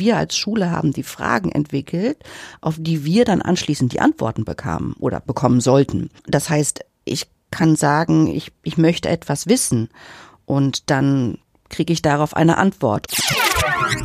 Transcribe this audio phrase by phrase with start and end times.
[0.00, 2.18] Wir als Schule haben die Fragen entwickelt,
[2.60, 6.10] auf die wir dann anschließend die Antworten bekamen oder bekommen sollten.
[6.26, 9.88] Das heißt, ich kann sagen, ich, ich möchte etwas wissen
[10.46, 13.06] und dann kriege ich darauf eine Antwort.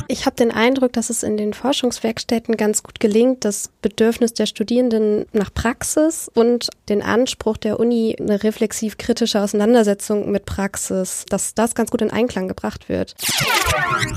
[0.07, 4.45] Ich habe den Eindruck, dass es in den Forschungswerkstätten ganz gut gelingt, das Bedürfnis der
[4.45, 11.75] Studierenden nach Praxis und den Anspruch der Uni, eine reflexiv-kritische Auseinandersetzung mit Praxis, dass das
[11.75, 13.15] ganz gut in Einklang gebracht wird.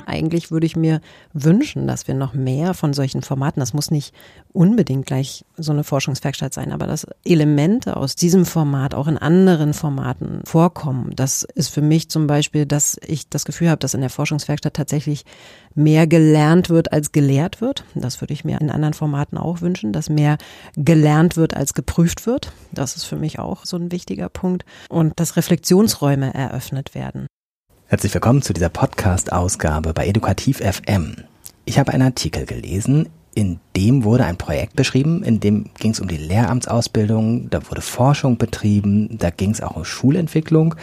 [0.07, 1.00] Eigentlich würde ich mir
[1.32, 4.14] wünschen, dass wir noch mehr von solchen Formaten, das muss nicht
[4.53, 9.75] unbedingt gleich so eine Forschungswerkstatt sein, aber dass Elemente aus diesem Format auch in anderen
[9.75, 11.13] Formaten vorkommen.
[11.14, 14.75] Das ist für mich zum Beispiel, dass ich das Gefühl habe, dass in der Forschungswerkstatt
[14.75, 15.25] tatsächlich
[15.75, 17.84] mehr gelernt wird als gelehrt wird.
[17.94, 20.38] Das würde ich mir in anderen Formaten auch wünschen, dass mehr
[20.76, 22.52] gelernt wird als geprüft wird.
[22.72, 24.64] Das ist für mich auch so ein wichtiger Punkt.
[24.88, 27.26] Und dass Reflexionsräume eröffnet werden.
[27.86, 31.16] Herzlich willkommen zu dieser Podcast-Ausgabe bei Edukativ FM.
[31.64, 36.00] Ich habe einen Artikel gelesen, in dem wurde ein Projekt beschrieben, in dem ging es
[36.00, 40.74] um die Lehramtsausbildung, da wurde Forschung betrieben, da ging es auch um Schulentwicklung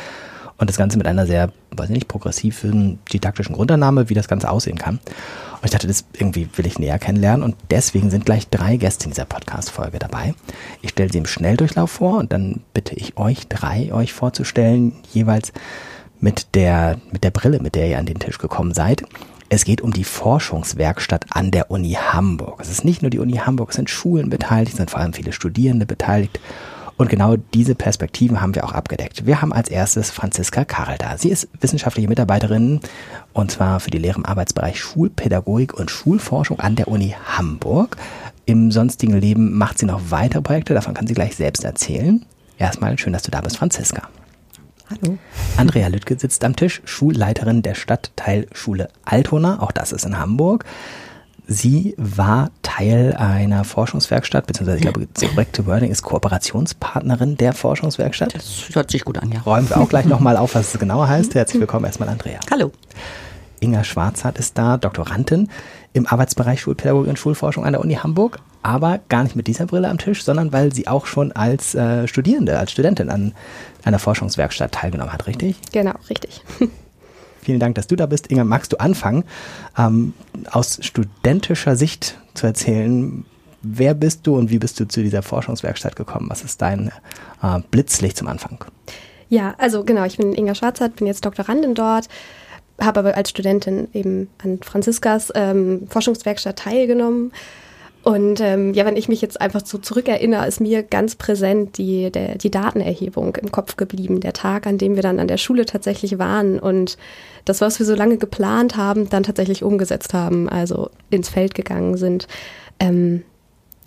[0.58, 4.50] und das Ganze mit einer sehr, weiß ich nicht, progressiven didaktischen Grundannahme, wie das Ganze
[4.50, 4.96] aussehen kann.
[4.96, 9.06] Und ich dachte, das irgendwie will ich näher kennenlernen und deswegen sind gleich drei Gäste
[9.06, 10.34] in dieser Podcast-Folge dabei.
[10.82, 15.52] Ich stelle sie im Schnelldurchlauf vor und dann bitte ich euch drei, euch vorzustellen, jeweils
[16.20, 19.04] mit der, mit der Brille, mit der ihr an den Tisch gekommen seid.
[19.50, 22.60] Es geht um die Forschungswerkstatt an der Uni Hamburg.
[22.62, 25.14] Es ist nicht nur die Uni Hamburg, es sind Schulen beteiligt, es sind vor allem
[25.14, 26.40] viele Studierende beteiligt
[26.98, 29.26] und genau diese Perspektiven haben wir auch abgedeckt.
[29.26, 31.18] Wir haben als erstes Franziska Karl da.
[31.18, 32.80] Sie ist wissenschaftliche Mitarbeiterin
[33.34, 37.98] und zwar für die Lehre im Arbeitsbereich Schulpädagogik und Schulforschung an der Uni Hamburg.
[38.46, 42.26] Im sonstigen Leben macht sie noch weitere Projekte, davon kann sie gleich selbst erzählen.
[42.58, 44.08] Erstmal schön, dass du da bist, Franziska.
[44.90, 45.18] Hallo.
[45.58, 50.64] Andrea Lüttke sitzt am Tisch, Schulleiterin der Stadtteilschule Altona, auch das ist in Hamburg.
[51.48, 58.34] Sie war Teil einer Forschungswerkstatt, beziehungsweise ich glaube, das korrekte Wording ist Kooperationspartnerin der Forschungswerkstatt.
[58.34, 59.42] Das hört sich gut an, ja.
[59.42, 61.36] Räumen wir auch gleich nochmal auf, was es genauer heißt.
[61.36, 62.40] Herzlich willkommen erstmal, Andrea.
[62.50, 62.72] Hallo.
[63.60, 65.50] Inga Schwarzhardt ist da, Doktorandin
[65.94, 69.90] im Arbeitsbereich Schulpädagogik und Schulforschung an der Uni Hamburg, aber gar nicht mit dieser Brille
[69.90, 73.34] am Tisch, sondern weil sie auch schon als äh, Studierende, als Studentin an
[73.84, 75.58] einer Forschungswerkstatt teilgenommen hat, richtig?
[75.72, 76.42] Genau, richtig.
[77.46, 78.32] Vielen Dank, dass du da bist.
[78.32, 79.24] Inga, magst du anfangen,
[79.78, 80.14] ähm,
[80.50, 83.24] aus studentischer Sicht zu erzählen,
[83.62, 86.26] wer bist du und wie bist du zu dieser Forschungswerkstatt gekommen?
[86.28, 86.92] Was ist dein
[87.44, 88.66] äh, Blitzlicht zum Anfang?
[89.30, 92.10] Ja, also genau, ich bin Inga Schwarzert, bin jetzt Doktorandin dort,
[92.82, 97.32] habe aber als Studentin eben an Franziskas ähm, Forschungswerkstatt teilgenommen
[98.06, 102.12] und ähm, ja, wenn ich mich jetzt einfach so zurückerinnere, ist mir ganz präsent die,
[102.12, 104.20] der, die Datenerhebung im Kopf geblieben.
[104.20, 107.00] Der Tag, an dem wir dann an der Schule tatsächlich waren und
[107.46, 111.98] das, was wir so lange geplant haben, dann tatsächlich umgesetzt haben, also ins Feld gegangen
[111.98, 112.28] sind.
[112.80, 113.24] Ähm,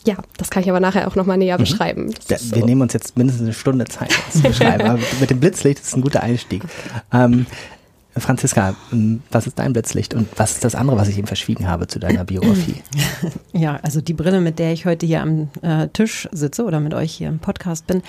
[0.05, 1.63] ja, das kann ich aber nachher auch nochmal näher mhm.
[1.63, 2.15] beschreiben.
[2.29, 2.57] Ja, so.
[2.57, 4.83] Wir nehmen uns jetzt mindestens eine Stunde Zeit, das zu beschreiben.
[4.83, 6.65] aber mit dem Blitzlicht ist ein guter Einstieg.
[7.13, 7.47] Ähm,
[8.21, 8.75] Franziska,
[9.31, 11.99] was ist dein Blitzlicht und was ist das andere, was ich eben verschwiegen habe zu
[11.99, 12.83] deiner Biografie?
[13.53, 16.95] Ja, also die Brille, mit der ich heute hier am äh, Tisch sitze oder mit
[16.95, 18.03] euch hier im Podcast bin,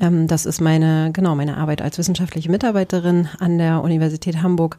[0.00, 4.78] ähm, das ist meine, genau, meine Arbeit als wissenschaftliche Mitarbeiterin an der Universität Hamburg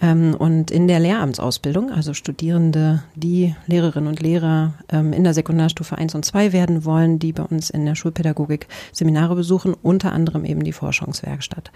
[0.00, 6.14] und in der Lehramtsausbildung, also Studierende, die Lehrerinnen und Lehrer ähm, in der Sekundarstufe 1
[6.14, 10.64] und 2 werden wollen, die bei uns in der Schulpädagogik Seminare besuchen, unter anderem eben
[10.64, 11.70] die Forschungswerkstatt.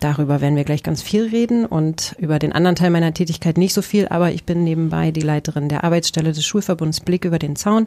[0.00, 3.74] Darüber werden wir gleich ganz viel reden und über den anderen Teil meiner Tätigkeit nicht
[3.74, 7.56] so viel, aber ich bin nebenbei die Leiterin der Arbeitsstelle des Schulverbunds Blick über den
[7.56, 7.86] Zaun,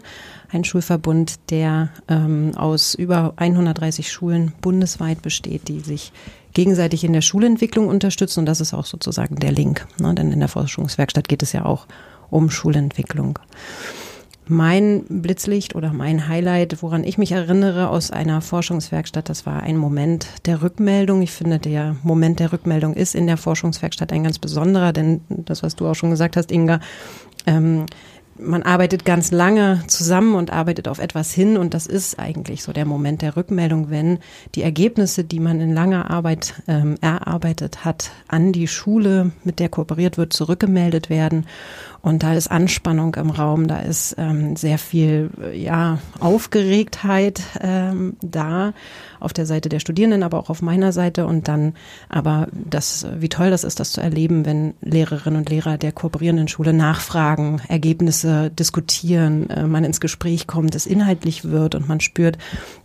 [0.52, 6.12] ein Schulverbund, der ähm, aus über 130 Schulen bundesweit besteht, die sich
[6.54, 9.88] gegenseitig in der Schulentwicklung unterstützen und das ist auch sozusagen der Link.
[10.00, 10.14] Ne?
[10.14, 11.88] Denn in der Forschungswerkstatt geht es ja auch
[12.30, 13.40] um Schulentwicklung.
[14.48, 19.78] Mein Blitzlicht oder mein Highlight, woran ich mich erinnere aus einer Forschungswerkstatt, das war ein
[19.78, 21.22] Moment der Rückmeldung.
[21.22, 25.64] Ich finde, der Moment der Rückmeldung ist in der Forschungswerkstatt ein ganz besonderer, denn das,
[25.64, 26.82] was du auch schon gesagt hast, Inga,
[27.46, 27.86] ähm,
[28.42, 32.74] man arbeitet ganz lange zusammen und arbeitet auf etwas hin und das ist eigentlich so
[32.74, 34.20] der Moment der Rückmeldung, wenn
[34.56, 39.70] die Ergebnisse, die man in langer Arbeit ähm, erarbeitet hat, an die Schule, mit der
[39.70, 41.46] kooperiert wird, zurückgemeldet werden
[42.02, 48.74] und da ist Anspannung im Raum, da ist ähm, sehr viel ja Aufgeregtheit ähm, da
[49.20, 51.74] auf der Seite der Studierenden, aber auch auf meiner Seite und dann
[52.10, 56.48] aber das, wie toll das ist, das zu erleben, wenn Lehrerinnen und Lehrer der kooperierenden
[56.48, 62.38] Schule nachfragen, Ergebnisse diskutieren, äh, man ins Gespräch kommt, es inhaltlich wird und man spürt,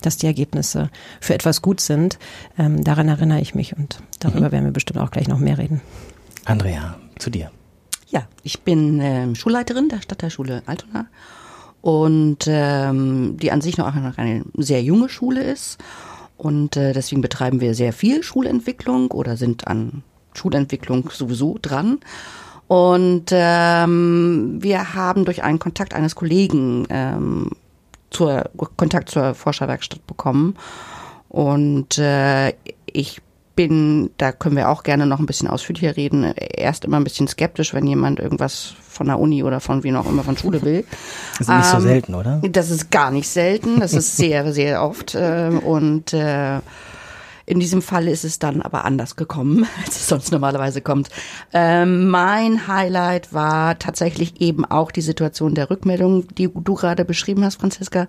[0.02, 0.90] dass die Ergebnisse
[1.20, 2.18] für etwas gut sind.
[2.58, 4.52] Ähm, daran erinnere ich mich und darüber mhm.
[4.52, 5.80] werden wir bestimmt auch gleich noch mehr reden.
[6.44, 7.50] Andrea, zu dir.
[8.16, 11.04] Ja, ich bin ähm, Schulleiterin der Stadtteilschule Altona
[11.82, 15.76] und ähm, die an sich noch eine sehr junge Schule ist
[16.38, 20.02] und äh, deswegen betreiben wir sehr viel Schulentwicklung oder sind an
[20.32, 21.98] Schulentwicklung sowieso dran.
[22.68, 27.50] Und ähm, wir haben durch einen Kontakt eines Kollegen ähm,
[28.08, 28.48] zur
[28.78, 30.56] Kontakt zur Forscherwerkstatt bekommen.
[31.28, 32.54] Und äh,
[32.86, 33.20] ich
[33.56, 37.26] bin, da können wir auch gerne noch ein bisschen ausführlicher reden, erst immer ein bisschen
[37.26, 40.84] skeptisch, wenn jemand irgendwas von der Uni oder von wie noch immer von Schule will.
[41.38, 42.40] Das ist nicht so Ähm, selten, oder?
[42.50, 45.16] Das ist gar nicht selten, das ist sehr, sehr oft.
[45.18, 46.60] ähm, Und äh,
[47.48, 51.08] in diesem Fall ist es dann aber anders gekommen, als es sonst normalerweise kommt.
[51.52, 57.44] Ähm, mein Highlight war tatsächlich eben auch die Situation der Rückmeldung, die du gerade beschrieben
[57.44, 58.06] hast, Franziska.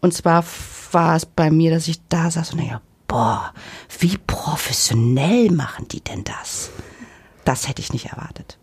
[0.00, 0.44] Und zwar
[0.92, 2.80] war es bei mir, dass ich da saß und naja,
[3.12, 3.52] boah,
[3.98, 6.70] wie professionell machen die denn das?
[7.44, 8.58] Das hätte ich nicht erwartet.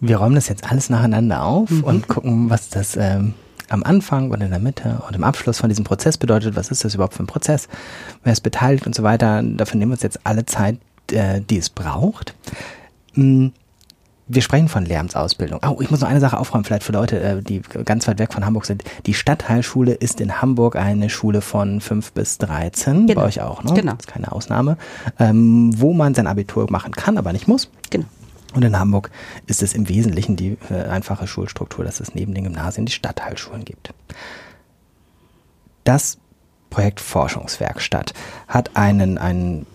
[0.00, 3.34] Wir räumen das jetzt alles nacheinander auf und gucken, was das ähm,
[3.68, 6.56] am Anfang und in der Mitte und im Abschluss von diesem Prozess bedeutet.
[6.56, 7.68] Was ist das überhaupt für ein Prozess?
[8.24, 9.40] Wer ist beteiligt und so weiter?
[9.42, 10.80] Dafür nehmen wir uns jetzt alle Zeit,
[11.12, 12.34] äh, die es braucht.
[13.14, 13.48] Mm,
[14.28, 15.60] Wir sprechen von Lehramtsausbildung.
[15.66, 18.32] Oh, ich muss noch eine Sache aufräumen, vielleicht für Leute, äh, die ganz weit weg
[18.32, 18.84] von Hamburg sind.
[19.06, 23.20] Die Stadtteilschule ist in Hamburg eine Schule von 5 bis 13, Genau.
[23.20, 23.74] bei euch auch, ne?
[23.74, 23.92] Genau.
[23.92, 24.76] Das ist keine Ausnahme.
[25.18, 27.68] Ähm, wo man sein Abitur machen kann, aber nicht muss.
[27.90, 28.06] Genau.
[28.54, 29.10] Und in Hamburg
[29.46, 33.64] ist es im Wesentlichen die äh, einfache Schulstruktur, dass es neben den Gymnasien die Stadtteilschulen
[33.64, 33.92] gibt.
[35.84, 36.18] Das
[36.70, 38.14] Projekt Forschungswerkstatt
[38.46, 39.66] hat einen, einen,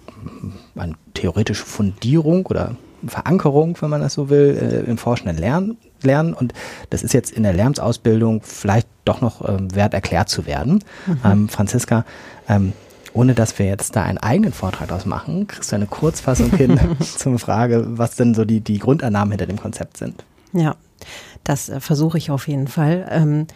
[0.76, 6.34] eine theoretische Fundierung oder Verankerung, wenn man das so will, äh, im forschenden Lernen, Lernen.
[6.34, 6.54] Und
[6.90, 10.84] das ist jetzt in der Lehramtsausbildung vielleicht doch noch ähm, wert erklärt zu werden.
[11.24, 12.06] Ähm, Franziska,
[12.48, 12.74] ähm,
[13.14, 16.80] ohne dass wir jetzt da einen eigenen Vortrag draus machen, kriegst du eine Kurzfassung hin
[17.00, 20.24] zur Frage, was denn so die, die Grundannahmen hinter dem Konzept sind.
[20.54, 20.76] Ja,
[21.44, 23.08] das äh, versuche ich auf jeden Fall.
[23.10, 23.48] Ähm,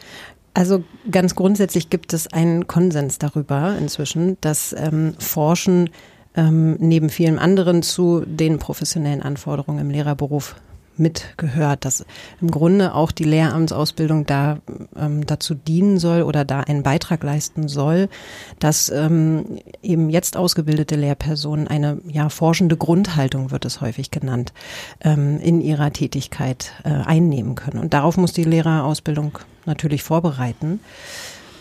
[0.53, 5.89] also ganz grundsätzlich gibt es einen Konsens darüber inzwischen, dass ähm, Forschen
[6.35, 10.55] ähm, neben vielem anderen zu den professionellen Anforderungen im Lehrerberuf
[10.97, 12.05] mitgehört, dass
[12.41, 14.59] im Grunde auch die Lehramtsausbildung da
[14.95, 18.07] ähm, dazu dienen soll oder da einen Beitrag leisten soll,
[18.59, 24.53] dass ähm, eben jetzt ausgebildete Lehrpersonen eine ja forschende Grundhaltung wird es häufig genannt
[25.01, 27.79] ähm, in ihrer Tätigkeit äh, einnehmen können.
[27.79, 30.79] Und darauf muss die Lehrerausbildung natürlich vorbereiten.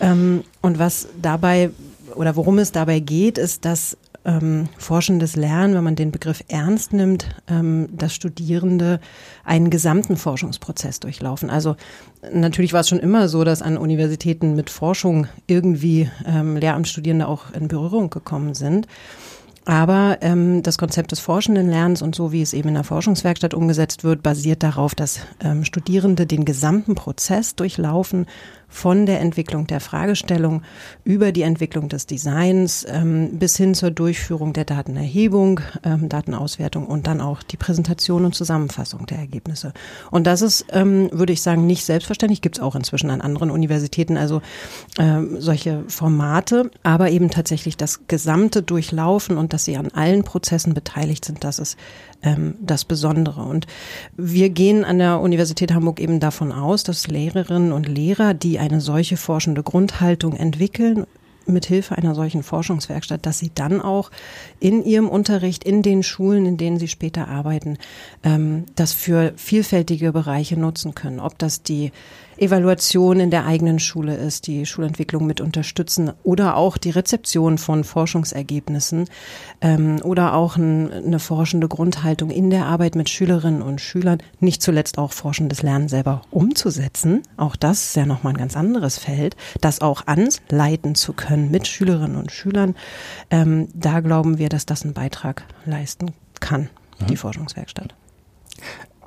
[0.01, 1.71] Ähm, und was dabei
[2.17, 6.93] oder worum es dabei geht, ist, dass ähm, forschendes Lernen, wenn man den Begriff ernst
[6.93, 9.01] nimmt, ähm, dass Studierende
[9.45, 11.51] einen gesamten Forschungsprozess durchlaufen.
[11.51, 11.77] Also
[12.33, 17.51] natürlich war es schon immer so, dass an Universitäten mit Forschung irgendwie ähm, Lehramtsstudierende auch
[17.53, 18.87] in Berührung gekommen sind.
[19.67, 23.55] Aber ähm, das Konzept des forschenden Lernens und so wie es eben in der Forschungswerkstatt
[23.55, 28.27] umgesetzt wird, basiert darauf, dass ähm, Studierende den gesamten Prozess durchlaufen,
[28.71, 30.63] von der Entwicklung der Fragestellung
[31.05, 37.07] über die Entwicklung des Designs ähm, bis hin zur Durchführung der Datenerhebung, ähm, Datenauswertung und
[37.07, 39.73] dann auch die Präsentation und Zusammenfassung der Ergebnisse.
[40.11, 43.51] Und das ist, ähm, würde ich sagen, nicht selbstverständlich, gibt es auch inzwischen an anderen
[43.51, 44.41] Universitäten, also
[44.99, 50.75] ähm, solche Formate, aber eben tatsächlich das gesamte Durchlaufen und dass sie an allen Prozessen
[50.75, 51.77] beteiligt sind, das ist
[52.23, 53.43] ähm, das Besondere.
[53.43, 53.67] Und
[54.17, 58.81] wir gehen an der Universität Hamburg eben davon aus, dass Lehrerinnen und Lehrer, die eine
[58.81, 61.07] solche forschende Grundhaltung entwickeln,
[61.47, 64.11] mit Hilfe einer solchen Forschungswerkstatt, dass sie dann auch
[64.61, 67.79] in ihrem Unterricht, in den Schulen, in denen sie später arbeiten,
[68.23, 71.21] ähm, das für vielfältige Bereiche nutzen können.
[71.21, 71.93] Ob das die
[72.40, 77.85] Evaluation in der eigenen Schule ist, die Schulentwicklung mit unterstützen oder auch die Rezeption von
[77.85, 79.09] Forschungsergebnissen
[79.61, 84.62] ähm, oder auch ein, eine forschende Grundhaltung in der Arbeit mit Schülerinnen und Schülern, nicht
[84.62, 87.23] zuletzt auch forschendes Lernen selber umzusetzen.
[87.37, 91.66] Auch das ist ja nochmal ein ganz anderes Feld, das auch anleiten zu können mit
[91.66, 92.75] Schülerinnen und Schülern.
[93.30, 96.70] Ähm, da glauben wir, dass das einen Beitrag leisten kann,
[97.09, 97.94] die Forschungswerkstatt.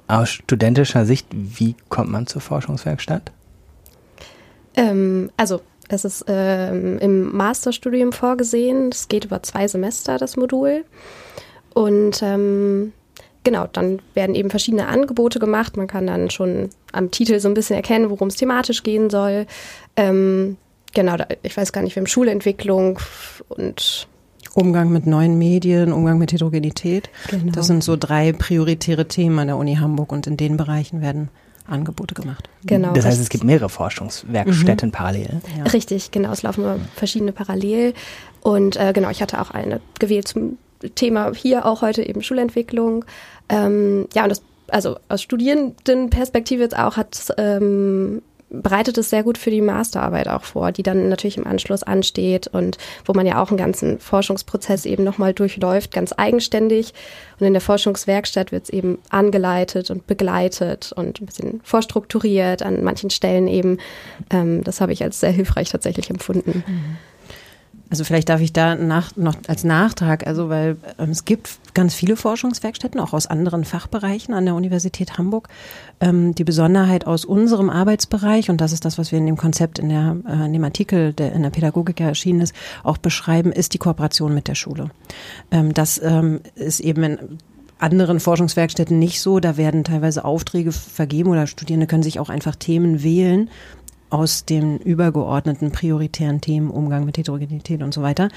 [0.08, 3.32] Aus studentischer Sicht, wie kommt man zur Forschungswerkstatt?
[4.76, 8.90] Ähm, also es ist ähm, im Masterstudium vorgesehen.
[8.92, 10.86] Es geht über zwei Semester, das Modul.
[11.74, 12.94] Und ähm,
[13.44, 15.78] genau, dann werden eben verschiedene Angebote gemacht.
[15.78, 19.46] Man kann dann schon am Titel so ein bisschen erkennen, worum es thematisch gehen soll.
[19.96, 20.58] Ähm,
[20.94, 23.00] genau, ich weiß gar nicht, wir haben Schulentwicklung
[23.50, 24.08] und
[24.56, 27.10] Umgang mit neuen Medien, Umgang mit Heterogenität.
[27.30, 27.52] Genau.
[27.52, 31.30] Das sind so drei prioritäre Themen an der Uni Hamburg und in den Bereichen werden
[31.66, 32.50] Angebote gemacht.
[32.66, 32.92] genau.
[32.92, 35.42] das heißt, es gibt mehrere Forschungswerkstätten parallel.
[35.58, 35.64] Ja.
[35.72, 36.32] Richtig, genau.
[36.32, 37.94] Es laufen nur verschiedene parallel.
[38.42, 40.58] Und äh, genau, ich hatte auch eine gewählt zum
[40.96, 43.06] Thema hier auch heute eben Schulentwicklung.
[43.48, 48.22] Ähm, ja, und das also aus Studierendenperspektive jetzt auch, hat ähm,
[48.54, 52.48] bereitet es sehr gut für die Masterarbeit auch vor, die dann natürlich im Anschluss ansteht
[52.48, 56.94] und wo man ja auch einen ganzen Forschungsprozess eben nochmal durchläuft, ganz eigenständig.
[57.40, 62.84] Und in der Forschungswerkstatt wird es eben angeleitet und begleitet und ein bisschen vorstrukturiert an
[62.84, 63.80] manchen Stellen eben.
[64.30, 66.64] Ähm, das habe ich als sehr hilfreich tatsächlich empfunden.
[66.66, 66.98] Mhm.
[67.94, 71.94] Also vielleicht darf ich da nach, noch als Nachtrag, also weil ähm, es gibt ganz
[71.94, 75.48] viele Forschungswerkstätten, auch aus anderen Fachbereichen an der Universität Hamburg.
[76.00, 79.78] Ähm, die Besonderheit aus unserem Arbeitsbereich, und das ist das, was wir in dem Konzept,
[79.78, 83.76] in, der, äh, in dem Artikel, der in der Pädagogik erschienen ist, auch beschreiben, ist
[83.76, 84.90] die Kooperation mit der Schule.
[85.52, 87.20] Ähm, das ähm, ist eben in
[87.78, 89.40] anderen Forschungswerkstätten nicht so.
[89.40, 93.52] Da werden teilweise Aufträge vergeben oder Studierende können sich auch einfach Themen wählen
[94.14, 98.30] aus den übergeordneten prioritären Themen, Umgang mit Heterogenität und so weiter,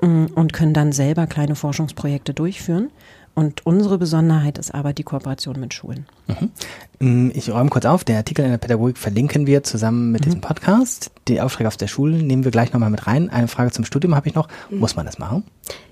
[0.00, 2.90] mm, und können dann selber kleine Forschungsprojekte durchführen.
[3.34, 6.06] Und unsere Besonderheit ist aber die Kooperation mit Schulen.
[6.28, 7.26] Mhm.
[7.26, 10.24] Mm, ich räume kurz auf, der Artikel in der Pädagogik verlinken wir zusammen mit mhm.
[10.24, 11.10] diesem Podcast.
[11.26, 13.28] Die Aufträge auf der Schule nehmen wir gleich nochmal mit rein.
[13.28, 14.48] Eine Frage zum Studium habe ich noch.
[14.70, 14.78] Mhm.
[14.78, 15.42] Muss man das machen?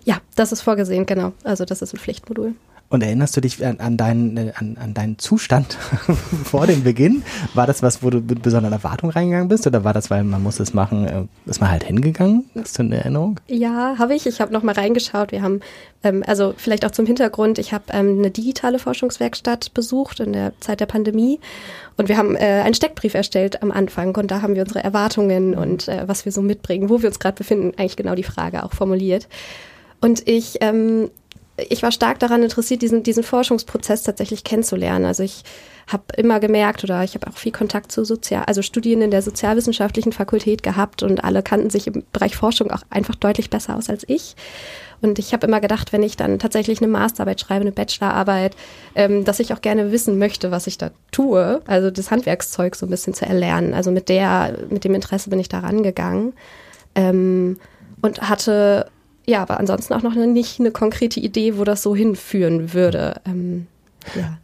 [0.04, 1.32] Ja, das ist vorgesehen, genau.
[1.42, 2.54] Also das ist ein Pflichtmodul.
[2.90, 5.74] Und erinnerst du dich an, an, deinen, äh, an, an deinen Zustand
[6.44, 7.24] vor dem Beginn?
[7.54, 9.66] War das was, wo du mit besonderer Erwartung reingegangen bist?
[9.66, 12.44] Oder war das, weil man muss es machen, äh, ist man halt hingegangen?
[12.54, 13.40] Hast du eine Erinnerung?
[13.48, 14.26] Ja, habe ich.
[14.26, 15.32] Ich habe nochmal reingeschaut.
[15.32, 15.60] Wir haben,
[16.02, 20.52] ähm, also vielleicht auch zum Hintergrund, ich habe ähm, eine digitale Forschungswerkstatt besucht in der
[20.60, 21.40] Zeit der Pandemie.
[21.96, 24.14] Und wir haben äh, einen Steckbrief erstellt am Anfang.
[24.14, 27.18] Und da haben wir unsere Erwartungen und äh, was wir so mitbringen, wo wir uns
[27.18, 29.28] gerade befinden, eigentlich genau die Frage auch formuliert.
[30.00, 31.10] Und ich ähm,
[31.56, 35.04] ich war stark daran interessiert, diesen, diesen Forschungsprozess tatsächlich kennenzulernen.
[35.04, 35.44] Also ich
[35.86, 40.12] habe immer gemerkt oder ich habe auch viel Kontakt zu Sozial, also Studierenden der sozialwissenschaftlichen
[40.12, 44.04] Fakultät gehabt und alle kannten sich im Bereich Forschung auch einfach deutlich besser aus als
[44.08, 44.34] ich.
[45.02, 48.56] Und ich habe immer gedacht, wenn ich dann tatsächlich eine Masterarbeit schreibe, eine Bachelorarbeit,
[48.94, 51.60] ähm, dass ich auch gerne wissen möchte, was ich da tue.
[51.66, 53.74] Also das Handwerkszeug so ein bisschen zu erlernen.
[53.74, 56.32] Also mit der, mit dem Interesse bin ich da rangegangen.
[56.94, 57.58] Ähm,
[58.00, 58.86] und hatte
[59.26, 63.20] ja, aber ansonsten auch noch nicht eine konkrete Idee, wo das so hinführen würde.
[63.26, 63.66] Ähm,
[64.14, 64.38] ja.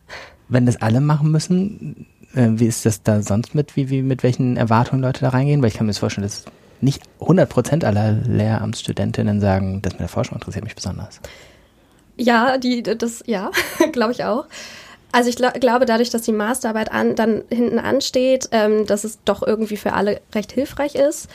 [0.48, 4.22] Wenn das alle machen müssen, äh, wie ist das da sonst mit, wie, wie, mit
[4.22, 5.62] welchen Erwartungen Leute da reingehen?
[5.62, 6.44] Weil ich kann mir das vorstellen, dass
[6.80, 11.20] nicht 100 Prozent aller Lehramtsstudentinnen sagen, das mit der Forschung interessiert mich besonders.
[12.16, 13.50] Ja, die, das, ja,
[13.92, 14.46] glaube ich auch.
[15.12, 19.18] Also ich gl glaube, dadurch, dass die Masterarbeit an, dann hinten ansteht, ähm, dass es
[19.24, 21.28] doch irgendwie für alle recht hilfreich ist.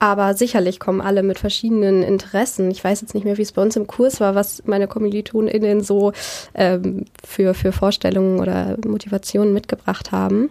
[0.00, 2.70] Aber sicherlich kommen alle mit verschiedenen Interessen.
[2.70, 5.82] Ich weiß jetzt nicht mehr, wie es bei uns im Kurs war, was meine KommilitonInnen
[5.82, 6.12] so
[6.54, 10.48] ähm, für, für Vorstellungen oder Motivationen mitgebracht haben.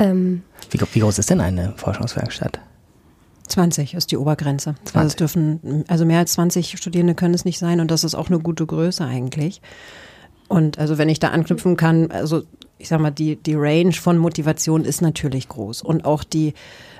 [0.00, 2.58] Ähm, wie, wie groß ist denn eine Forschungswerkstatt?
[3.46, 4.74] 20 ist die Obergrenze.
[4.86, 4.96] 20.
[4.96, 8.16] Also es dürfen, also mehr als 20 Studierende können es nicht sein und das ist
[8.16, 9.62] auch eine gute Größe eigentlich.
[10.48, 12.42] Und also wenn ich da anknüpfen kann, also
[12.78, 16.54] ich sag mal, die, die Range von Motivation ist natürlich groß und auch die,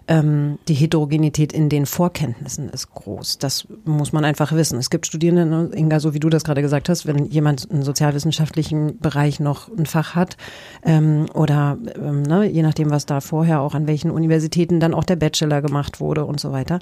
[0.06, 3.38] ähm, die Heterogenität in den Vorkenntnissen ist groß.
[3.38, 4.78] Das muss man einfach wissen.
[4.78, 7.82] Es gibt Studierende, ne, Inga, so wie du das gerade gesagt hast, wenn jemand im
[7.82, 10.37] sozialwissenschaftlichen Bereich noch ein Fach hat
[10.84, 15.04] ähm, oder ähm, ne, je nachdem, was da vorher auch an welchen Universitäten dann auch
[15.04, 16.80] der Bachelor gemacht wurde und so weiter.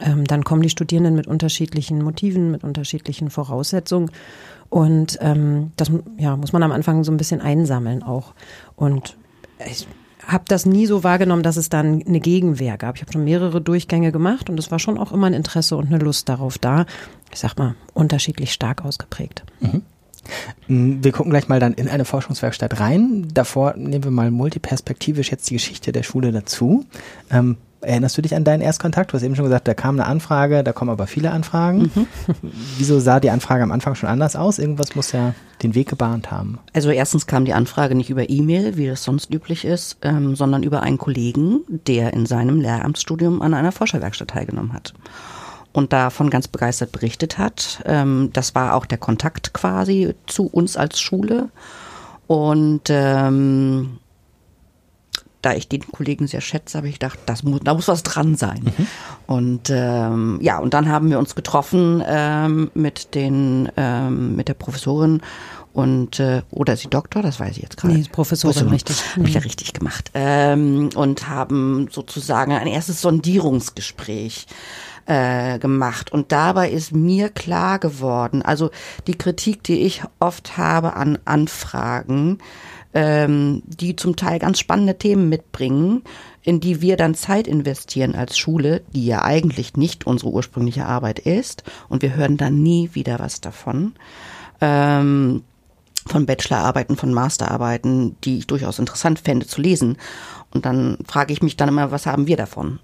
[0.00, 4.10] Ähm, dann kommen die Studierenden mit unterschiedlichen Motiven, mit unterschiedlichen Voraussetzungen.
[4.70, 8.34] Und ähm, das ja, muss man am Anfang so ein bisschen einsammeln auch.
[8.76, 9.16] Und
[9.64, 9.86] ich
[10.30, 12.96] habe das nie so wahrgenommen, dass es dann eine Gegenwehr gab.
[12.96, 15.86] Ich habe schon mehrere Durchgänge gemacht und es war schon auch immer ein Interesse und
[15.86, 16.86] eine Lust darauf da.
[17.32, 19.44] Ich sag mal, unterschiedlich stark ausgeprägt.
[19.60, 19.82] Mhm.
[20.68, 23.28] Mm, wir gucken gleich mal dann in eine Forschungswerkstatt rein.
[23.32, 26.84] Davor nehmen wir mal multiperspektivisch jetzt die Geschichte der Schule dazu.
[27.30, 29.12] Ähm, Erinnerst du dich an deinen Erstkontakt?
[29.12, 31.90] Du hast eben schon gesagt, da kam eine Anfrage, da kommen aber viele Anfragen.
[31.94, 32.06] Mhm.
[32.78, 34.58] Wieso sah die Anfrage am Anfang schon anders aus?
[34.58, 36.58] Irgendwas muss ja den Weg gebahnt haben.
[36.74, 40.62] Also erstens kam die Anfrage nicht über E-Mail, wie das sonst üblich ist, ähm, sondern
[40.62, 44.94] über einen Kollegen, der in seinem Lehramtsstudium an einer Forscherwerkstatt teilgenommen hat
[45.72, 47.82] und davon ganz begeistert berichtet hat.
[47.86, 51.48] Ähm, das war auch der Kontakt quasi zu uns als Schule.
[52.26, 53.99] Und ähm,
[55.42, 58.36] da ich den Kollegen sehr schätze, habe ich gedacht, das muss, da muss was dran
[58.36, 58.62] sein.
[58.64, 58.86] Mhm.
[59.26, 64.54] Und ähm, ja, und dann haben wir uns getroffen ähm, mit den ähm, mit der
[64.54, 65.22] Professorin
[65.72, 67.94] und äh, oder ist sie Doktor, das weiß ich jetzt gerade.
[67.94, 69.16] Nee, Professorin, Professorin richtig.
[69.16, 69.44] Habe ich ja mhm.
[69.44, 70.10] richtig gemacht.
[70.14, 74.46] Ähm, und haben sozusagen ein erstes Sondierungsgespräch
[75.06, 76.12] äh, gemacht.
[76.12, 78.70] Und dabei ist mir klar geworden, also
[79.06, 82.38] die Kritik, die ich oft habe an Anfragen,
[82.94, 86.02] ähm, die zum Teil ganz spannende Themen mitbringen,
[86.42, 91.20] in die wir dann Zeit investieren als Schule, die ja eigentlich nicht unsere ursprüngliche Arbeit
[91.20, 91.62] ist.
[91.88, 93.92] Und wir hören dann nie wieder was davon.
[94.60, 95.42] Ähm,
[96.06, 99.98] von Bachelorarbeiten, von Masterarbeiten, die ich durchaus interessant fände zu lesen.
[100.52, 102.80] Und dann frage ich mich dann immer, was haben wir davon?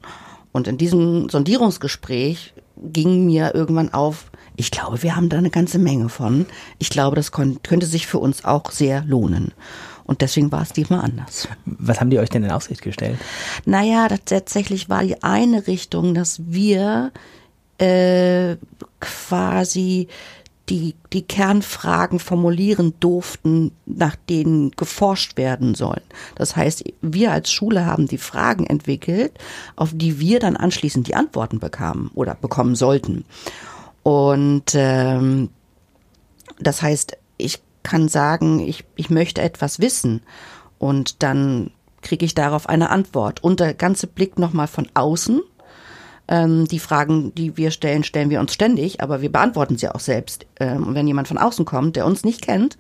[0.53, 5.79] Und in diesem Sondierungsgespräch ging mir irgendwann auf, ich glaube, wir haben da eine ganze
[5.79, 6.47] Menge von.
[6.79, 9.53] Ich glaube, das könnte sich für uns auch sehr lohnen.
[10.07, 11.49] Und deswegen war es diesmal anders.
[11.65, 13.19] Was haben die euch denn in Aussicht gestellt?
[13.65, 17.13] Naja, tatsächlich war die eine Richtung, dass wir
[17.79, 18.57] äh,
[19.01, 20.09] quasi
[20.69, 26.01] die, die Kernfragen formulieren durften, nach denen geforscht werden soll.
[26.35, 29.33] Das heißt, wir als Schule haben die Fragen entwickelt,
[29.77, 33.25] auf die wir dann anschließend die Antworten bekamen oder bekommen sollten.
[34.03, 35.51] Und ähm,
[36.59, 40.23] das heißt, ich kann sagen, ich, ich möchte etwas wissen
[40.79, 41.71] und dann
[42.03, 43.45] kriege ich darauf eine Antwort.
[43.45, 45.41] Und der ganze Blick nochmal von außen
[46.27, 50.01] ähm, die Fragen, die wir stellen, stellen wir uns ständig, aber wir beantworten sie auch
[50.01, 50.47] selbst.
[50.59, 52.77] Ähm, und wenn jemand von außen kommt, der uns nicht kennt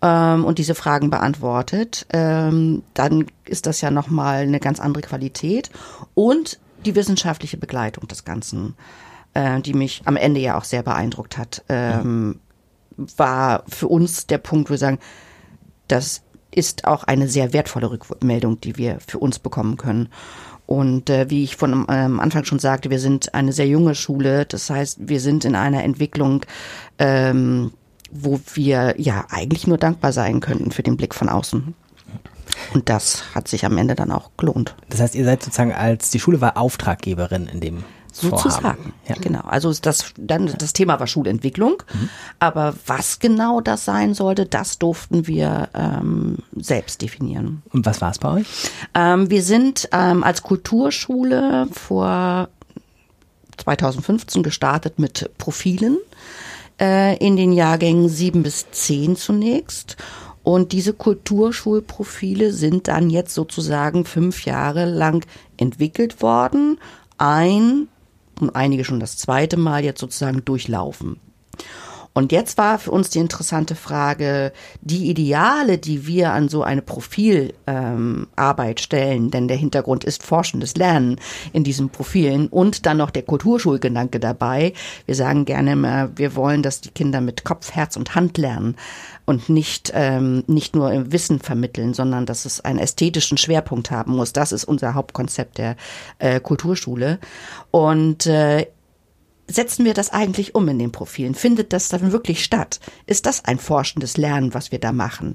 [0.00, 5.70] ähm, und diese Fragen beantwortet, dann ist das ja nochmal eine ganz andere Qualität.
[6.14, 8.74] Und die wissenschaftliche Begleitung des Ganzen,
[9.34, 12.40] äh, die mich am Ende ja auch sehr beeindruckt hat, ähm,
[13.16, 14.98] war für uns der Punkt, wo wir sagen,
[15.88, 20.08] das ist auch eine sehr wertvolle Rückmeldung, die wir für uns bekommen können.
[20.66, 24.46] Und äh, wie ich von ähm, Anfang schon sagte, wir sind eine sehr junge Schule.
[24.46, 26.42] Das heißt, wir sind in einer Entwicklung,
[26.98, 27.72] ähm,
[28.12, 31.74] wo wir ja eigentlich nur dankbar sein könnten für den Blick von außen.
[32.72, 34.76] Und das hat sich am Ende dann auch gelohnt.
[34.88, 38.92] Das heißt, ihr seid sozusagen als die Schule war Auftraggeberin in dem Sozusagen.
[39.08, 39.14] Ja.
[39.20, 39.40] Genau.
[39.40, 41.82] Also das, dann, das Thema war Schulentwicklung.
[41.92, 42.08] Mhm.
[42.38, 47.62] Aber was genau das sein sollte, das durften wir ähm, selbst definieren.
[47.72, 48.46] Und was war es bei euch?
[48.94, 52.48] Ähm, wir sind ähm, als Kulturschule vor
[53.58, 55.98] 2015 gestartet mit Profilen
[56.80, 59.96] äh, in den Jahrgängen sieben bis zehn zunächst.
[60.42, 65.26] Und diese Kulturschulprofile sind dann jetzt sozusagen fünf Jahre lang
[65.58, 66.78] entwickelt worden.
[67.18, 67.88] Ein
[68.40, 71.20] und einige schon das zweite Mal jetzt sozusagen durchlaufen.
[72.12, 76.82] Und jetzt war für uns die interessante Frage, die Ideale, die wir an so eine
[76.82, 81.20] Profilarbeit ähm, stellen, denn der Hintergrund ist forschendes Lernen
[81.52, 84.72] in diesen Profilen und dann noch der Kulturschulgedanke dabei.
[85.06, 88.76] Wir sagen gerne immer, wir wollen, dass die Kinder mit Kopf, Herz und Hand lernen
[89.30, 94.16] und nicht, ähm, nicht nur im Wissen vermitteln, sondern dass es einen ästhetischen Schwerpunkt haben
[94.16, 94.32] muss.
[94.32, 95.76] Das ist unser Hauptkonzept der
[96.18, 97.20] äh, Kulturschule.
[97.70, 98.66] Und äh,
[99.46, 101.36] setzen wir das eigentlich um in den Profilen?
[101.36, 102.80] Findet das dann wirklich statt?
[103.06, 105.34] Ist das ein forschendes Lernen, was wir da machen?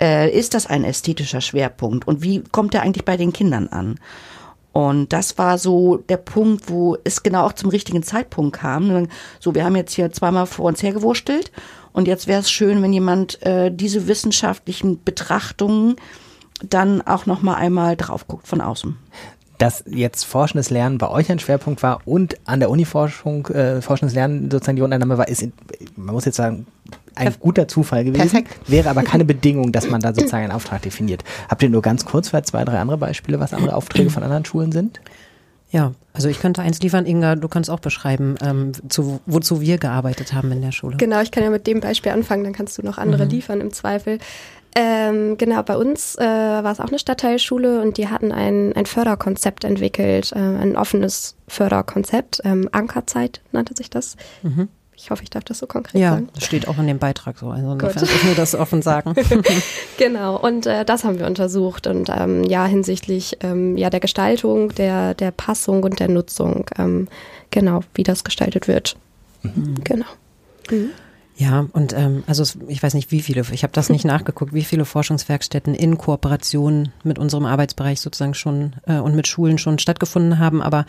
[0.00, 2.08] Äh, ist das ein ästhetischer Schwerpunkt?
[2.08, 4.00] Und wie kommt der eigentlich bei den Kindern an?
[4.72, 9.08] Und das war so der Punkt, wo es genau auch zum richtigen Zeitpunkt kam.
[9.40, 11.50] So, wir haben jetzt hier zweimal vor uns hergewurstelt
[11.96, 15.96] und jetzt wäre es schön, wenn jemand äh, diese wissenschaftlichen Betrachtungen
[16.62, 18.96] dann auch noch mal einmal drauf guckt von außen
[19.58, 24.14] dass jetzt forschendes Lernen bei euch ein Schwerpunkt war und an der Uni-Forschung äh, forschendes
[24.14, 25.54] Lernen sozusagen die Unternahme war, ist, in,
[25.96, 26.66] man muss jetzt sagen,
[27.14, 28.28] ein guter Zufall gewesen.
[28.28, 28.54] Perfekt.
[28.68, 31.24] Wäre aber keine Bedingung, dass man da sozusagen einen Auftrag definiert.
[31.48, 34.44] Habt ihr nur ganz kurz vielleicht zwei, drei andere Beispiele, was andere Aufträge von anderen
[34.44, 35.00] Schulen sind?
[35.70, 39.78] Ja, also ich könnte eins liefern, Inga, du kannst auch beschreiben, ähm, zu, wozu wir
[39.78, 40.96] gearbeitet haben in der Schule.
[40.96, 43.30] Genau, ich kann ja mit dem Beispiel anfangen, dann kannst du noch andere mhm.
[43.30, 44.18] liefern im Zweifel.
[44.78, 48.84] Ähm, genau, bei uns äh, war es auch eine Stadtteilschule und die hatten ein, ein
[48.84, 52.42] Förderkonzept entwickelt, äh, ein offenes Förderkonzept.
[52.44, 54.16] Ähm, Ankerzeit nannte sich das.
[54.42, 54.68] Mhm.
[54.96, 56.28] Ich hoffe, ich darf das so konkret ja, sagen.
[56.34, 57.50] Ja, steht auch in dem Beitrag so.
[57.50, 59.14] Also insofern ich nur das offen sagen.
[59.98, 64.74] genau, und äh, das haben wir untersucht und ähm, ja, hinsichtlich ähm, ja, der Gestaltung,
[64.74, 67.08] der, der Passung und der Nutzung, ähm,
[67.50, 68.96] genau, wie das gestaltet wird.
[69.42, 69.76] Mhm.
[69.84, 70.06] Genau.
[70.70, 70.90] Mhm.
[71.38, 74.64] Ja, und ähm, also ich weiß nicht, wie viele, ich habe das nicht nachgeguckt, wie
[74.64, 80.38] viele Forschungswerkstätten in Kooperation mit unserem Arbeitsbereich sozusagen schon äh, und mit Schulen schon stattgefunden
[80.38, 80.86] haben, aber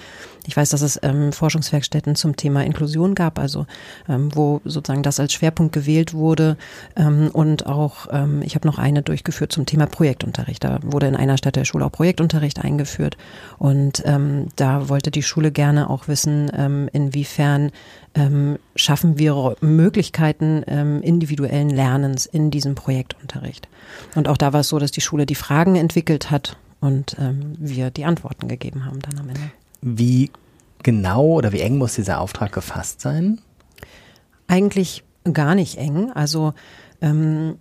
[0.47, 3.65] ich weiß, dass es ähm, Forschungswerkstätten zum Thema Inklusion gab, also
[4.07, 6.55] ähm, wo sozusagen das als Schwerpunkt gewählt wurde.
[6.95, 10.63] Ähm, und auch, ähm, ich habe noch eine durchgeführt zum Thema Projektunterricht.
[10.63, 13.17] Da wurde in einer Stadt der Schule auch Projektunterricht eingeführt.
[13.57, 17.71] Und ähm, da wollte die Schule gerne auch wissen, ähm, inwiefern
[18.17, 23.69] ähm, schaffen wir Möglichkeiten ähm, individuellen Lernens in diesem Projektunterricht.
[24.15, 27.55] Und auch da war es so, dass die Schule die Fragen entwickelt hat und ähm,
[27.59, 29.51] wir die Antworten gegeben haben dann am Ende.
[29.81, 30.31] Wie
[30.83, 33.39] genau oder wie eng muss dieser Auftrag gefasst sein?
[34.47, 36.11] Eigentlich gar nicht eng.
[36.11, 36.53] Also
[37.01, 37.57] ähm,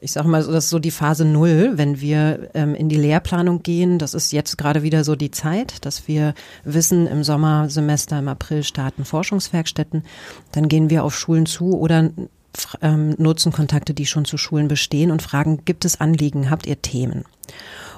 [0.00, 3.62] ich sage mal, das ist so die Phase Null, wenn wir ähm, in die Lehrplanung
[3.62, 3.98] gehen.
[3.98, 8.62] Das ist jetzt gerade wieder so die Zeit, dass wir wissen, im Sommersemester, im April
[8.62, 10.02] starten Forschungswerkstätten.
[10.52, 12.10] Dann gehen wir auf Schulen zu oder
[12.82, 16.80] ähm, nutzen Kontakte, die schon zu Schulen bestehen und fragen, gibt es Anliegen, habt ihr
[16.80, 17.24] Themen?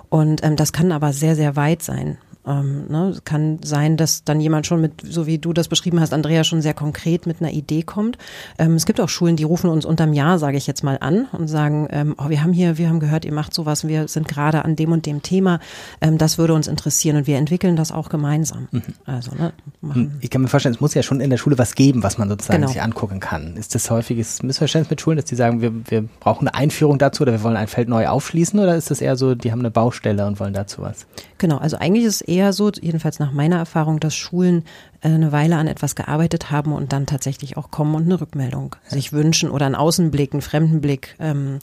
[0.08, 2.18] Und ähm, das kann aber sehr, sehr weit sein.
[2.48, 6.14] Ähm, ne, kann sein, dass dann jemand schon mit, so wie du das beschrieben hast,
[6.14, 8.16] Andrea, schon sehr konkret mit einer Idee kommt.
[8.58, 11.26] Ähm, es gibt auch Schulen, die rufen uns unterm Jahr, sage ich jetzt mal, an
[11.32, 14.28] und sagen, ähm, oh, wir haben hier, wir haben gehört, ihr macht sowas, wir sind
[14.28, 15.61] gerade an dem und dem Thema,
[16.00, 18.68] ähm, das würde uns interessieren und wir entwickeln das auch gemeinsam.
[18.70, 18.82] Mhm.
[19.04, 20.18] Also, ne, machen.
[20.20, 22.28] Ich kann mir vorstellen, es muss ja schon in der Schule was geben, was man
[22.28, 22.72] sozusagen genau.
[22.72, 23.56] sich angucken kann.
[23.56, 27.24] Ist das häufiges Missverständnis mit Schulen, dass die sagen, wir, wir brauchen eine Einführung dazu
[27.24, 29.70] oder wir wollen ein Feld neu aufschließen oder ist das eher so, die haben eine
[29.70, 31.06] Baustelle und wollen dazu was?
[31.38, 34.64] Genau, also eigentlich ist es eher so, jedenfalls nach meiner Erfahrung, dass Schulen
[35.01, 38.77] äh, eine Weile an etwas gearbeitet haben und dann tatsächlich auch kommen und eine Rückmeldung
[38.87, 41.16] sich wünschen oder einen Außenblick, einen Fremdenblick.
[41.18, 41.59] Ähm,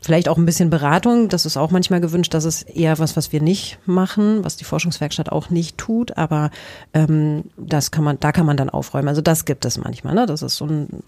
[0.00, 3.32] vielleicht auch ein bisschen Beratung, das ist auch manchmal gewünscht, das ist eher was, was
[3.32, 6.50] wir nicht machen, was die Forschungswerkstatt auch nicht tut, aber
[6.94, 9.08] ähm, das kann man, da kann man dann aufräumen.
[9.08, 10.26] Also das gibt es manchmal, ne?
[10.26, 11.02] Das ist so ein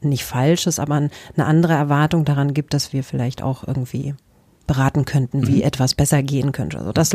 [0.00, 1.10] nicht falsches, aber eine
[1.46, 4.14] andere Erwartung daran gibt, dass wir vielleicht auch irgendwie
[4.66, 5.62] beraten könnten, wie mhm.
[5.62, 6.78] etwas besser gehen könnte.
[6.78, 7.14] Also das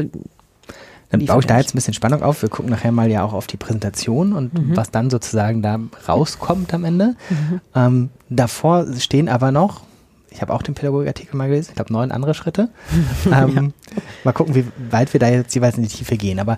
[1.10, 2.41] dann baue ich da jetzt ein bisschen Spannung auf.
[2.41, 4.76] Wir gucken nachher mal ja auch auf die Präsentation und mhm.
[4.76, 7.15] was dann sozusagen da rauskommt am Ende.
[7.30, 7.62] Mhm.
[7.76, 9.84] Ähm, davor stehen aber noch,
[10.30, 12.70] ich habe auch den Pädagogikartikel mal gelesen, ich glaube neun andere Schritte.
[13.26, 14.02] ähm, ja.
[14.26, 16.39] Mal gucken, wie weit wir da jetzt jeweils in die Tiefe gehen.
[16.39, 16.58] Aber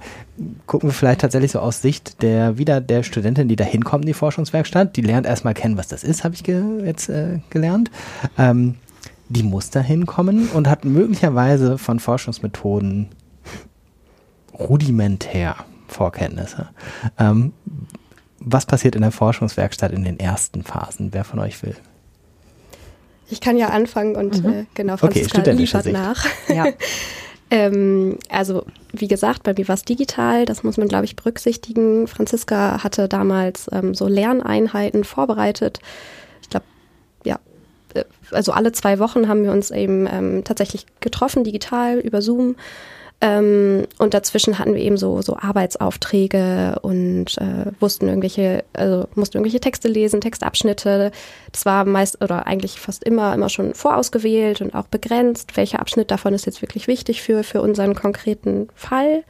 [0.66, 4.08] gucken wir vielleicht tatsächlich so aus Sicht der wieder der Studentin, die da hinkommt in
[4.08, 4.96] die Forschungswerkstatt.
[4.98, 7.92] Die lernt erstmal kennen, was das ist, habe ich ge jetzt äh, gelernt.
[8.38, 8.76] Ähm,
[9.30, 13.10] die muss da hinkommen und hat möglicherweise von Forschungsmethoden
[14.60, 15.56] rudimentär
[15.88, 16.69] Vorkenntnisse.
[17.17, 17.54] Ähm,
[18.39, 21.13] was passiert in der Forschungswerkstatt in den ersten Phasen?
[21.13, 21.76] Wer von euch will?
[23.30, 24.50] Ich kann ja anfangen und mhm.
[24.50, 25.93] äh, genau, Franziska okay, liefert Sicht.
[25.93, 26.26] nach.
[26.48, 26.67] Ja.
[27.52, 32.08] ähm, also wie gesagt, bei mir war es digital, das muss man, glaube ich, berücksichtigen.
[32.08, 35.80] Franziska hatte damals ähm, so Lerneinheiten vorbereitet.
[36.41, 36.65] Ich glaube,
[37.24, 37.39] ja,
[37.93, 42.56] äh, also alle zwei Wochen haben wir uns eben ähm, tatsächlich getroffen, digital über Zoom
[43.21, 49.38] ähm, und dazwischen hatten wir eben so, so Arbeitsaufträge und äh, wussten irgendwelche, also mussten
[49.38, 51.12] irgendwelche Texte lesen, Textabschnitte.
[51.51, 55.58] Das war meist oder eigentlich fast immer, immer schon vorausgewählt und auch begrenzt.
[55.58, 59.23] Welcher Abschnitt davon ist jetzt wirklich wichtig für, für unseren konkreten Fall?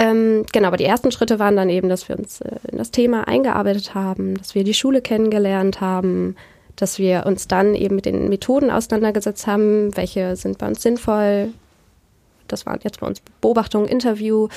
[0.00, 2.90] Ähm, genau, aber die ersten Schritte waren dann eben, dass wir uns äh, in das
[2.90, 6.34] Thema eingearbeitet haben, dass wir die Schule kennengelernt haben,
[6.74, 11.52] dass wir uns dann eben mit den Methoden auseinandergesetzt haben, welche sind bei uns sinnvoll,
[12.48, 14.48] das waren jetzt bei uns Beobachtungen, Interview,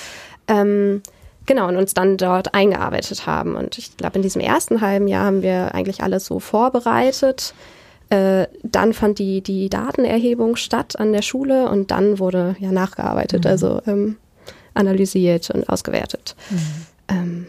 [0.47, 1.02] ähm,
[1.45, 3.56] genau, und uns dann dort eingearbeitet haben.
[3.56, 7.54] Und ich glaube, in diesem ersten halben Jahr haben wir eigentlich alles so vorbereitet.
[8.10, 13.43] Äh, dann fand die, die Datenerhebung statt an der Schule und dann wurde ja nachgearbeitet,
[13.43, 13.49] mhm.
[13.49, 14.17] also ähm,
[14.73, 16.36] analysiert und ausgewertet.
[16.49, 16.58] Mhm.
[17.08, 17.45] Ähm,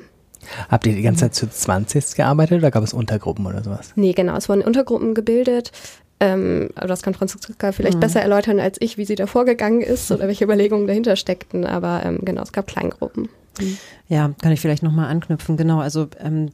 [0.69, 3.93] Habt ihr die ganze Zeit zu 20 gearbeitet oder gab es Untergruppen oder sowas?
[3.95, 5.73] Nee, genau, es wurden Untergruppen gebildet.
[6.21, 8.01] Ähm, aber das kann Franziska vielleicht mhm.
[8.01, 11.65] besser erläutern als ich, wie sie da vorgegangen ist oder welche Überlegungen dahinter steckten.
[11.65, 13.31] Aber ähm, genau, es gab Kleingruppen.
[13.59, 13.79] Mhm.
[14.09, 15.57] Ja, kann ich vielleicht nochmal anknüpfen.
[15.57, 16.51] Genau, also ähm,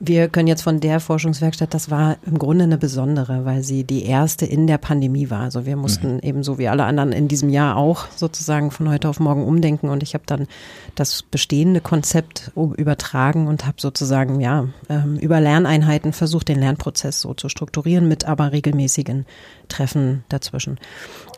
[0.00, 4.04] wir können jetzt von der Forschungswerkstatt, das war im Grunde eine besondere, weil sie die
[4.04, 5.40] erste in der Pandemie war.
[5.40, 6.20] Also wir mussten mhm.
[6.22, 10.04] ebenso wie alle anderen in diesem Jahr auch sozusagen von heute auf morgen umdenken und
[10.04, 10.46] ich habe dann
[10.94, 17.34] das bestehende Konzept übertragen und habe sozusagen ja ähm, über Lerneinheiten versucht, den Lernprozess so
[17.34, 19.26] zu strukturieren mit aber regelmäßigen
[19.68, 20.78] Treffen dazwischen.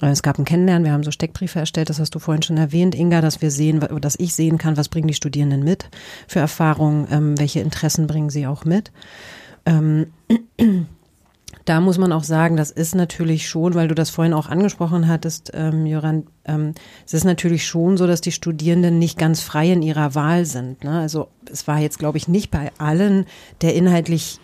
[0.00, 2.56] Äh, es gab ein Kennenlernen, wir haben so Steckbriefe erstellt, das hast du vorhin schon
[2.56, 5.88] erwähnt, Inga, dass wir sehen, dass ich sehen kann, was bringen die Studierenden mit
[6.26, 8.92] für Erfahrungen, ähm, welche Interessen bringen sie auch mit.
[9.66, 10.06] Ähm,
[11.64, 15.08] da muss man auch sagen, das ist natürlich schon, weil du das vorhin auch angesprochen
[15.08, 16.74] hattest, ähm, Jöran, ähm,
[17.06, 20.84] es ist natürlich schon so, dass die Studierenden nicht ganz frei in ihrer Wahl sind.
[20.84, 20.98] Ne?
[21.00, 23.26] Also es war jetzt, glaube ich, nicht bei allen
[23.60, 24.40] der inhaltlich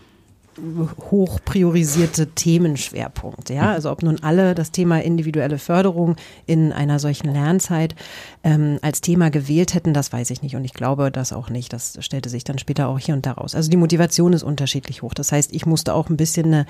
[1.10, 3.50] hoch priorisierte Themenschwerpunkt.
[3.50, 6.16] Ja, also ob nun alle das Thema individuelle Förderung
[6.46, 7.94] in einer solchen Lernzeit
[8.42, 11.72] ähm, als Thema gewählt hätten, das weiß ich nicht und ich glaube das auch nicht.
[11.72, 13.54] Das stellte sich dann später auch hier und da raus.
[13.54, 15.14] Also die Motivation ist unterschiedlich hoch.
[15.14, 16.66] Das heißt, ich musste auch ein bisschen eine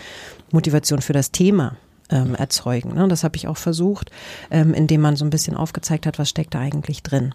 [0.51, 1.77] Motivation für das Thema
[2.11, 2.95] ähm, erzeugen.
[2.95, 3.09] Ne?
[3.09, 4.11] Das habe ich auch versucht,
[4.51, 7.35] ähm, indem man so ein bisschen aufgezeigt hat, was steckt da eigentlich drin.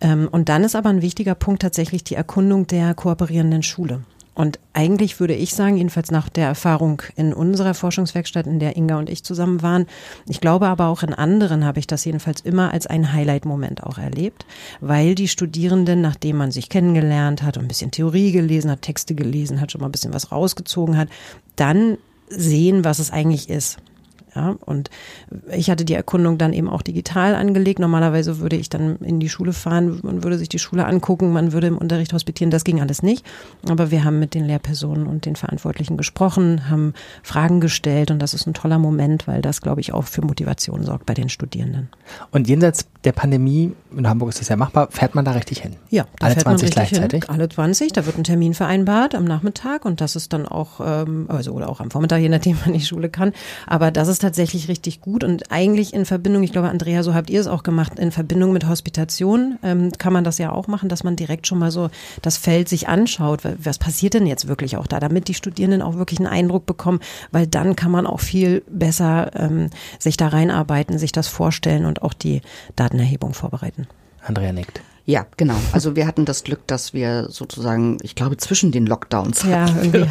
[0.00, 4.02] Ähm, und dann ist aber ein wichtiger Punkt tatsächlich die Erkundung der kooperierenden Schule.
[4.34, 8.98] Und eigentlich würde ich sagen, jedenfalls nach der Erfahrung in unserer Forschungswerkstatt, in der Inga
[8.98, 9.86] und ich zusammen waren,
[10.28, 13.98] ich glaube aber auch in anderen habe ich das jedenfalls immer als einen Highlight-Moment auch
[13.98, 14.44] erlebt,
[14.80, 19.14] weil die Studierenden, nachdem man sich kennengelernt hat und ein bisschen Theorie gelesen hat, Texte
[19.14, 21.08] gelesen hat, schon mal ein bisschen was rausgezogen hat,
[21.54, 23.78] dann sehen, was es eigentlich ist
[24.34, 24.90] Ja, und
[25.52, 27.78] ich hatte die Erkundung dann eben auch digital angelegt.
[27.78, 31.52] Normalerweise würde ich dann in die Schule fahren, man würde sich die Schule angucken, man
[31.52, 32.50] würde im Unterricht hospitieren.
[32.50, 33.24] Das ging alles nicht.
[33.68, 38.34] Aber wir haben mit den Lehrpersonen und den Verantwortlichen gesprochen, haben Fragen gestellt und das
[38.34, 41.88] ist ein toller Moment, weil das, glaube ich, auch für Motivation sorgt bei den Studierenden.
[42.32, 45.76] Und jenseits der Pandemie, in Hamburg ist das ja machbar, fährt man da richtig hin?
[45.90, 47.24] Ja, alle 20 gleichzeitig?
[47.24, 50.80] Hin, alle 20, da wird ein Termin vereinbart am Nachmittag und das ist dann auch,
[50.84, 53.32] ähm, also oder auch am Vormittag, je nachdem, wann die Schule kann.
[53.66, 57.28] Aber das ist tatsächlich richtig gut und eigentlich in Verbindung, ich glaube, Andrea, so habt
[57.28, 60.88] ihr es auch gemacht, in Verbindung mit Hospitation ähm, kann man das ja auch machen,
[60.88, 61.90] dass man direkt schon mal so
[62.22, 63.42] das Feld sich anschaut.
[63.58, 67.00] Was passiert denn jetzt wirklich auch da, damit die Studierenden auch wirklich einen Eindruck bekommen,
[67.32, 72.00] weil dann kann man auch viel besser ähm, sich da reinarbeiten, sich das vorstellen und
[72.00, 72.40] auch die
[72.76, 73.86] Datenerhebung vorbereiten.
[74.22, 74.80] Andrea nickt.
[75.06, 75.56] Ja, genau.
[75.72, 80.06] Also wir hatten das Glück, dass wir sozusagen, ich glaube, zwischen den Lockdowns ja, irgendwie.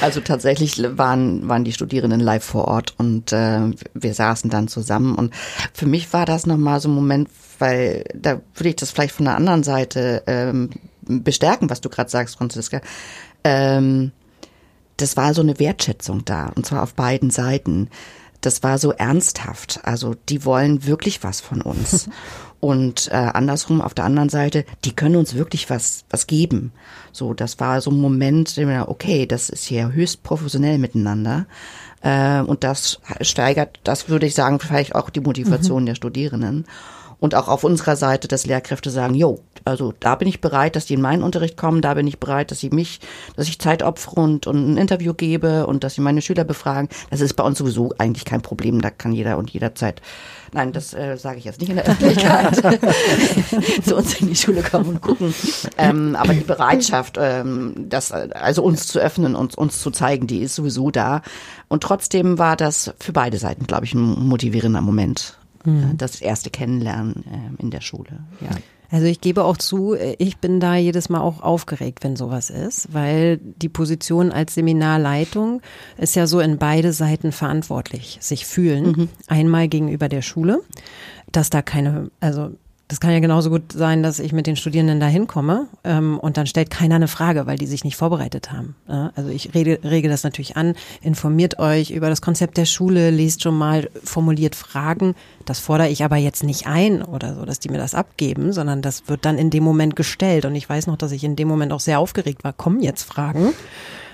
[0.00, 5.16] Also tatsächlich waren, waren die Studierenden live vor Ort und äh, wir saßen dann zusammen.
[5.16, 5.34] Und
[5.72, 9.24] für mich war das nochmal so ein Moment, weil da würde ich das vielleicht von
[9.24, 12.80] der anderen Seite ähm, bestärken, was du gerade sagst, Franziska.
[13.42, 14.12] Ähm,
[14.98, 17.88] das war so eine Wertschätzung da, und zwar auf beiden Seiten.
[18.40, 19.80] Das war so ernsthaft.
[19.82, 22.08] Also die wollen wirklich was von uns.
[22.62, 26.72] Und äh, andersrum auf der anderen Seite, die können uns wirklich was was geben.
[27.10, 31.46] So, das war so ein Moment, okay, das ist hier höchst professionell miteinander.
[32.02, 35.86] Äh, und das steigert, das würde ich sagen, vielleicht auch die Motivation mhm.
[35.86, 36.66] der Studierenden.
[37.22, 40.86] Und auch auf unserer Seite, dass Lehrkräfte sagen, jo, also da bin ich bereit, dass
[40.86, 42.98] die in meinen Unterricht kommen, da bin ich bereit, dass sie mich,
[43.36, 46.88] dass ich Zeit opfere und, und ein Interview gebe und dass sie meine Schüler befragen.
[47.10, 48.80] Das ist bei uns sowieso eigentlich kein Problem.
[48.80, 50.02] Da kann jeder und jederzeit
[50.54, 52.56] Nein, das äh, sage ich jetzt nicht in der Öffentlichkeit.
[53.84, 55.32] zu uns in die Schule kommen und gucken.
[55.78, 60.42] Ähm, aber die Bereitschaft, ähm, das also uns zu öffnen und uns zu zeigen, die
[60.42, 61.22] ist sowieso da.
[61.68, 65.38] Und trotzdem war das für beide Seiten, glaube ich, ein motivierender Moment.
[65.64, 65.96] Mhm.
[65.96, 68.20] Das erste Kennenlernen äh, in der Schule.
[68.40, 68.50] Ja.
[68.90, 72.92] Also ich gebe auch zu, ich bin da jedes Mal auch aufgeregt, wenn sowas ist,
[72.92, 75.62] weil die Position als Seminarleitung
[75.96, 78.84] ist ja so in beide Seiten verantwortlich, sich fühlen.
[78.84, 79.08] Mhm.
[79.28, 80.60] Einmal gegenüber der Schule,
[81.32, 82.50] dass da keine, also
[82.92, 86.36] das kann ja genauso gut sein, dass ich mit den Studierenden da hinkomme ähm, und
[86.36, 88.76] dann stellt keiner eine Frage, weil die sich nicht vorbereitet haben.
[88.86, 93.08] Ja, also ich rede, rege das natürlich an, informiert euch über das Konzept der Schule,
[93.08, 95.14] lest schon mal, formuliert Fragen.
[95.46, 98.82] Das fordere ich aber jetzt nicht ein oder so, dass die mir das abgeben, sondern
[98.82, 100.44] das wird dann in dem Moment gestellt.
[100.44, 102.52] Und ich weiß noch, dass ich in dem Moment auch sehr aufgeregt war.
[102.52, 103.54] Kommen jetzt Fragen?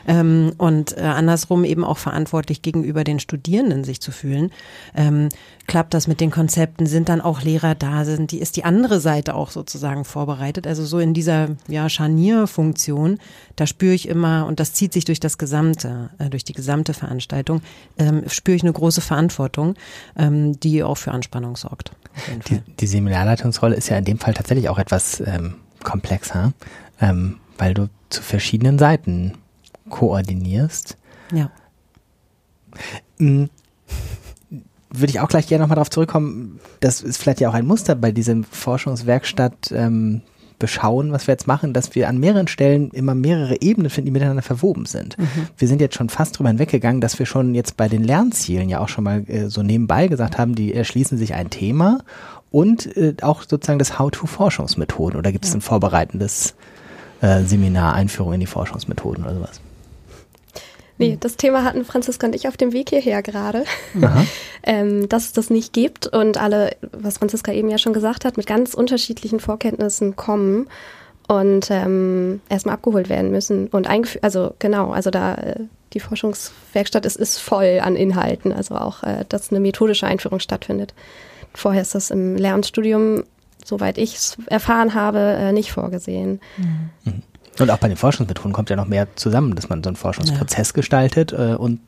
[0.07, 4.51] Ähm, und äh, andersrum eben auch verantwortlich gegenüber den Studierenden sich zu fühlen.
[4.95, 5.29] Ähm,
[5.67, 6.87] klappt das mit den Konzepten?
[6.87, 8.05] Sind dann auch Lehrer da?
[8.05, 10.67] Sind die, ist die andere Seite auch sozusagen vorbereitet?
[10.67, 13.19] Also so in dieser ja, Scharnierfunktion,
[13.57, 16.95] da spüre ich immer, und das zieht sich durch das gesamte, äh, durch die gesamte
[16.95, 17.63] Veranstaltung,
[17.99, 19.75] ähm, spüre ich eine große Verantwortung,
[20.17, 21.93] ähm, die auch für Anspannung sorgt.
[22.49, 26.53] Die, die Seminarleitungsrolle ist ja in dem Fall tatsächlich auch etwas ähm, komplexer,
[27.01, 29.35] ähm, weil du zu verschiedenen Seiten
[29.89, 30.97] koordinierst.
[31.33, 31.51] Ja.
[33.19, 33.51] Mhm.
[34.91, 36.61] Würde ich auch gleich gerne nochmal darauf zurückkommen.
[36.81, 39.73] Das ist vielleicht ja auch ein Muster bei diesem Forschungswerkstatt.
[39.73, 40.23] Ähm,
[40.59, 44.13] beschauen, was wir jetzt machen, dass wir an mehreren Stellen immer mehrere Ebenen finden, die
[44.13, 45.17] miteinander verwoben sind.
[45.19, 45.49] Mhm.
[45.57, 48.81] Wir sind jetzt schon fast drüber hinweggegangen, dass wir schon jetzt bei den Lernzielen ja
[48.81, 52.01] auch schon mal äh, so nebenbei gesagt haben, die erschließen sich ein Thema
[52.51, 55.19] und äh, auch sozusagen das How-to-Forschungsmethoden.
[55.19, 55.59] Oder gibt es ja.
[55.59, 56.55] ein vorbereitendes
[57.21, 59.61] äh, Seminar, Einführung in die Forschungsmethoden oder sowas?
[60.99, 63.65] Nee, das Thema hatten Franziska und ich auf dem Weg hierher gerade,
[64.65, 68.37] ähm, dass es das nicht gibt und alle, was Franziska eben ja schon gesagt hat,
[68.37, 70.69] mit ganz unterschiedlichen Vorkenntnissen kommen
[71.29, 75.61] und ähm, erstmal abgeholt werden müssen und eingeführt, also genau, also da äh,
[75.93, 80.95] die Forschungswerkstatt ist, ist voll an Inhalten, also auch, äh, dass eine methodische Einführung stattfindet.
[81.55, 83.25] Vorher ist das im Lehramtsstudium,
[83.65, 86.41] soweit ich es erfahren habe, äh, nicht vorgesehen.
[86.57, 87.23] Mhm.
[87.59, 90.69] Und auch bei den Forschungsmethoden kommt ja noch mehr zusammen, dass man so einen Forschungsprozess
[90.69, 90.75] ja.
[90.75, 91.81] gestaltet äh, und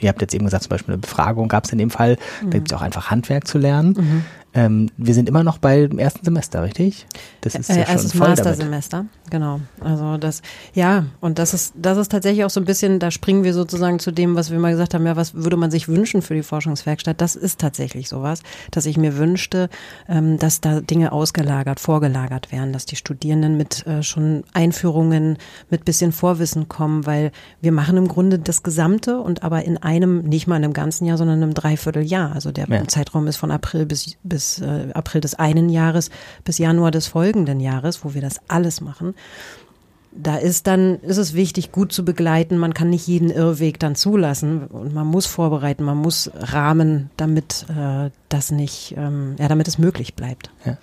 [0.00, 2.50] ihr habt jetzt eben gesagt, zum Beispiel eine Befragung gab es in dem Fall, mhm.
[2.50, 3.94] da gibt es auch einfach Handwerk zu lernen.
[3.96, 4.24] Mhm.
[4.58, 7.06] Ähm, wir sind immer noch beim ersten Semester, richtig?
[7.42, 9.60] Das ist äh, ja erstes schon voll Mastersemester, genau.
[9.78, 10.42] Also das,
[10.74, 14.00] ja, und das ist, das ist tatsächlich auch so ein bisschen, da springen wir sozusagen
[14.00, 16.42] zu dem, was wir mal gesagt haben, ja, was würde man sich wünschen für die
[16.42, 17.20] Forschungswerkstatt?
[17.20, 18.42] Das ist tatsächlich sowas,
[18.72, 19.68] dass ich mir wünschte,
[20.08, 25.38] ähm, dass da Dinge ausgelagert, vorgelagert werden, dass die Studierenden mit äh, schon Einführungen,
[25.70, 30.24] mit bisschen Vorwissen kommen, weil wir machen im Grunde das Gesamte und aber in einem,
[30.24, 32.32] nicht mal in einem ganzen Jahr, sondern in einem Dreivierteljahr.
[32.32, 32.88] Also der ja.
[32.88, 36.10] Zeitraum ist von April bis, bis äh, April des einen Jahres
[36.44, 39.14] bis Januar des folgenden Jahres, wo wir das alles machen.
[40.12, 42.58] da ist dann, ist es wichtig, gut zu begleiten.
[42.58, 47.66] Man kann nicht jeden Irrweg dann zulassen und man muss vorbereiten, man muss rahmen, damit
[47.68, 50.50] äh, das nicht, ähm, ja, damit es möglich bleibt.
[50.64, 50.78] Ja.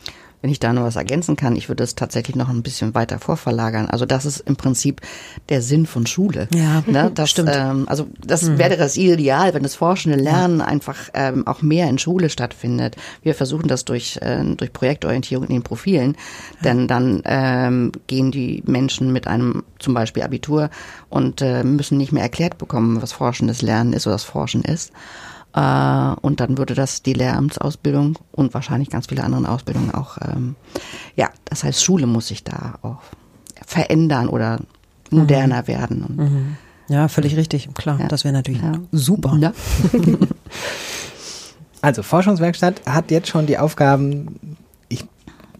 [0.45, 3.17] Wenn ich da noch was ergänzen kann, ich würde es tatsächlich noch ein bisschen weiter
[3.17, 3.87] vorverlagern.
[3.87, 5.01] Also das ist im Prinzip
[5.49, 6.47] der Sinn von Schule.
[6.53, 7.09] Ja, ne?
[7.15, 7.49] das, stimmt.
[7.51, 8.59] Ähm, also das mhm.
[8.59, 10.65] wäre das Ideal, wenn das forschende Lernen ja.
[10.65, 12.95] einfach ähm, auch mehr in Schule stattfindet.
[13.23, 16.15] Wir versuchen das durch, äh, durch Projektorientierung in den Profilen,
[16.63, 20.69] denn dann ähm, gehen die Menschen mit einem zum Beispiel Abitur
[21.09, 24.91] und äh, müssen nicht mehr erklärt bekommen, was forschendes Lernen ist oder was Forschen ist.
[25.55, 30.55] Äh, und dann würde das die Lehramtsausbildung und wahrscheinlich ganz viele andere Ausbildungen auch, ähm,
[31.15, 33.01] ja, das heißt, Schule muss sich da auch
[33.65, 34.59] verändern oder
[35.11, 35.67] moderner mhm.
[35.67, 36.05] werden.
[36.17, 36.57] Mhm.
[36.93, 37.99] Ja, völlig richtig, klar.
[37.99, 38.07] Ja.
[38.09, 38.73] Das wäre natürlich ja.
[38.91, 39.37] super.
[39.39, 39.53] Ja.
[41.81, 44.57] also Forschungswerkstatt hat jetzt schon die Aufgaben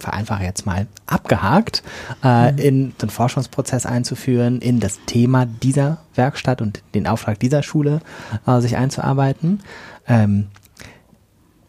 [0.06, 1.84] vereinfache jetzt mal, abgehakt,
[2.24, 2.58] äh, mhm.
[2.60, 8.02] in den Forschungsprozess einzuführen, in das Thema dieser Werkstatt und den Auftrag dieser Schule
[8.46, 9.62] äh, sich einzuarbeiten.
[10.08, 10.48] Ähm,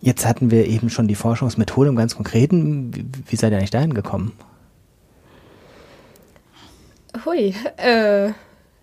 [0.00, 2.94] jetzt hatten wir eben schon die Forschungsmethode im ganz Konkreten.
[2.94, 4.32] Wie, wie seid ihr eigentlich dahin gekommen?
[7.24, 8.32] Hui, äh.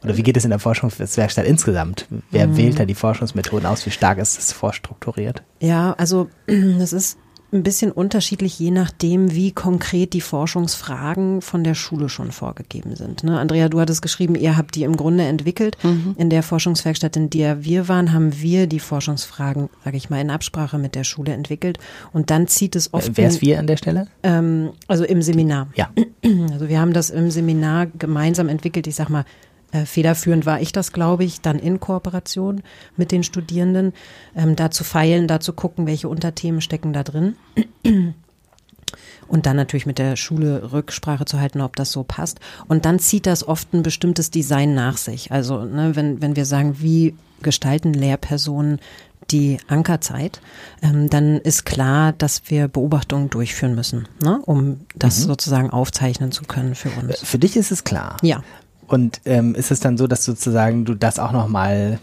[0.04, 2.08] Oder wie geht es in der Forschungswerkstatt insgesamt?
[2.32, 2.58] Wer mhm.
[2.58, 3.86] wählt da die Forschungsmethoden aus?
[3.86, 5.44] Wie stark ist es vorstrukturiert?
[5.60, 7.20] Ja, also das ist
[7.54, 13.24] ein bisschen unterschiedlich, je nachdem, wie konkret die Forschungsfragen von der Schule schon vorgegeben sind.
[13.24, 13.40] Ne?
[13.40, 15.78] Andrea, du hattest geschrieben, ihr habt die im Grunde entwickelt.
[15.84, 16.16] Mhm.
[16.18, 20.30] In der Forschungswerkstatt, in der wir waren, haben wir die Forschungsfragen, sage ich mal, in
[20.30, 21.78] Absprache mit der Schule entwickelt.
[22.12, 23.16] Und dann zieht es oft.
[23.16, 24.08] Wer ist wir an der Stelle?
[24.24, 25.68] Ähm, also im Seminar.
[25.76, 25.90] Ja.
[26.52, 28.88] Also wir haben das im Seminar gemeinsam entwickelt.
[28.88, 29.26] Ich sag mal,
[29.74, 32.62] äh, federführend war ich das, glaube ich, dann in Kooperation
[32.96, 33.94] mit den Studierenden,
[34.36, 37.36] ähm, da zu feilen, da zu gucken, welche Unterthemen stecken da drin.
[39.28, 42.40] Und dann natürlich mit der Schule Rücksprache zu halten, ob das so passt.
[42.68, 45.32] Und dann zieht das oft ein bestimmtes Design nach sich.
[45.32, 48.80] Also ne, wenn, wenn wir sagen, wie gestalten Lehrpersonen
[49.32, 50.42] die Ankerzeit,
[50.82, 55.28] ähm, dann ist klar, dass wir Beobachtungen durchführen müssen, ne, um das mhm.
[55.30, 57.24] sozusagen aufzeichnen zu können für uns.
[57.24, 58.18] Für dich ist es klar.
[58.22, 58.44] Ja.
[58.88, 62.00] Und ähm, ist es dann so, dass sozusagen du das auch nochmal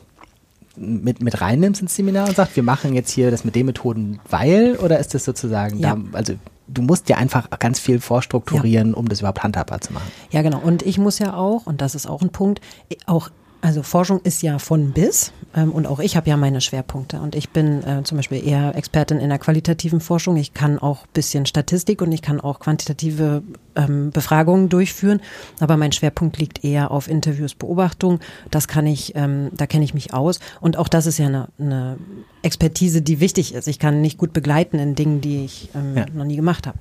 [0.77, 4.21] mit, mit reinnimmst ins Seminar und sagst, wir machen jetzt hier das mit den Methoden,
[4.29, 5.95] weil, oder ist das sozusagen, ja.
[5.97, 6.35] da, also
[6.69, 8.97] du musst ja einfach ganz viel vorstrukturieren, ja.
[8.97, 10.11] um das überhaupt handhabbar zu machen.
[10.31, 10.59] Ja, genau.
[10.59, 12.61] Und ich muss ja auch, und das ist auch ein Punkt,
[13.07, 13.31] auch
[13.63, 17.35] also Forschung ist ja von bis ähm, und auch ich habe ja meine Schwerpunkte und
[17.35, 20.37] ich bin äh, zum Beispiel eher Expertin in der qualitativen Forschung.
[20.37, 23.43] Ich kann auch bisschen Statistik und ich kann auch quantitative
[23.77, 25.21] ähm, Befragungen durchführen,
[25.59, 28.21] aber mein Schwerpunkt liegt eher auf Interviews, Beobachtung.
[28.51, 31.49] Das kann ich, ähm, da kenne ich mich aus und auch das ist ja eine,
[31.59, 31.99] eine
[32.43, 33.69] Expertise, die wichtig ist.
[33.69, 36.07] Ich kann nicht gut begleiten in Dingen, die ich ähm, ja.
[36.13, 36.79] noch nie gemacht habe.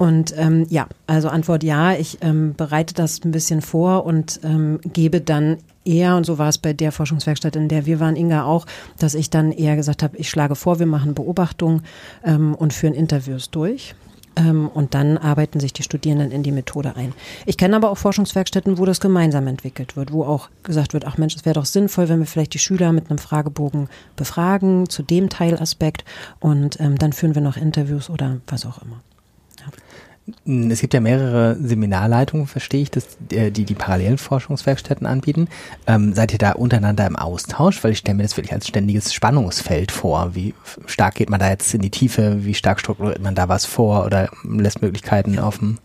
[0.00, 4.80] Und ähm, ja, also Antwort ja, ich ähm, bereite das ein bisschen vor und ähm,
[4.82, 8.44] gebe dann eher, und so war es bei der Forschungswerkstatt, in der wir waren, Inga
[8.44, 8.66] auch,
[8.98, 11.82] dass ich dann eher gesagt habe, ich schlage vor, wir machen Beobachtungen
[12.24, 13.94] ähm, und führen Interviews durch.
[14.36, 17.12] Ähm, und dann arbeiten sich die Studierenden in die Methode ein.
[17.46, 21.18] Ich kenne aber auch Forschungswerkstätten, wo das gemeinsam entwickelt wird, wo auch gesagt wird, ach
[21.18, 25.02] Mensch, es wäre doch sinnvoll, wenn wir vielleicht die Schüler mit einem Fragebogen befragen zu
[25.02, 26.04] dem Teilaspekt
[26.38, 29.00] und ähm, dann führen wir noch Interviews oder was auch immer.
[30.46, 35.48] Es gibt ja mehrere Seminarleitungen, verstehe ich, dass, äh, die die parallelen Forschungswerkstätten anbieten.
[35.86, 37.82] Ähm, seid ihr da untereinander im Austausch?
[37.82, 40.34] Weil ich stelle mir das wirklich als ständiges Spannungsfeld vor.
[40.34, 40.54] Wie
[40.86, 42.44] stark geht man da jetzt in die Tiefe?
[42.44, 45.78] Wie stark strukturiert man da was vor oder lässt Möglichkeiten offen?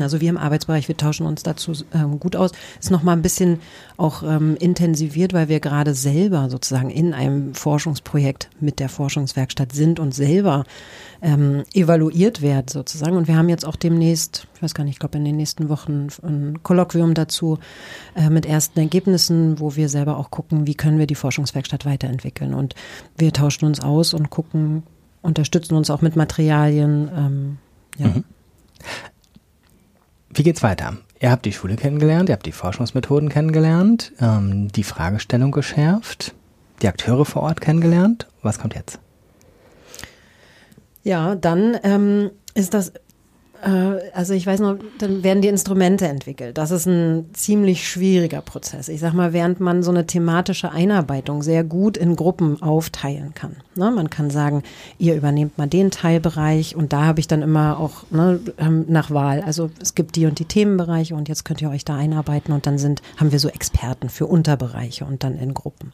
[0.00, 2.52] Also wir im Arbeitsbereich, wir tauschen uns dazu ähm, gut aus.
[2.80, 3.60] Ist noch mal ein bisschen
[3.96, 10.00] auch ähm, intensiviert, weil wir gerade selber sozusagen in einem Forschungsprojekt mit der Forschungswerkstatt sind
[10.00, 10.64] und selber
[11.24, 13.16] ähm, evaluiert werden sozusagen.
[13.16, 15.70] Und wir haben jetzt auch demnächst, ich weiß gar nicht, ich glaube in den nächsten
[15.70, 17.58] Wochen ein Kolloquium dazu
[18.14, 22.52] äh, mit ersten Ergebnissen, wo wir selber auch gucken, wie können wir die Forschungswerkstatt weiterentwickeln.
[22.52, 22.74] Und
[23.16, 24.82] wir tauschen uns aus und gucken,
[25.22, 27.10] unterstützen uns auch mit Materialien.
[27.16, 27.58] Ähm,
[27.96, 28.08] ja.
[28.08, 28.24] Mhm.
[30.34, 30.98] Wie geht's weiter?
[31.20, 36.34] Ihr habt die Schule kennengelernt, ihr habt die Forschungsmethoden kennengelernt, ähm, die Fragestellung geschärft,
[36.82, 38.26] die Akteure vor Ort kennengelernt.
[38.42, 38.98] Was kommt jetzt?
[41.04, 42.92] Ja, dann ähm, ist das,
[43.62, 46.56] äh, also ich weiß noch, dann werden die Instrumente entwickelt.
[46.56, 48.88] Das ist ein ziemlich schwieriger Prozess.
[48.88, 53.56] Ich sag mal, während man so eine thematische Einarbeitung sehr gut in Gruppen aufteilen kann.
[53.74, 53.90] Ne?
[53.90, 54.62] Man kann sagen,
[54.98, 59.10] ihr übernehmt mal den Teilbereich und da habe ich dann immer auch ne, ähm, nach
[59.10, 59.42] Wahl.
[59.42, 62.66] Also es gibt die und die Themenbereiche und jetzt könnt ihr euch da einarbeiten und
[62.66, 65.92] dann sind, haben wir so Experten für Unterbereiche und dann in Gruppen.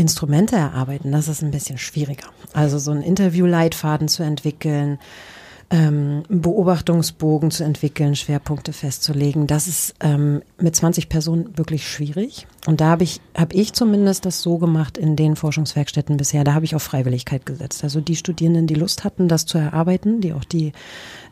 [0.00, 2.28] Instrumente erarbeiten, das ist ein bisschen schwieriger.
[2.54, 4.98] Also so einen Interviewleitfaden zu entwickeln,
[5.68, 9.46] ähm, Beobachtungsbogen zu entwickeln, Schwerpunkte festzulegen.
[9.46, 12.46] Das ist ähm, mit 20 Personen wirklich schwierig.
[12.66, 16.44] Und da habe ich, habe ich zumindest das so gemacht in den Forschungswerkstätten bisher.
[16.44, 17.84] Da habe ich auf Freiwilligkeit gesetzt.
[17.84, 20.72] Also die Studierenden, die Lust hatten, das zu erarbeiten, die auch die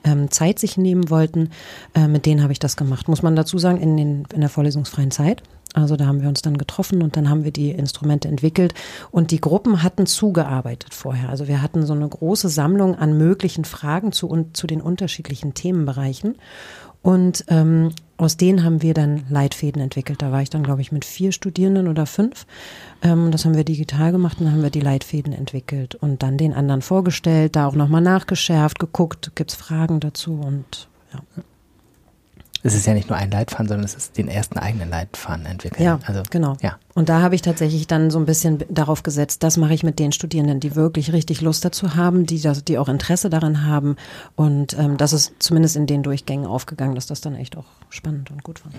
[0.05, 1.51] ähm, Zeit sich nehmen wollten,
[1.95, 3.09] äh, mit denen habe ich das gemacht.
[3.09, 5.43] Muss man dazu sagen, in, den, in der vorlesungsfreien Zeit.
[5.75, 8.75] Also da haben wir uns dann getroffen und dann haben wir die Instrumente entwickelt
[9.11, 11.29] und die Gruppen hatten zugearbeitet vorher.
[11.29, 16.37] Also wir hatten so eine große Sammlung an möglichen Fragen zu, zu den unterschiedlichen Themenbereichen
[17.03, 20.21] und ähm, aus denen haben wir dann Leitfäden entwickelt.
[20.21, 22.47] Da war ich dann, glaube ich, mit vier Studierenden oder fünf.
[23.03, 26.39] Ähm, das haben wir digital gemacht und dann haben wir die Leitfäden entwickelt und dann
[26.39, 31.21] den anderen vorgestellt, da auch nochmal nachgeschärft, geguckt, gibt's Fragen dazu und ja
[32.63, 35.81] es ist ja nicht nur ein Leitfaden, sondern es ist den ersten eigenen Leitfaden entwickelt.
[35.81, 36.57] Ja, also, genau.
[36.61, 36.79] Ja.
[36.95, 39.99] Und da habe ich tatsächlich dann so ein bisschen darauf gesetzt, das mache ich mit
[39.99, 43.97] den Studierenden, die wirklich richtig Lust dazu haben, die, das, die auch Interesse daran haben.
[44.35, 48.31] Und ähm, das ist zumindest in den Durchgängen aufgegangen, dass das dann echt auch spannend
[48.31, 48.73] und gut war.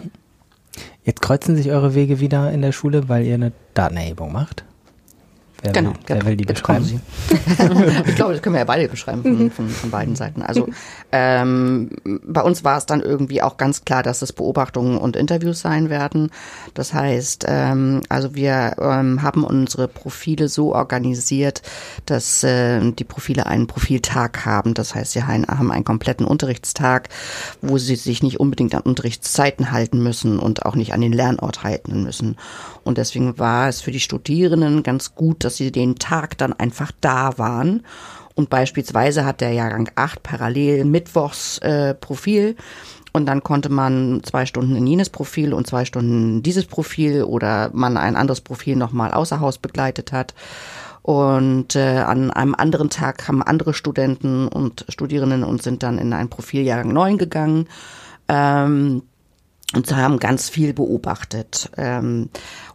[1.04, 4.66] Jetzt kreuzen sich eure Wege wieder in der Schule, weil ihr eine Datenerhebung macht.
[5.62, 6.30] Wer genau, wer genau.
[6.30, 7.02] will die beschreiben?
[8.08, 9.52] ich glaube, das können wir ja beide beschreiben von, mhm.
[9.52, 10.42] von, von beiden Seiten.
[10.42, 10.70] Also
[11.12, 11.90] ähm,
[12.24, 15.90] bei uns war es dann irgendwie auch ganz klar, dass es Beobachtungen und Interviews sein
[15.90, 16.32] werden.
[16.74, 21.62] Das heißt, ähm, also wir ähm, haben unsere Profile so organisiert,
[22.06, 24.74] dass äh, die Profile einen Profiltag haben.
[24.74, 27.10] Das heißt, sie haben einen kompletten Unterrichtstag,
[27.62, 31.64] wo sie sich nicht unbedingt an Unterrichtszeiten halten müssen und auch nicht an den Lernort
[31.64, 32.38] halten müssen.
[32.84, 36.92] Und deswegen war es für die Studierenden ganz gut, dass sie den Tag dann einfach
[37.02, 37.84] da waren.
[38.36, 42.56] Und beispielsweise hat der Jahrgang 8 parallel Mittwochs äh, Profil.
[43.14, 47.72] Und dann konnte man zwei Stunden in jenes Profil und zwei Stunden dieses Profil oder
[47.74, 50.36] man ein anderes Profil nochmal außer Haus begleitet hat.
[51.02, 56.14] Und äh, an einem anderen Tag haben andere Studenten und Studierenden und sind dann in
[56.14, 57.68] ein Profiljahrgang 9 gegangen.
[58.28, 59.02] Ähm,
[59.74, 61.72] und sie haben ganz viel beobachtet.
[61.78, 62.30] Ähm,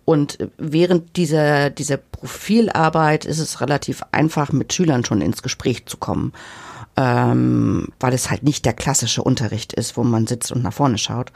[0.05, 5.97] und während dieser, dieser Profilarbeit ist es relativ einfach, mit Schülern schon ins Gespräch zu
[5.97, 6.33] kommen.
[6.97, 10.97] Ähm, weil es halt nicht der klassische Unterricht ist, wo man sitzt und nach vorne
[10.97, 11.33] schaut.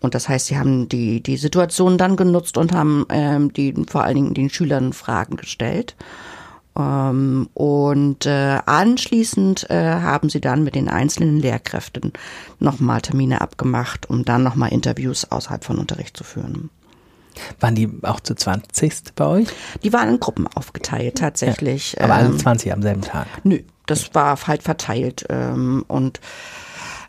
[0.00, 4.04] Und das heißt, sie haben die, die Situation dann genutzt und haben ähm, die, vor
[4.04, 5.96] allen Dingen den Schülern Fragen gestellt.
[6.78, 12.12] Ähm, und äh, anschließend äh, haben sie dann mit den einzelnen Lehrkräften
[12.58, 16.70] nochmal Termine abgemacht, um dann nochmal Interviews außerhalb von Unterricht zu führen.
[17.60, 19.48] Waren die auch zu 20 bei euch?
[19.82, 21.94] Die waren in Gruppen aufgeteilt, tatsächlich.
[21.94, 23.26] Ja, aber alle 20 ähm, am selben Tag?
[23.44, 25.26] Nö, das war halt verteilt.
[25.28, 26.20] Ähm, und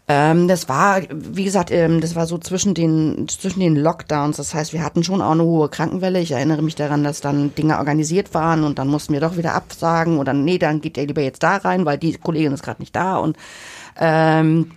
[0.08, 4.38] ähm, das war, wie gesagt, ähm, das war so zwischen den, zwischen den Lockdowns.
[4.38, 6.20] Das heißt, wir hatten schon auch eine hohe Krankenwelle.
[6.20, 9.54] Ich erinnere mich daran, dass dann Dinge organisiert waren und dann mussten wir doch wieder
[9.54, 12.82] absagen oder nee, dann geht er lieber jetzt da rein, weil die Kollegin ist gerade
[12.82, 13.38] nicht da und
[13.98, 14.72] ähm,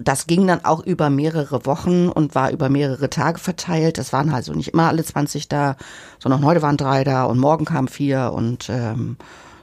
[0.00, 3.98] das ging dann auch über mehrere Wochen und war über mehrere Tage verteilt.
[3.98, 5.76] Das waren also nicht immer alle 20 da,
[6.18, 9.16] sondern heute waren drei da und morgen kamen vier und ähm,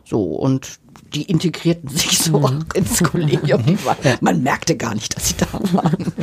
[0.06, 0.24] so.
[0.24, 0.80] Und
[1.14, 2.66] die integrierten sich so mhm.
[2.74, 3.64] ins Kollegium.
[3.84, 6.14] War, man merkte gar nicht, dass sie da waren.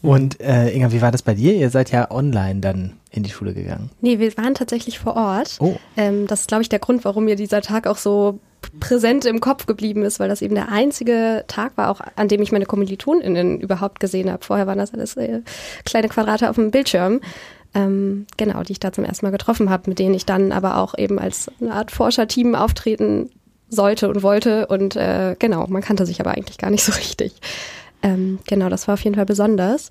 [0.00, 1.54] Und äh, Inga, wie war das bei dir?
[1.54, 3.90] Ihr seid ja online dann in die Schule gegangen.
[4.00, 5.56] Nee, wir waren tatsächlich vor Ort.
[5.58, 5.76] Oh.
[5.96, 8.38] Ähm, das ist, glaube ich, der Grund, warum mir dieser Tag auch so
[8.80, 12.42] präsent im Kopf geblieben ist, weil das eben der einzige Tag war, auch an dem
[12.42, 14.44] ich meine KommilitonInnen überhaupt gesehen habe.
[14.44, 15.42] Vorher waren das alles äh,
[15.84, 17.20] kleine Quadrate auf dem Bildschirm.
[17.74, 20.78] Ähm, genau, die ich da zum ersten Mal getroffen habe, mit denen ich dann aber
[20.78, 23.30] auch eben als eine Art Forscherteam auftreten
[23.68, 24.66] sollte und wollte.
[24.66, 27.34] Und äh, genau, man kannte sich aber eigentlich gar nicht so richtig.
[28.02, 29.90] Ähm, genau, das war auf jeden Fall besonders.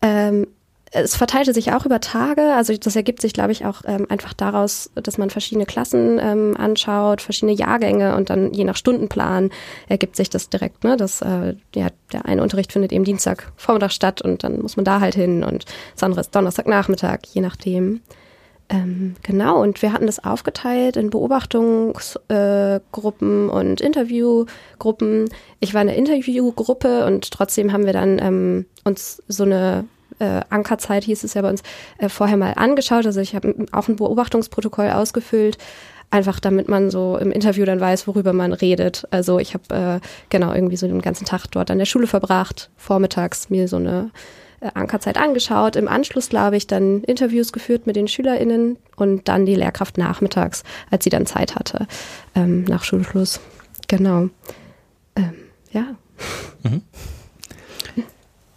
[0.00, 0.46] Ähm,
[0.94, 2.54] es verteilte sich auch über Tage.
[2.54, 6.54] Also das ergibt sich, glaube ich, auch ähm, einfach daraus, dass man verschiedene Klassen ähm,
[6.56, 9.48] anschaut, verschiedene Jahrgänge und dann je nach Stundenplan
[9.88, 10.84] ergibt sich das direkt.
[10.84, 10.98] Ne?
[10.98, 14.84] Das, äh, ja, der eine Unterricht findet eben Dienstag Vormittag statt und dann muss man
[14.84, 15.64] da halt hin und
[15.94, 18.02] das andere ist Donnerstagnachmittag, je nachdem.
[18.68, 25.30] Ähm, genau, und wir hatten das aufgeteilt in Beobachtungsgruppen äh, und Interviewgruppen.
[25.60, 29.86] Ich war in der Interviewgruppe und trotzdem haben wir dann ähm, uns so eine
[30.22, 31.62] äh, Ankerzeit hieß es ja bei uns,
[31.98, 33.04] äh, vorher mal angeschaut.
[33.06, 35.58] Also ich habe auch ein Beobachtungsprotokoll ausgefüllt,
[36.10, 39.06] einfach damit man so im Interview dann weiß, worüber man redet.
[39.10, 42.70] Also ich habe äh, genau irgendwie so den ganzen Tag dort an der Schule verbracht,
[42.76, 44.10] vormittags mir so eine
[44.60, 45.74] äh, Ankerzeit angeschaut.
[45.74, 50.62] Im Anschluss, glaube ich, dann Interviews geführt mit den SchülerInnen und dann die Lehrkraft nachmittags,
[50.90, 51.88] als sie dann Zeit hatte,
[52.36, 53.40] ähm, nach Schulschluss.
[53.88, 54.28] Genau.
[55.16, 55.34] Ähm,
[55.72, 55.96] ja.
[56.62, 56.82] Mhm.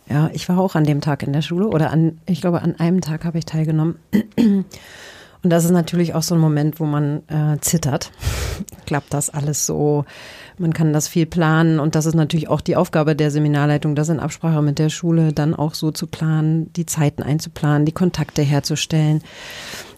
[0.07, 2.75] Ja, ich war auch an dem Tag in der Schule oder an, ich glaube, an
[2.79, 3.95] einem Tag habe ich teilgenommen.
[5.45, 8.11] Und das ist natürlich auch so ein Moment, wo man äh, zittert.
[8.87, 10.03] Klappt das alles so?
[10.57, 14.09] Man kann das viel planen und das ist natürlich auch die Aufgabe der Seminarleitung, das
[14.09, 18.41] in Absprache mit der Schule dann auch so zu planen, die Zeiten einzuplanen, die Kontakte
[18.41, 19.21] herzustellen.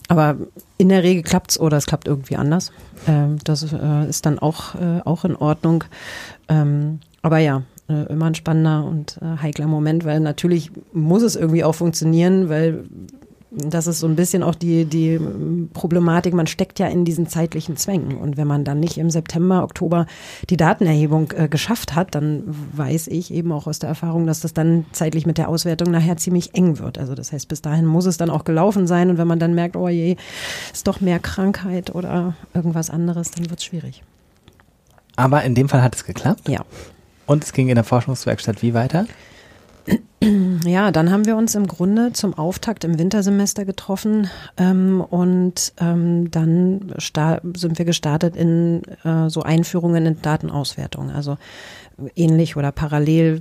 [0.10, 0.36] Aber
[0.78, 2.74] in der Regel klappt's oder es klappt irgendwie anders.
[3.08, 5.86] Ähm, das äh, ist dann auch, äh, auch in Ordnung.
[6.50, 11.36] Ähm, aber ja, äh, immer ein spannender und äh, heikler Moment, weil natürlich muss es
[11.36, 12.86] irgendwie auch funktionieren, weil
[13.50, 15.20] das ist so ein bisschen auch die, die
[15.74, 18.18] Problematik, man steckt ja in diesen zeitlichen Zwängen.
[18.18, 20.06] Und wenn man dann nicht im September, Oktober
[20.50, 24.54] die Datenerhebung äh, geschafft hat, dann weiß ich eben auch aus der Erfahrung, dass das
[24.54, 26.98] dann zeitlich mit der Auswertung nachher ziemlich eng wird.
[26.98, 29.10] Also das heißt, bis dahin muss es dann auch gelaufen sein.
[29.10, 30.18] Und wenn man dann merkt, oh je,
[30.74, 34.04] ist doch mehr Krankheit oder irgendwas anderes, dann wird es schwierig.
[35.16, 36.48] Aber in dem Fall hat es geklappt?
[36.50, 36.64] Ja.
[37.28, 39.06] Und es ging in der Forschungswerkstatt wie weiter?
[40.66, 46.30] Ja, dann haben wir uns im Grunde zum Auftakt im Wintersemester getroffen ähm, und ähm,
[46.32, 51.12] dann sind wir gestartet in äh, so Einführungen in Datenauswertung.
[51.12, 51.38] Also
[52.16, 53.40] ähnlich oder parallel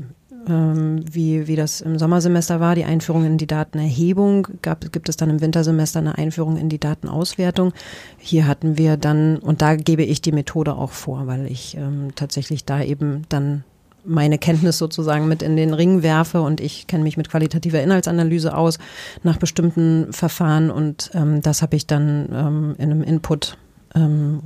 [0.49, 5.17] ähm, wie, wie das im Sommersemester war, die Einführung in die Datenerhebung, gab, gibt es
[5.17, 7.73] dann im Wintersemester eine Einführung in die Datenauswertung.
[8.19, 12.11] Hier hatten wir dann, und da gebe ich die Methode auch vor, weil ich ähm,
[12.15, 13.65] tatsächlich da eben dann
[14.07, 18.57] meine Kenntnis sozusagen mit in den Ring werfe und ich kenne mich mit qualitativer Inhaltsanalyse
[18.57, 18.79] aus
[19.23, 23.57] nach bestimmten Verfahren und ähm, das habe ich dann ähm, in einem Input
[23.95, 24.43] ähm,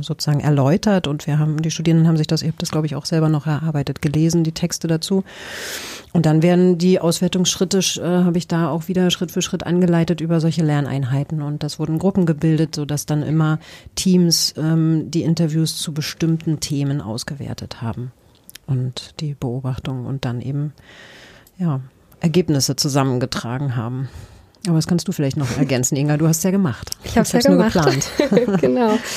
[0.00, 2.94] sozusagen erläutert und wir haben, die Studierenden haben sich das, ich habe das glaube ich
[2.94, 5.24] auch selber noch erarbeitet, gelesen, die Texte dazu.
[6.14, 10.20] Und dann werden die Auswertungsschritte, äh, habe ich da auch wieder Schritt für Schritt angeleitet
[10.20, 13.58] über solche Lerneinheiten und das wurden Gruppen gebildet, sodass dann immer
[13.94, 18.12] Teams ähm, die Interviews zu bestimmten Themen ausgewertet haben
[18.66, 20.72] und die Beobachtung und dann eben
[21.58, 21.80] ja,
[22.20, 24.08] Ergebnisse zusammengetragen haben.
[24.66, 26.16] Aber das kannst du vielleicht noch ergänzen, Inga.
[26.16, 26.90] Du hast es ja gemacht.
[27.02, 27.74] Ich habe es ja gemacht.
[27.74, 28.60] Nur geplant.
[28.60, 28.98] genau.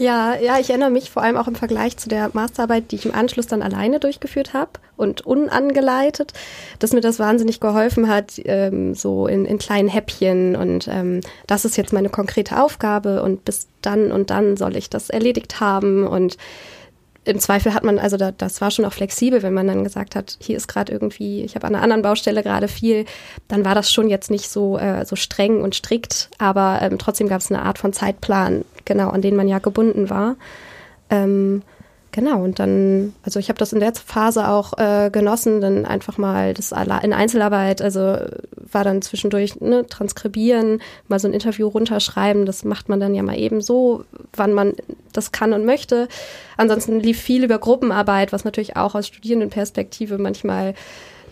[0.00, 3.04] Ja, ja, ich erinnere mich vor allem auch im Vergleich zu der Masterarbeit, die ich
[3.04, 6.32] im Anschluss dann alleine durchgeführt habe und unangeleitet,
[6.78, 11.66] dass mir das wahnsinnig geholfen hat, ähm, so in, in kleinen Häppchen und ähm, das
[11.66, 16.06] ist jetzt meine konkrete Aufgabe und bis dann und dann soll ich das erledigt haben
[16.06, 16.38] und
[17.30, 20.16] im Zweifel hat man, also da, das war schon auch flexibel, wenn man dann gesagt
[20.16, 23.04] hat, hier ist gerade irgendwie, ich habe an einer anderen Baustelle gerade viel,
[23.48, 27.28] dann war das schon jetzt nicht so, äh, so streng und strikt, aber ähm, trotzdem
[27.28, 30.36] gab es eine Art von Zeitplan, genau, an den man ja gebunden war.
[31.08, 31.62] Ähm,
[32.12, 36.18] Genau, und dann, also ich habe das in der Phase auch äh, genossen, dann einfach
[36.18, 38.16] mal das in Einzelarbeit, also
[38.56, 43.22] war dann zwischendurch ne, transkribieren, mal so ein Interview runterschreiben, das macht man dann ja
[43.22, 44.04] mal eben so,
[44.34, 44.72] wann man
[45.12, 46.08] das kann und möchte.
[46.56, 50.74] Ansonsten lief viel über Gruppenarbeit, was natürlich auch aus Studierendenperspektive manchmal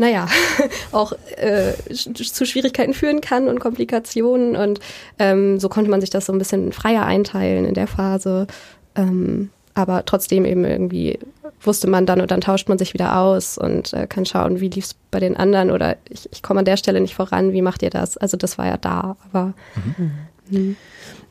[0.01, 0.29] naja,
[0.93, 4.55] auch äh, zu Schwierigkeiten führen kann und Komplikationen.
[4.55, 4.79] Und
[5.19, 8.47] ähm, so konnte man sich das so ein bisschen freier einteilen in der Phase.
[8.95, 11.21] Ähm, aber trotzdem eben irgendwie
[11.61, 14.69] wusste man dann und dann tauscht man sich wieder aus und äh, kann schauen, wie
[14.69, 17.63] lief es bei den anderen oder ich, ich komme an der Stelle nicht voran, wie
[17.63, 18.17] macht ihr das?
[18.17, 19.55] Also das war ja da, aber
[20.51, 20.77] mhm.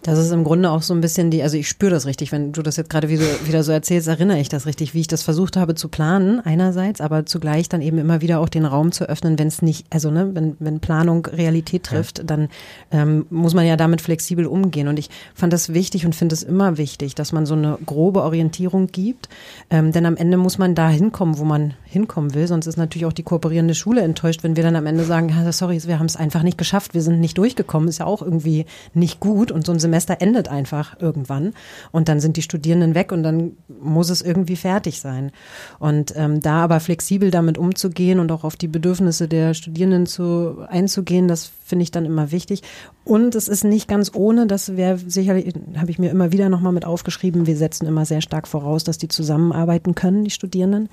[0.04, 2.54] Das ist im Grunde auch so ein bisschen die, also ich spüre das richtig, wenn
[2.54, 5.24] du das jetzt gerade wieder, wieder so erzählst, erinnere ich das richtig, wie ich das
[5.24, 9.10] versucht habe zu planen einerseits, aber zugleich dann eben immer wieder auch den Raum zu
[9.10, 12.24] öffnen, wenn es nicht, also ne, wenn, wenn Planung Realität trifft, ja.
[12.24, 12.50] dann
[12.92, 14.88] ähm, muss man ja damit flexibel umgehen.
[14.88, 18.22] Und ich fand das wichtig und finde es immer wichtig, dass man so eine grobe
[18.22, 19.30] Orientierung gibt,
[19.70, 23.06] ähm, denn am Ende muss man da hinkommen, wo man hinkommen will, sonst ist natürlich
[23.06, 26.16] auch die kooperierende Schule enttäuscht, wenn wir dann am Ende sagen, sorry, wir haben es
[26.16, 29.72] einfach nicht geschafft, wir sind nicht durchgekommen, ist ja auch irgendwie nicht gut und so
[29.72, 31.54] ein Semester endet einfach irgendwann
[31.92, 35.32] und dann sind die Studierenden weg und dann muss es irgendwie fertig sein.
[35.80, 40.66] Und ähm, da aber flexibel damit umzugehen und auch auf die Bedürfnisse der Studierenden zu,
[40.68, 42.62] einzugehen, das finde ich dann immer wichtig.
[43.06, 46.74] Und es ist nicht ganz ohne, das wäre sicherlich, habe ich mir immer wieder nochmal
[46.74, 50.90] mit aufgeschrieben, wir setzen immer sehr stark voraus, dass die zusammenarbeiten können, die Studierenden.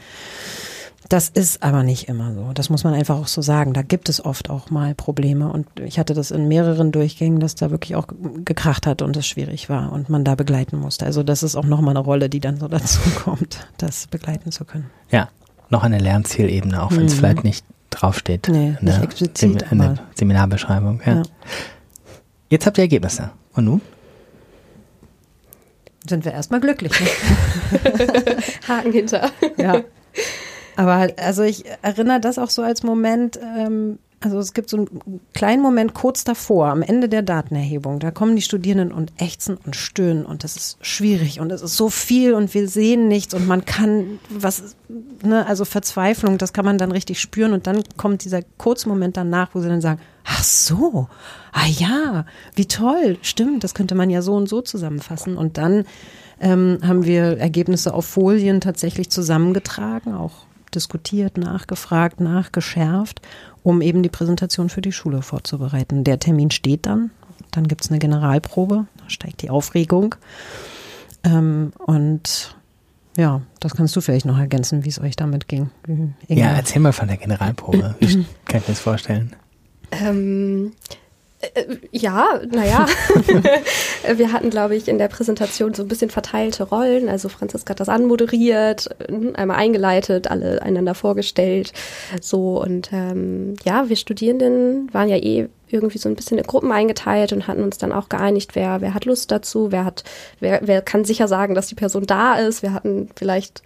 [1.09, 2.53] Das ist aber nicht immer so.
[2.55, 3.75] Das muss man einfach auch so sagen.
[3.75, 5.53] Da gibt es oft auch mal Probleme.
[5.53, 8.07] Und ich hatte das in mehreren Durchgängen, dass da wirklich auch
[8.45, 11.05] gekracht hat und es schwierig war und man da begleiten musste.
[11.05, 14.65] Also das ist auch nochmal eine Rolle, die dann so dazu kommt, das begleiten zu
[14.65, 14.91] können.
[15.11, 15.29] Ja,
[15.69, 17.19] noch eine Lernzielebene, auch wenn es mhm.
[17.19, 18.49] vielleicht nicht draufsteht.
[18.49, 19.65] Nee, nicht explizit.
[19.71, 21.01] in der Seminarbeschreibung.
[21.05, 21.17] Ja.
[21.17, 21.23] ja.
[22.49, 23.31] Jetzt habt ihr Ergebnisse.
[23.55, 23.81] Und nun?
[26.07, 26.93] Sind wir erstmal glücklich.
[27.01, 27.09] Ne?
[28.69, 29.31] Haken hinter.
[29.57, 29.83] Ja.
[30.77, 35.21] Aber also ich erinnere das auch so als Moment, ähm, also es gibt so einen
[35.35, 39.77] kleinen Moment kurz davor, am Ende der Datenerhebung, da kommen die Studierenden und ächzen und
[39.77, 43.47] stöhnen und das ist schwierig und es ist so viel und wir sehen nichts und
[43.47, 44.77] man kann was,
[45.23, 49.17] ne, also Verzweiflung, das kann man dann richtig spüren und dann kommt dieser kurze Moment
[49.17, 51.09] danach, wo sie dann sagen, Ach so,
[51.53, 55.37] ah ja, wie toll, stimmt, das könnte man ja so und so zusammenfassen.
[55.37, 55.85] Und dann
[56.41, 63.21] ähm, haben wir Ergebnisse auf Folien tatsächlich zusammengetragen, auch diskutiert, nachgefragt, nachgeschärft,
[63.63, 66.05] um eben die Präsentation für die Schule vorzubereiten.
[66.05, 67.11] Der Termin steht dann,
[67.51, 70.15] dann gibt es eine Generalprobe, da steigt die Aufregung.
[71.25, 72.57] Ähm, und
[73.17, 75.71] ja, das kannst du vielleicht noch ergänzen, wie es euch damit ging.
[76.29, 77.95] Ja, erzähl mal von der Generalprobe.
[78.01, 78.07] Wie
[78.47, 79.35] kann ich mir das vorstellen?
[79.93, 80.95] Ähm, äh,
[81.91, 82.87] ja, naja.
[84.17, 87.09] wir hatten, glaube ich, in der Präsentation so ein bisschen verteilte Rollen.
[87.09, 88.89] Also Franziska hat das anmoderiert,
[89.35, 91.73] einmal eingeleitet, alle einander vorgestellt.
[92.21, 96.73] So und ähm, ja, wir Studierenden waren ja eh irgendwie so ein bisschen in Gruppen
[96.73, 100.05] eingeteilt und hatten uns dann auch geeinigt, wer, wer hat Lust dazu, wer hat,
[100.41, 102.63] wer, wer kann sicher sagen, dass die Person da ist.
[102.63, 103.63] Wir hatten vielleicht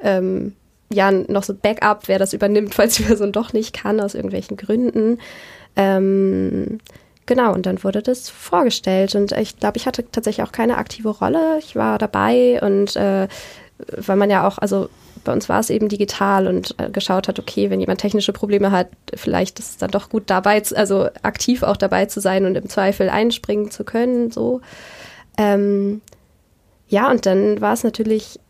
[0.00, 0.54] ähm,
[0.92, 4.56] ja noch so Backup, wer das übernimmt, falls die Person doch nicht kann, aus irgendwelchen
[4.56, 5.18] Gründen.
[5.76, 6.78] Ähm,
[7.30, 9.14] genau, und dann wurde das vorgestellt.
[9.14, 11.58] Und ich glaube, ich hatte tatsächlich auch keine aktive Rolle.
[11.60, 13.28] Ich war dabei und äh,
[13.96, 14.90] weil man ja auch, also
[15.22, 18.72] bei uns war es eben digital und äh, geschaut hat, okay, wenn jemand technische Probleme
[18.72, 22.56] hat, vielleicht ist es dann doch gut dabei, also aktiv auch dabei zu sein und
[22.56, 24.60] im Zweifel einspringen zu können, so.
[25.38, 26.00] Ähm,
[26.88, 28.40] ja, und dann war es natürlich,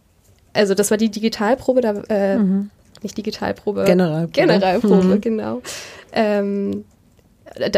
[0.54, 2.70] also das war die Digitalprobe, da, äh, mhm.
[3.02, 5.20] nicht Digitalprobe, Generalprobe, Generalprobe mhm.
[5.20, 5.60] genau.
[6.12, 6.84] Ähm,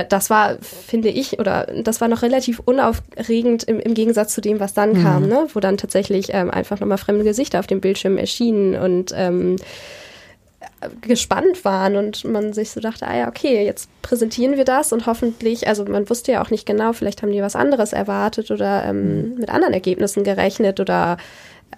[0.09, 4.61] das war, finde ich, oder das war noch relativ unaufregend im, im Gegensatz zu dem,
[4.61, 5.03] was dann mhm.
[5.03, 5.47] kam, ne?
[5.53, 9.57] wo dann tatsächlich ähm, einfach nochmal fremde Gesichter auf dem Bildschirm erschienen und ähm,
[11.01, 15.07] gespannt waren und man sich so dachte, ah ja, okay, jetzt präsentieren wir das und
[15.07, 18.85] hoffentlich, also man wusste ja auch nicht genau, vielleicht haben die was anderes erwartet oder
[18.85, 19.35] ähm, mhm.
[19.39, 21.17] mit anderen Ergebnissen gerechnet oder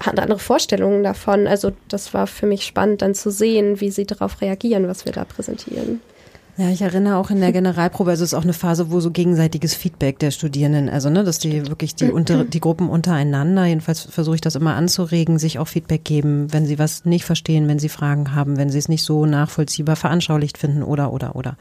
[0.03, 1.47] hatten andere Vorstellungen davon.
[1.47, 5.13] Also das war für mich spannend dann zu sehen, wie sie darauf reagieren, was wir
[5.13, 6.01] da präsentieren.
[6.57, 9.11] Ja, ich erinnere auch in der Generalprobe, also es ist auch eine Phase, wo so
[9.11, 14.03] gegenseitiges Feedback der Studierenden, also ne, dass die wirklich die, unter, die Gruppen untereinander, jedenfalls
[14.03, 17.79] versuche ich das immer anzuregen, sich auch Feedback geben, wenn sie was nicht verstehen, wenn
[17.79, 21.57] sie Fragen haben, wenn sie es nicht so nachvollziehbar veranschaulicht finden oder oder oder.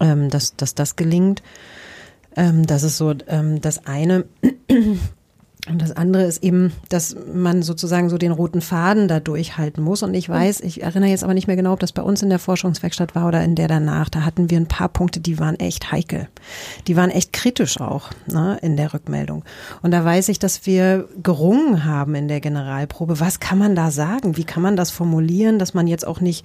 [0.00, 1.42] Ähm, dass, dass das gelingt.
[2.34, 4.24] Ähm, das ist so ähm, das eine.
[5.66, 10.02] Und das andere ist eben, dass man sozusagen so den roten Faden da durchhalten muss.
[10.02, 12.28] Und ich weiß, ich erinnere jetzt aber nicht mehr genau, ob das bei uns in
[12.28, 14.10] der Forschungswerkstatt war oder in der danach.
[14.10, 16.28] Da hatten wir ein paar Punkte, die waren echt heikel.
[16.86, 19.42] Die waren echt kritisch auch ne, in der Rückmeldung.
[19.80, 23.18] Und da weiß ich, dass wir gerungen haben in der Generalprobe.
[23.18, 24.36] Was kann man da sagen?
[24.36, 26.44] Wie kann man das formulieren, dass man jetzt auch nicht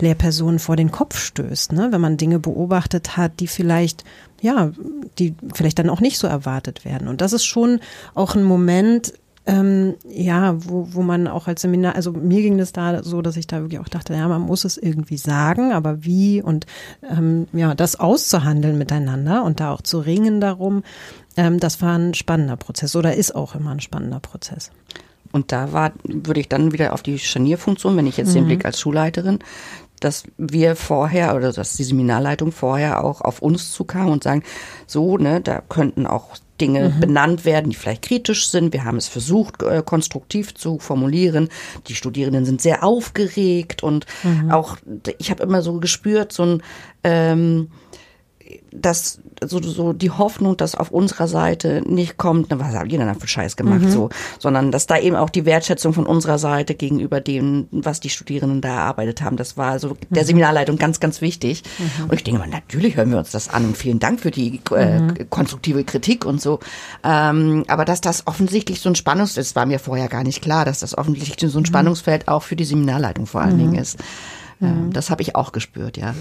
[0.00, 1.88] Lehrpersonen vor den Kopf stößt, ne?
[1.90, 4.04] wenn man Dinge beobachtet hat, die vielleicht
[4.40, 4.70] ja,
[5.18, 7.08] die vielleicht dann auch nicht so erwartet werden.
[7.08, 7.80] Und das ist schon
[8.14, 9.12] auch ein Moment,
[9.46, 13.36] ähm, ja, wo, wo man auch als Seminar, also mir ging das da so, dass
[13.36, 16.66] ich da wirklich auch dachte, ja, man muss es irgendwie sagen, aber wie und
[17.10, 20.82] ähm, ja, das auszuhandeln miteinander und da auch zu ringen darum,
[21.36, 24.70] ähm, das war ein spannender Prozess oder ist auch immer ein spannender Prozess.
[25.32, 28.34] Und da war, würde ich dann wieder auf die Scharnierfunktion, wenn ich jetzt mhm.
[28.34, 29.40] den Blick als Schulleiterin,
[30.00, 34.42] dass wir vorher oder dass die Seminarleitung vorher auch auf uns zukam und sagen,
[34.86, 37.00] so, ne, da könnten auch Dinge mhm.
[37.00, 38.72] benannt werden, die vielleicht kritisch sind.
[38.72, 41.48] Wir haben es versucht, äh, konstruktiv zu formulieren.
[41.86, 44.50] Die Studierenden sind sehr aufgeregt und mhm.
[44.50, 44.76] auch,
[45.18, 46.62] ich habe immer so gespürt, so ein
[47.04, 47.70] ähm,
[48.72, 52.98] dass so, so die Hoffnung, dass auf unserer Seite nicht kommt, ne, was habt ihr
[52.98, 53.90] denn da für Scheiß gemacht, mhm.
[53.90, 54.08] so,
[54.38, 58.60] sondern dass da eben auch die Wertschätzung von unserer Seite gegenüber dem, was die Studierenden
[58.60, 60.26] da erarbeitet haben, das war so der mhm.
[60.26, 61.62] Seminarleitung ganz, ganz wichtig.
[61.78, 62.04] Mhm.
[62.04, 64.60] Und ich denke mal, natürlich hören wir uns das an und vielen Dank für die
[64.74, 65.30] äh, mhm.
[65.30, 66.60] konstruktive Kritik und so.
[67.04, 70.64] Ähm, aber dass das offensichtlich so ein Spannungs, das war mir vorher gar nicht klar,
[70.64, 71.66] dass das offensichtlich so ein mhm.
[71.66, 73.98] Spannungsfeld auch für die Seminarleitung vor allen Dingen ist.
[74.60, 74.92] Mhm.
[74.92, 76.14] Das habe ich auch gespürt, ja.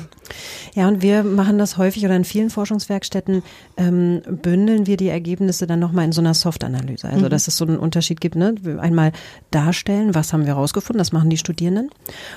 [0.76, 3.42] Ja, und wir machen das häufig oder in vielen Forschungswerkstätten
[3.78, 7.10] ähm, bündeln wir die Ergebnisse dann nochmal in so einer Soft-Analyse.
[7.10, 7.30] Also, mhm.
[7.30, 8.56] dass es so einen Unterschied gibt, ne?
[8.80, 9.12] Einmal
[9.52, 11.90] darstellen, was haben wir rausgefunden, das machen die Studierenden.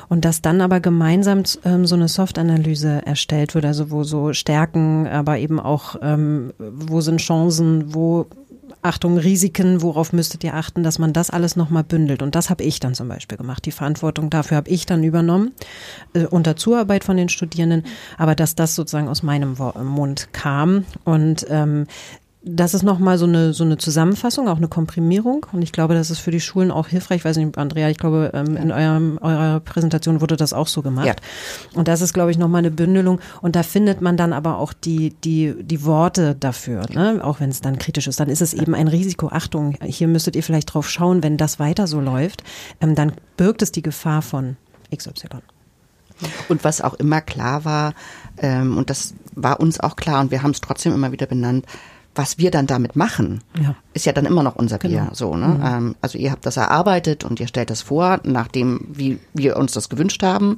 [0.08, 5.06] Und dass dann aber gemeinsam ähm, so eine Soft-Analyse erstellt wird, also wo so Stärken,
[5.06, 8.26] aber eben auch, ähm, wo sind Chancen, wo
[8.82, 12.22] Achtung, Risiken, worauf müsstet ihr achten, dass man das alles nochmal bündelt.
[12.22, 13.64] Und das habe ich dann zum Beispiel gemacht.
[13.66, 15.52] Die Verantwortung dafür habe ich dann übernommen,
[16.14, 17.84] äh, unter Zuarbeit von den Studierenden,
[18.18, 20.84] aber dass das sozusagen aus meinem Mund kam.
[21.04, 21.86] Und ähm,
[22.42, 25.44] das ist nochmal so eine, so eine Zusammenfassung, auch eine Komprimierung.
[25.52, 27.18] Und ich glaube, das ist für die Schulen auch hilfreich.
[27.18, 30.80] Ich weiß nicht, Andrea, ich glaube, ähm, in eurem, eurer Präsentation wurde das auch so
[30.80, 31.06] gemacht.
[31.06, 31.14] Ja.
[31.74, 33.20] Und das ist, glaube ich, nochmal eine Bündelung.
[33.42, 37.20] Und da findet man dann aber auch die, die, die Worte dafür, ne?
[37.22, 38.20] auch wenn es dann kritisch ist.
[38.20, 39.28] Dann ist es eben ein Risiko.
[39.28, 42.42] Achtung, hier müsstet ihr vielleicht drauf schauen, wenn das weiter so läuft,
[42.80, 44.56] ähm, dann birgt es die Gefahr von
[44.94, 45.28] XY.
[46.48, 47.94] Und was auch immer klar war,
[48.38, 51.66] ähm, und das war uns auch klar und wir haben es trotzdem immer wieder benannt,
[52.14, 53.76] was wir dann damit machen, ja.
[53.94, 55.00] ist ja dann immer noch unser Bier.
[55.00, 55.14] Genau.
[55.14, 55.46] So, ne?
[55.46, 55.64] Mhm.
[55.64, 59.72] Ähm, also ihr habt das erarbeitet und ihr stellt das vor, nachdem wie wir uns
[59.72, 60.56] das gewünscht haben.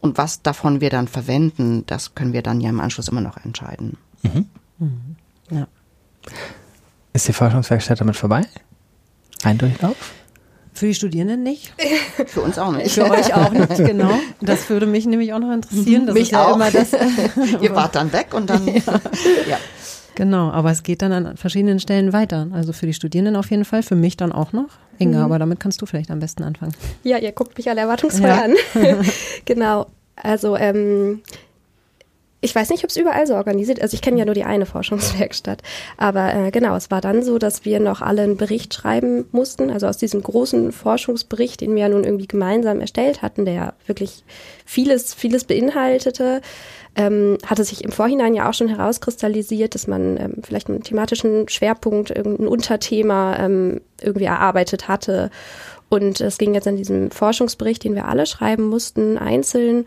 [0.00, 3.36] Und was davon wir dann verwenden, das können wir dann ja im Anschluss immer noch
[3.44, 3.96] entscheiden.
[4.22, 4.46] Mhm.
[4.78, 5.16] Mhm.
[5.50, 5.66] Ja.
[7.12, 8.46] Ist die Forschungswerkstatt damit vorbei?
[9.42, 9.96] Ein Durchlauf?
[10.76, 11.72] Für die Studierenden nicht.
[12.26, 12.92] Für uns auch nicht.
[12.92, 14.18] Für euch auch nicht, genau.
[14.42, 16.06] Das würde mich nämlich auch noch interessieren.
[16.06, 16.58] Das mich ja auch.
[16.70, 16.92] Das,
[17.60, 18.66] Ihr wart dann weg und dann.
[18.66, 18.82] Ja.
[19.48, 19.58] ja.
[20.16, 22.48] Genau, aber es geht dann an verschiedenen Stellen weiter.
[22.52, 24.70] Also für die Studierenden auf jeden Fall, für mich dann auch noch.
[24.98, 25.24] Inga, mhm.
[25.24, 26.72] aber damit kannst du vielleicht am besten anfangen.
[27.04, 28.42] Ja, ihr guckt mich alle erwartungsvoll ja.
[28.42, 28.54] an.
[29.44, 29.86] genau.
[30.16, 31.20] Also ähm,
[32.40, 33.82] ich weiß nicht, ob es überall so organisiert ist.
[33.82, 35.62] Also ich kenne ja nur die eine Forschungswerkstatt.
[35.98, 39.70] Aber äh, genau, es war dann so, dass wir noch alle einen Bericht schreiben mussten.
[39.70, 43.72] Also aus diesem großen Forschungsbericht, den wir ja nun irgendwie gemeinsam erstellt hatten, der ja
[43.86, 44.24] wirklich
[44.64, 46.40] vieles, vieles beinhaltete,
[46.96, 51.48] ähm, hatte sich im Vorhinein ja auch schon herauskristallisiert, dass man ähm, vielleicht einen thematischen
[51.48, 55.30] Schwerpunkt, irgendein Unterthema ähm, irgendwie erarbeitet hatte.
[55.88, 59.84] Und es ging jetzt an diesem Forschungsbericht, den wir alle schreiben mussten, einzeln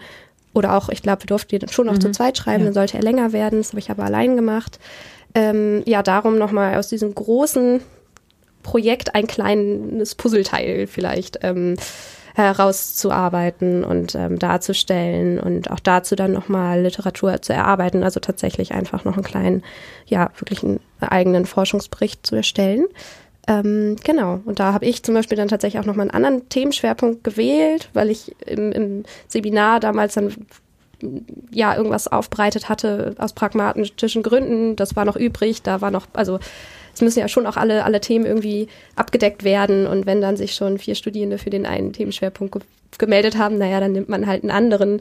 [0.54, 2.02] oder auch, ich glaube, wir durften den schon noch mhm.
[2.02, 2.66] zu zweit schreiben, ja.
[2.66, 3.60] dann sollte er länger werden.
[3.60, 4.80] Das habe ich aber allein gemacht.
[5.34, 7.82] Ähm, ja, darum nochmal aus diesem großen
[8.64, 11.76] Projekt ein kleines Puzzleteil vielleicht ähm,
[12.44, 19.06] herauszuarbeiten und ähm, darzustellen und auch dazu dann nochmal Literatur zu erarbeiten, also tatsächlich einfach
[19.06, 19.64] noch einen kleinen,
[20.06, 22.86] ja, wirklich einen eigenen Forschungsbericht zu erstellen.
[23.48, 27.24] Ähm, genau, und da habe ich zum Beispiel dann tatsächlich auch nochmal einen anderen Themenschwerpunkt
[27.24, 30.32] gewählt, weil ich im, im Seminar damals dann
[31.52, 34.76] ja irgendwas aufbereitet hatte aus pragmatischen Gründen.
[34.76, 36.40] Das war noch übrig, da war noch, also
[37.00, 39.88] es müssen ja schon auch alle, alle Themen irgendwie abgedeckt werden.
[39.88, 42.62] Und wenn dann sich schon vier Studierende für den einen Themenschwerpunkt ge
[42.98, 45.00] gemeldet haben, naja, dann nimmt man halt einen anderen.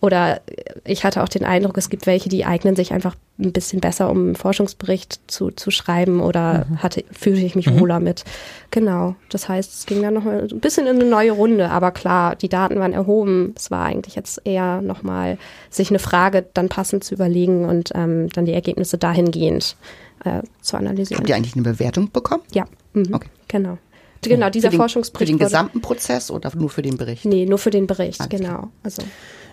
[0.00, 0.40] Oder
[0.84, 4.10] ich hatte auch den Eindruck, es gibt welche, die eignen sich einfach ein bisschen besser,
[4.10, 6.82] um einen Forschungsbericht zu, zu schreiben oder mhm.
[6.82, 7.80] hatte, fühlte ich mich mhm.
[7.80, 8.24] wohler mit.
[8.70, 9.14] Genau.
[9.28, 11.70] Das heißt, es ging dann nochmal ein bisschen in eine neue Runde.
[11.70, 13.54] Aber klar, die Daten waren erhoben.
[13.56, 15.38] Es war eigentlich jetzt eher nochmal,
[15.70, 19.76] sich eine Frage dann passend zu überlegen und ähm, dann die Ergebnisse dahingehend
[20.26, 21.20] äh, zu analysieren.
[21.20, 22.42] Habt ihr eigentlich eine Bewertung bekommen?
[22.52, 22.66] Ja.
[22.92, 23.14] Mhm.
[23.14, 23.28] Okay.
[23.48, 23.78] Genau.
[24.22, 25.28] Genau, dieser für den, Forschungsbericht.
[25.28, 27.24] Für den gesamten Prozess oder nur für den Bericht?
[27.24, 28.70] Nee, nur für den Bericht, Alles genau.
[28.82, 29.02] Also.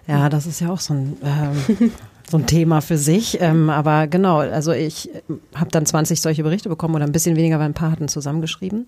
[0.07, 1.91] Ja, das ist ja auch so ein, ähm,
[2.29, 3.39] so ein Thema für sich.
[3.41, 5.09] Ähm, aber genau, also ich
[5.53, 8.85] habe dann 20 solche Berichte bekommen oder ein bisschen weniger, weil ein paar hatten zusammengeschrieben.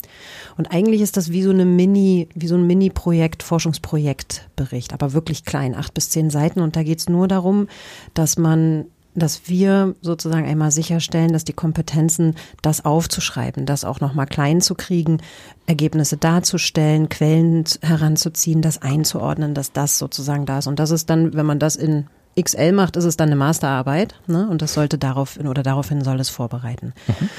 [0.58, 5.46] Und eigentlich ist das wie so eine Mini, wie so ein Mini-Projekt, Forschungsprojektbericht, aber wirklich
[5.46, 6.62] klein, acht bis zehn Seiten.
[6.62, 7.68] Und da geht es nur darum,
[8.14, 8.86] dass man
[9.16, 14.76] dass wir sozusagen einmal sicherstellen, dass die Kompetenzen, das aufzuschreiben, das auch nochmal klein zu
[14.76, 15.22] kriegen,
[15.66, 20.68] Ergebnisse darzustellen, Quellen heranzuziehen, das einzuordnen, dass das sozusagen da ist.
[20.68, 22.08] Und das ist dann, wenn man das in
[22.40, 24.48] XL macht, ist es dann eine Masterarbeit, ne?
[24.50, 26.94] Und das sollte daraufhin oder daraufhin soll es vorbereiten.
[27.08, 27.30] Mhm.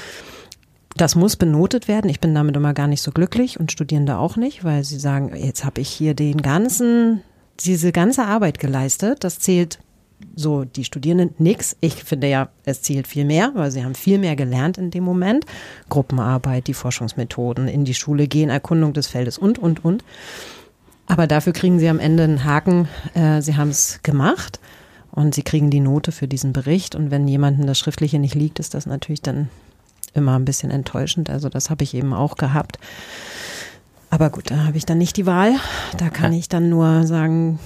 [0.95, 2.09] Das muss benotet werden.
[2.09, 5.35] Ich bin damit immer gar nicht so glücklich und Studierende auch nicht, weil sie sagen,
[5.35, 7.21] jetzt habe ich hier den ganzen,
[7.59, 9.23] diese ganze Arbeit geleistet.
[9.23, 9.77] Das zählt
[10.35, 11.75] so die Studierenden nix.
[11.79, 15.03] Ich finde ja, es zielt viel mehr, weil sie haben viel mehr gelernt in dem
[15.03, 15.45] Moment.
[15.89, 20.03] Gruppenarbeit, die Forschungsmethoden, in die Schule gehen, Erkundung des Feldes und, und, und.
[21.07, 24.59] Aber dafür kriegen sie am Ende einen Haken, äh, sie haben es gemacht
[25.11, 26.95] und sie kriegen die Note für diesen Bericht.
[26.95, 29.49] Und wenn jemandem das Schriftliche nicht liegt, ist das natürlich dann
[30.13, 31.29] immer ein bisschen enttäuschend.
[31.29, 32.77] Also das habe ich eben auch gehabt.
[34.09, 35.55] Aber gut, da habe ich dann nicht die Wahl.
[35.97, 37.59] Da kann ich dann nur sagen,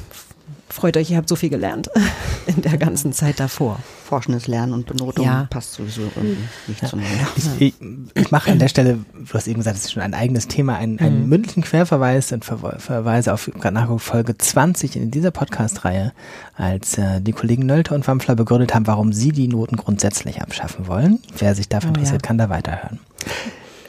[0.71, 1.89] freut euch, ihr habt so viel gelernt
[2.47, 3.79] in der ganzen Zeit davor.
[4.05, 5.47] Forschendes Lernen und Benotung ja.
[5.49, 6.87] passt sowieso irgendwie nicht ja.
[6.87, 7.27] zueinander.
[7.35, 7.73] Ich, ich,
[8.13, 10.75] ich, mache an der Stelle, du hast eben gesagt, es ist schon ein eigenes Thema,
[10.75, 11.29] einen, einen mhm.
[11.29, 13.49] mündlichen Querverweis und Ver Verweise auf
[13.97, 16.13] Folge 20 in dieser Podcast-Reihe,
[16.55, 20.87] als äh, die Kollegen Nölte und Wampfler begründet haben, warum sie die Noten grundsätzlich abschaffen
[20.87, 21.19] wollen.
[21.37, 22.27] Wer sich dafür oh, interessiert, ja.
[22.27, 22.99] kann da weiterhören.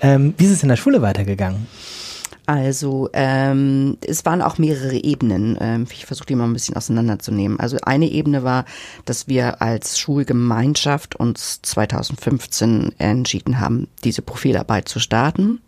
[0.01, 1.67] Ähm, wie ist es in der Schule weitergegangen?
[2.47, 5.57] Also ähm, es waren auch mehrere Ebenen.
[5.61, 7.61] Ähm, ich versuche die mal ein bisschen auseinanderzunehmen.
[7.61, 8.65] Also eine Ebene war,
[9.05, 15.61] dass wir als Schulgemeinschaft uns 2015 entschieden haben, diese Profilarbeit zu starten.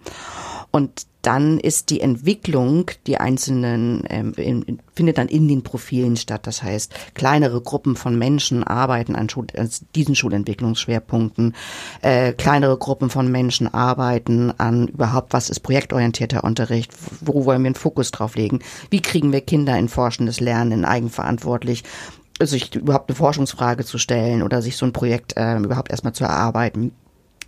[0.74, 6.48] Und dann ist die Entwicklung, die einzelnen, ähm, in, findet dann in den Profilen statt.
[6.48, 11.54] Das heißt, kleinere Gruppen von Menschen arbeiten an, Schul an diesen Schulentwicklungsschwerpunkten.
[12.02, 17.68] Äh, kleinere Gruppen von Menschen arbeiten an überhaupt, was ist projektorientierter Unterricht, wo wollen wir
[17.68, 18.58] einen Fokus drauf legen,
[18.90, 21.84] wie kriegen wir Kinder in forschendes Lernen, in eigenverantwortlich
[22.42, 26.24] sich überhaupt eine Forschungsfrage zu stellen oder sich so ein Projekt äh, überhaupt erstmal zu
[26.24, 26.90] erarbeiten.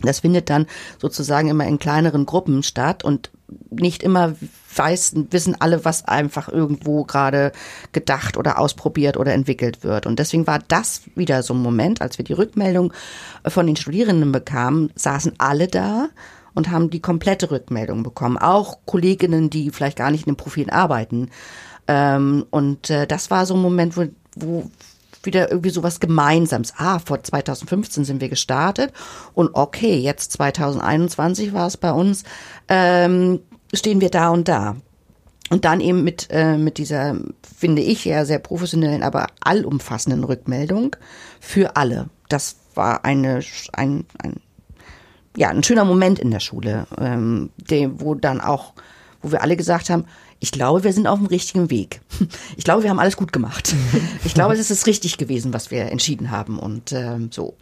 [0.01, 0.67] Das findet dann
[0.99, 3.31] sozusagen immer in kleineren Gruppen statt und
[3.69, 4.35] nicht immer
[4.75, 7.51] weiß, wissen alle, was einfach irgendwo gerade
[7.93, 10.05] gedacht oder ausprobiert oder entwickelt wird.
[10.05, 12.93] Und deswegen war das wieder so ein Moment, als wir die Rückmeldung
[13.47, 16.09] von den Studierenden bekamen, saßen alle da
[16.53, 18.37] und haben die komplette Rückmeldung bekommen.
[18.37, 21.29] Auch Kolleginnen, die vielleicht gar nicht in den Profilen arbeiten.
[21.87, 24.69] Ähm, und äh, das war so ein Moment, wo, wo
[25.27, 26.73] wieder irgendwie so was Gemeinsames.
[26.77, 28.91] Ah, vor 2015 sind wir gestartet
[29.35, 32.23] und okay, jetzt 2021 war es bei uns,
[32.67, 33.41] ähm,
[33.73, 34.77] stehen wir da und da.
[35.49, 37.15] Und dann eben mit, äh, mit dieser,
[37.57, 40.95] finde ich, ja sehr professionellen, aber allumfassenden Rückmeldung
[41.39, 42.09] für alle.
[42.27, 44.41] Das war eine, ein, ein,
[45.37, 48.73] ja, ein schöner Moment in der Schule, ähm, der, wo dann auch,
[49.21, 50.05] wo wir alle gesagt haben,
[50.39, 52.01] ich glaube, wir sind auf dem richtigen Weg.
[52.57, 53.75] Ich glaube, wir haben alles gut gemacht.
[54.25, 57.55] Ich glaube, es ist richtig gewesen, was wir entschieden haben und ähm, so.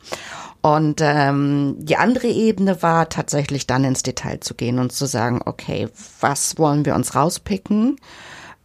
[0.61, 5.41] Und ähm, die andere Ebene war tatsächlich dann ins Detail zu gehen und zu sagen,
[5.45, 5.89] okay,
[6.21, 7.97] was wollen wir uns rauspicken?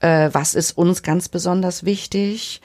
[0.01, 2.63] Äh, was ist uns ganz besonders wichtig?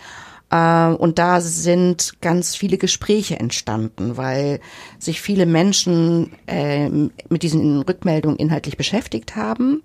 [0.51, 4.61] Äh, und da sind ganz viele Gespräche entstanden, weil
[4.99, 9.83] sich viele Menschen äh, mit diesen Rückmeldungen inhaltlich beschäftigt haben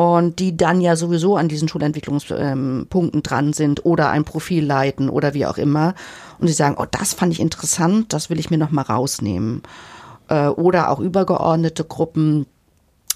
[0.00, 5.10] und die dann ja sowieso an diesen Schulentwicklungspunkten ähm, dran sind oder ein Profil leiten
[5.10, 5.94] oder wie auch immer
[6.38, 9.62] und sie sagen, oh, das fand ich interessant, das will ich mir noch mal rausnehmen.
[10.28, 12.46] Äh, oder auch übergeordnete Gruppen,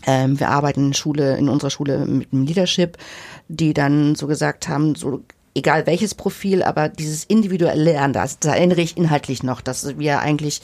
[0.07, 2.99] ähm, wir arbeiten in Schule, in unserer Schule mit dem Leadership,
[3.49, 5.22] die dann so gesagt haben, so
[5.55, 10.20] egal welches Profil, aber dieses individuelle Lernen, das, da erinnere ich inhaltlich noch, dass wir
[10.20, 10.61] eigentlich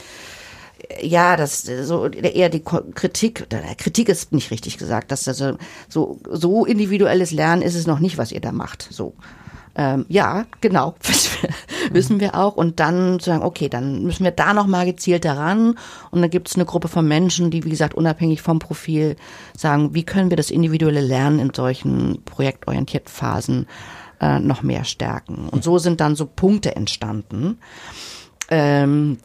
[1.01, 5.43] ja, das so eher die Kritik, Kritik ist nicht richtig gesagt, dass das
[5.89, 8.87] so so individuelles Lernen ist es noch nicht, was ihr da macht.
[8.91, 9.15] So
[9.77, 10.95] ähm, ja, genau,
[11.93, 12.57] wissen wir auch.
[12.57, 15.77] Und dann sagen, okay, dann müssen wir da nochmal gezielt daran.
[16.11, 19.17] Und dann gibt es eine Gruppe von Menschen, die, wie gesagt, unabhängig vom Profil
[19.57, 23.67] sagen, wie können wir das individuelle Lernen in solchen projektorientierten Phasen
[24.21, 25.49] äh, noch mehr stärken.
[25.49, 27.59] Und so sind dann so Punkte entstanden.
[28.51, 29.19] Ähm,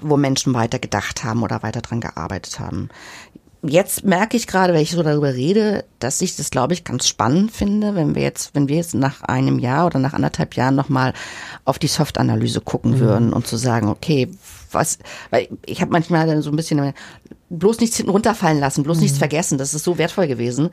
[0.00, 2.88] wo Menschen weiter gedacht haben oder weiter dran gearbeitet haben.
[3.64, 7.06] Jetzt merke ich gerade, wenn ich so darüber rede, dass ich das, glaube ich, ganz
[7.06, 10.74] spannend finde, wenn wir jetzt, wenn wir jetzt nach einem Jahr oder nach anderthalb Jahren
[10.74, 11.12] nochmal
[11.64, 12.98] auf die Soft-Analyse gucken mhm.
[12.98, 14.28] würden und zu sagen, okay,
[14.72, 14.98] was,
[15.30, 16.92] weil ich habe manchmal so ein bisschen
[17.50, 19.02] bloß nichts hinten runterfallen lassen, bloß mhm.
[19.04, 19.58] nichts vergessen.
[19.58, 20.70] Das ist so wertvoll gewesen.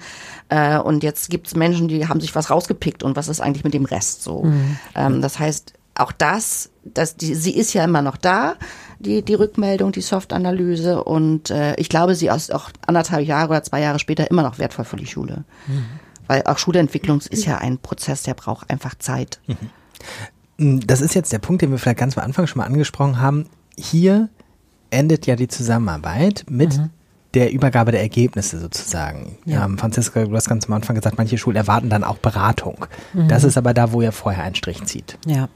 [0.47, 3.63] Äh, und jetzt gibt es Menschen, die haben sich was rausgepickt und was ist eigentlich
[3.63, 4.43] mit dem Rest so?
[4.43, 4.77] Mhm.
[4.95, 8.55] Ähm, das heißt, auch das, das die, sie ist ja immer noch da
[8.99, 11.03] die, die Rückmeldung, die Soft-Analyse.
[11.03, 14.59] Und äh, ich glaube, sie ist auch anderthalb Jahre oder zwei Jahre später immer noch
[14.59, 15.45] wertvoll für die Schule.
[15.67, 15.85] Mhm.
[16.27, 19.39] Weil auch Schulentwicklung ist ja ein Prozess, der braucht einfach Zeit.
[19.47, 20.81] Mhm.
[20.85, 23.47] Das ist jetzt der Punkt, den wir vielleicht ganz am Anfang schon mal angesprochen haben.
[23.77, 24.29] Hier
[24.91, 26.89] endet ja die Zusammenarbeit mit mhm.
[27.33, 29.37] der Übergabe der Ergebnisse sozusagen.
[29.45, 29.65] Ja.
[29.65, 32.85] Ähm, Franziska, du hast ganz am Anfang gesagt, manche Schulen erwarten dann auch Beratung.
[33.13, 33.29] Mhm.
[33.29, 35.17] Das ist aber da, wo ihr vorher einen Strich zieht.
[35.25, 35.47] Ja.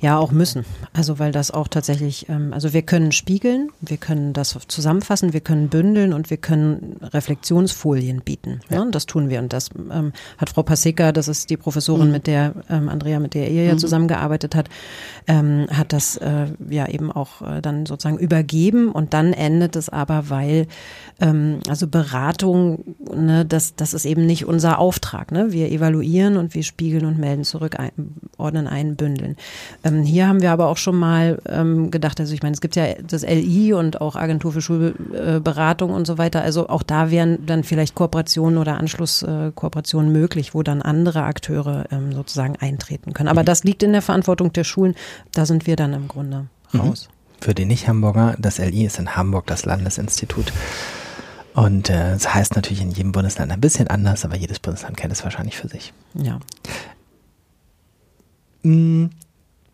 [0.00, 0.64] Ja, auch müssen.
[0.92, 5.40] Also weil das auch tatsächlich, ähm, also wir können spiegeln, wir können das zusammenfassen, wir
[5.40, 8.60] können bündeln und wir können Reflexionsfolien bieten.
[8.70, 8.84] Ja.
[8.84, 8.90] Ne?
[8.90, 12.12] Das tun wir und das ähm, hat Frau Paseka, das ist die Professorin, mhm.
[12.12, 13.78] mit der ähm, Andrea, mit der ihr ja mhm.
[13.78, 14.68] zusammengearbeitet hat,
[15.26, 19.88] ähm, hat das äh, ja eben auch äh, dann sozusagen übergeben und dann endet es
[19.88, 20.66] aber, weil
[21.20, 25.32] ähm, also Beratung, ne, das, das ist eben nicht unser Auftrag.
[25.32, 25.52] Ne?
[25.52, 27.90] Wir evaluieren und wir spiegeln und melden zurück, ein,
[28.36, 29.36] ordnen ein, bündeln.
[29.84, 32.76] Ähm, hier haben wir aber auch schon mal ähm, gedacht, also ich meine, es gibt
[32.76, 36.42] ja das LI und auch Agentur für Schulberatung und so weiter.
[36.42, 42.12] Also auch da wären dann vielleicht Kooperationen oder Anschlusskooperationen möglich, wo dann andere Akteure ähm,
[42.12, 43.28] sozusagen eintreten können.
[43.28, 43.46] Aber mhm.
[43.46, 44.94] das liegt in der Verantwortung der Schulen.
[45.32, 46.80] Da sind wir dann im Grunde mhm.
[46.80, 47.08] raus.
[47.08, 47.44] Mhm.
[47.44, 50.52] Für die Nicht-Hamburger, das LI ist in Hamburg das Landesinstitut.
[51.56, 55.12] Und äh, das heißt natürlich in jedem Bundesland ein bisschen anders, aber jedes Bundesland kennt
[55.12, 55.94] es wahrscheinlich für sich.
[56.14, 56.38] Ja.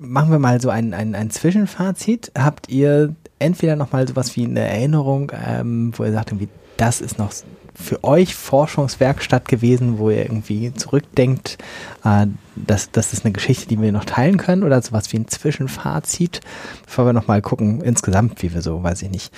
[0.05, 2.33] Machen wir mal so ein, ein, ein Zwischenfazit.
[2.37, 7.19] Habt ihr entweder nochmal sowas wie eine Erinnerung, ähm, wo ihr sagt, irgendwie, das ist
[7.19, 7.33] noch
[7.75, 11.59] für euch Forschungswerkstatt gewesen, wo ihr irgendwie zurückdenkt,
[12.05, 12.27] äh,
[12.57, 16.41] das, das ist eine Geschichte, die wir noch teilen können oder sowas wie ein Zwischenfazit,
[16.85, 19.33] bevor wir nochmal gucken, insgesamt, wie wir so, weiß ich nicht,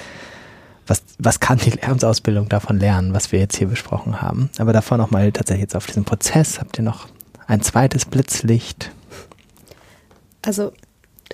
[0.87, 4.51] was, was kann die Lehramtsausbildung davon lernen, was wir jetzt hier besprochen haben.
[4.59, 7.09] Aber davor nochmal tatsächlich jetzt auf diesen Prozess, habt ihr noch
[7.47, 8.91] ein zweites Blitzlicht?
[10.45, 10.73] Also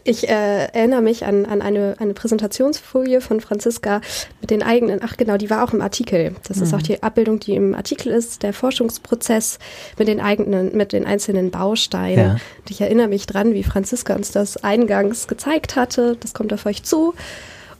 [0.04, 4.00] ich äh, erinnere mich an, an eine, eine Präsentationsfolie von Franziska
[4.40, 6.34] mit den eigenen, ach genau, die war auch im Artikel.
[6.44, 6.62] Das mhm.
[6.62, 9.58] ist auch die Abbildung, die im Artikel ist, der Forschungsprozess
[9.98, 12.26] mit den eigenen, mit den einzelnen Bausteinen.
[12.26, 12.32] Ja.
[12.32, 16.16] Und ich erinnere mich dran, wie Franziska uns das eingangs gezeigt hatte.
[16.20, 17.14] Das kommt auf euch zu.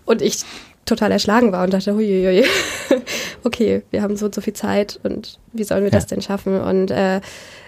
[0.04, 0.44] Und ich
[0.84, 2.44] total erschlagen war und dachte, huiuiui,
[3.44, 5.96] okay, wir haben so und so viel Zeit und wie sollen wir ja.
[5.96, 6.60] das denn schaffen?
[6.60, 7.20] Und äh,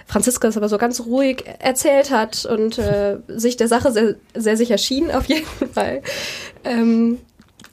[0.06, 4.56] Franziska es aber so ganz ruhig erzählt hat und äh, sich der Sache sehr, sehr
[4.56, 6.02] sicher schien, auf jeden Fall.
[6.64, 7.18] Ähm,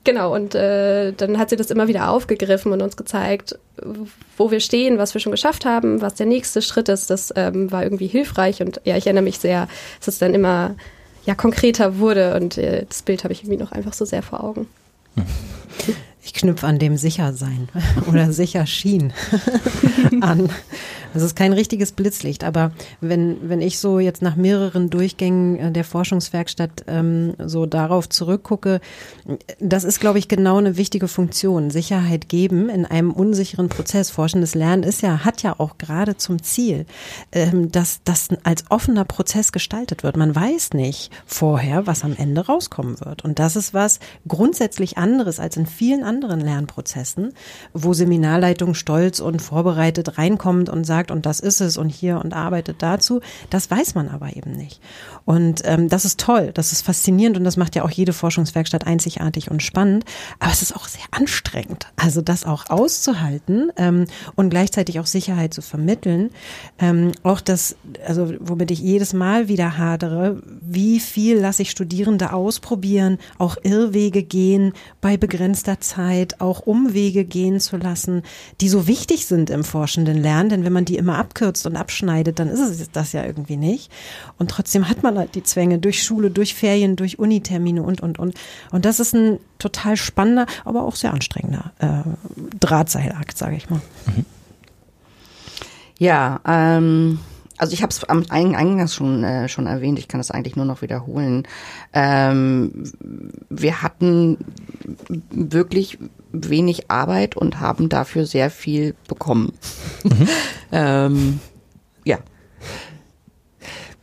[0.04, 3.58] genau, und äh, dann hat sie das immer wieder aufgegriffen und uns gezeigt,
[4.38, 7.10] wo wir stehen, was wir schon geschafft haben, was der nächste Schritt ist.
[7.10, 9.68] Das ähm, war irgendwie hilfreich und ja, ich erinnere mich sehr,
[10.00, 10.76] dass es dann immer
[11.26, 14.44] ja, konkreter wurde und äh, das Bild habe ich irgendwie noch einfach so sehr vor
[14.44, 14.68] Augen.
[16.24, 17.70] Ich knüpfe an dem Sichersein
[18.08, 19.14] oder sicher schien
[20.22, 20.50] an.
[21.14, 25.72] Das ist kein richtiges Blitzlicht, aber wenn, wenn ich so jetzt nach mehreren Durchgängen äh,
[25.72, 28.80] der Forschungswerkstatt ähm, so darauf zurückgucke,
[29.60, 31.72] das ist, glaube ich, genau eine wichtige Funktion.
[31.72, 34.12] Sicherheit geben in einem unsicheren Prozess.
[34.12, 36.86] Forschendes Lernen ist ja, hat ja auch gerade zum Ziel,
[37.32, 40.16] ähm, dass das als offener Prozess gestaltet wird.
[40.16, 43.26] Man weiß nicht vorher, was am Ende rauskommen wird.
[43.26, 47.34] Und das ist was grundsätzlich anderes als in vielen anderen Lernprozessen,
[47.74, 52.20] wo Seminarleitung stolz und vorbereitet reinkommt und sagt, sagt und das ist es und hier
[52.20, 53.22] und arbeitet dazu.
[53.50, 54.82] Das weiß man aber eben nicht.
[55.26, 58.86] Und ähm, das ist toll, das ist faszinierend und das macht ja auch jede Forschungswerkstatt
[58.86, 60.04] einzigartig und spannend.
[60.40, 65.54] Aber es ist auch sehr anstrengend, also das auch auszuhalten ähm, und gleichzeitig auch Sicherheit
[65.54, 66.32] zu vermitteln.
[66.80, 67.76] Ähm, auch das,
[68.06, 74.24] also womit ich jedes Mal wieder hadere, wie viel lasse ich Studierende ausprobieren, auch Irrwege
[74.24, 78.24] gehen bei begrenzter Zeit, auch Umwege gehen zu lassen,
[78.60, 80.50] die so wichtig sind im forschenden Lernen.
[80.50, 83.92] Denn wenn man die immer abkürzt und abschneidet, dann ist es das ja irgendwie nicht.
[84.38, 88.20] Und trotzdem hat man halt die Zwänge durch Schule, durch Ferien, durch Unitermine und, und,
[88.20, 88.36] und.
[88.72, 92.10] Und das ist ein total spannender, aber auch sehr anstrengender äh,
[92.60, 93.82] Drahtseilakt, sage ich mal.
[94.08, 94.26] Mhm.
[96.00, 97.20] Ja, ähm,
[97.60, 100.00] also ich habe es am Eingangs schon äh, schon erwähnt.
[100.00, 101.48] Ich kann es eigentlich nur noch wiederholen.
[101.94, 102.84] Ähm,
[103.50, 104.38] wir hatten
[105.30, 106.00] wirklich
[106.32, 109.54] wenig Arbeit und haben dafür sehr viel bekommen.
[110.04, 110.28] Mhm.
[110.72, 111.40] ähm,
[112.06, 112.20] ja.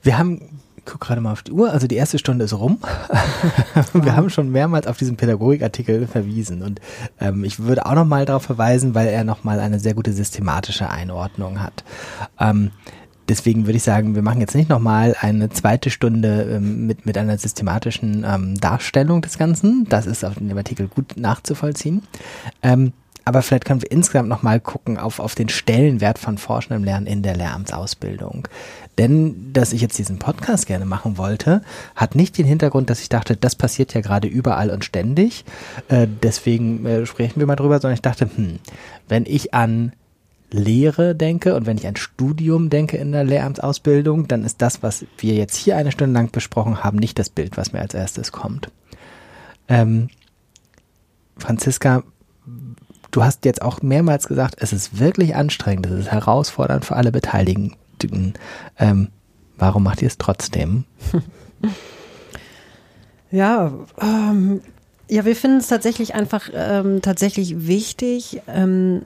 [0.03, 1.73] Wir haben guck gerade mal auf die Uhr.
[1.73, 2.79] Also die erste Stunde ist rum.
[3.93, 6.81] wir haben schon mehrmals auf diesen Pädagogikartikel verwiesen und
[7.21, 10.13] ähm, ich würde auch noch mal darauf verweisen, weil er noch mal eine sehr gute
[10.13, 11.85] systematische Einordnung hat.
[12.39, 12.71] Ähm,
[13.29, 17.18] Deswegen würde ich sagen, wir machen jetzt nicht nochmal eine zweite Stunde ähm, mit, mit
[17.18, 19.87] einer systematischen ähm, Darstellung des Ganzen.
[19.89, 22.03] Das ist auf dem Artikel gut nachzuvollziehen.
[22.62, 22.93] Ähm,
[23.29, 27.22] aber vielleicht können wir insgesamt nochmal gucken auf, auf den Stellenwert von forschendem Lernen in
[27.22, 28.47] der Lehramtsausbildung.
[28.99, 31.62] Denn, dass ich jetzt diesen Podcast gerne machen wollte,
[31.97, 35.45] hat nicht den Hintergrund, dass ich dachte, das passiert ja gerade überall und ständig.
[35.89, 38.61] Äh, deswegen äh, sprechen wir mal drüber, sondern ich dachte, hm,
[39.09, 39.93] wenn ich an
[40.51, 45.05] Lehre denke und wenn ich an Studium denke in der Lehramtsausbildung, dann ist das, was
[45.18, 48.32] wir jetzt hier eine Stunde lang besprochen haben, nicht das Bild, was mir als erstes
[48.32, 48.70] kommt.
[49.68, 50.09] Ähm,
[51.36, 52.05] Franziska,
[53.11, 57.12] du hast jetzt auch mehrmals gesagt, es ist wirklich anstrengend, es ist herausfordernd für alle
[57.12, 58.34] Beteiligten.
[58.78, 59.09] Ähm,
[59.59, 60.84] warum macht ihr es trotzdem?
[63.30, 64.61] Ja, ähm,
[65.09, 69.03] ja, wir finden es tatsächlich einfach ähm, tatsächlich wichtig, ähm,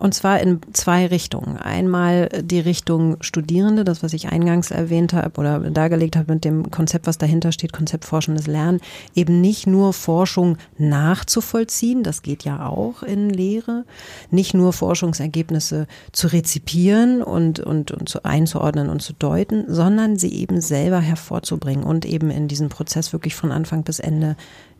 [0.00, 1.58] und zwar in zwei Richtungen.
[1.58, 6.70] Einmal die Richtung Studierende, das, was ich eingangs erwähnt habe oder dargelegt habe mit dem
[6.70, 8.80] Konzept, was dahinter steht, Konzept Forschendes Lernen,
[9.14, 13.84] eben nicht nur Forschung nachzuvollziehen, das geht ja auch in Lehre,
[14.30, 20.32] nicht nur Forschungsergebnisse zu rezipieren und, und, und zu einzuordnen und zu deuten, sondern sie
[20.32, 24.36] eben selber hervorzubringen und eben in diesen Prozess wirklich von Anfang bis Ende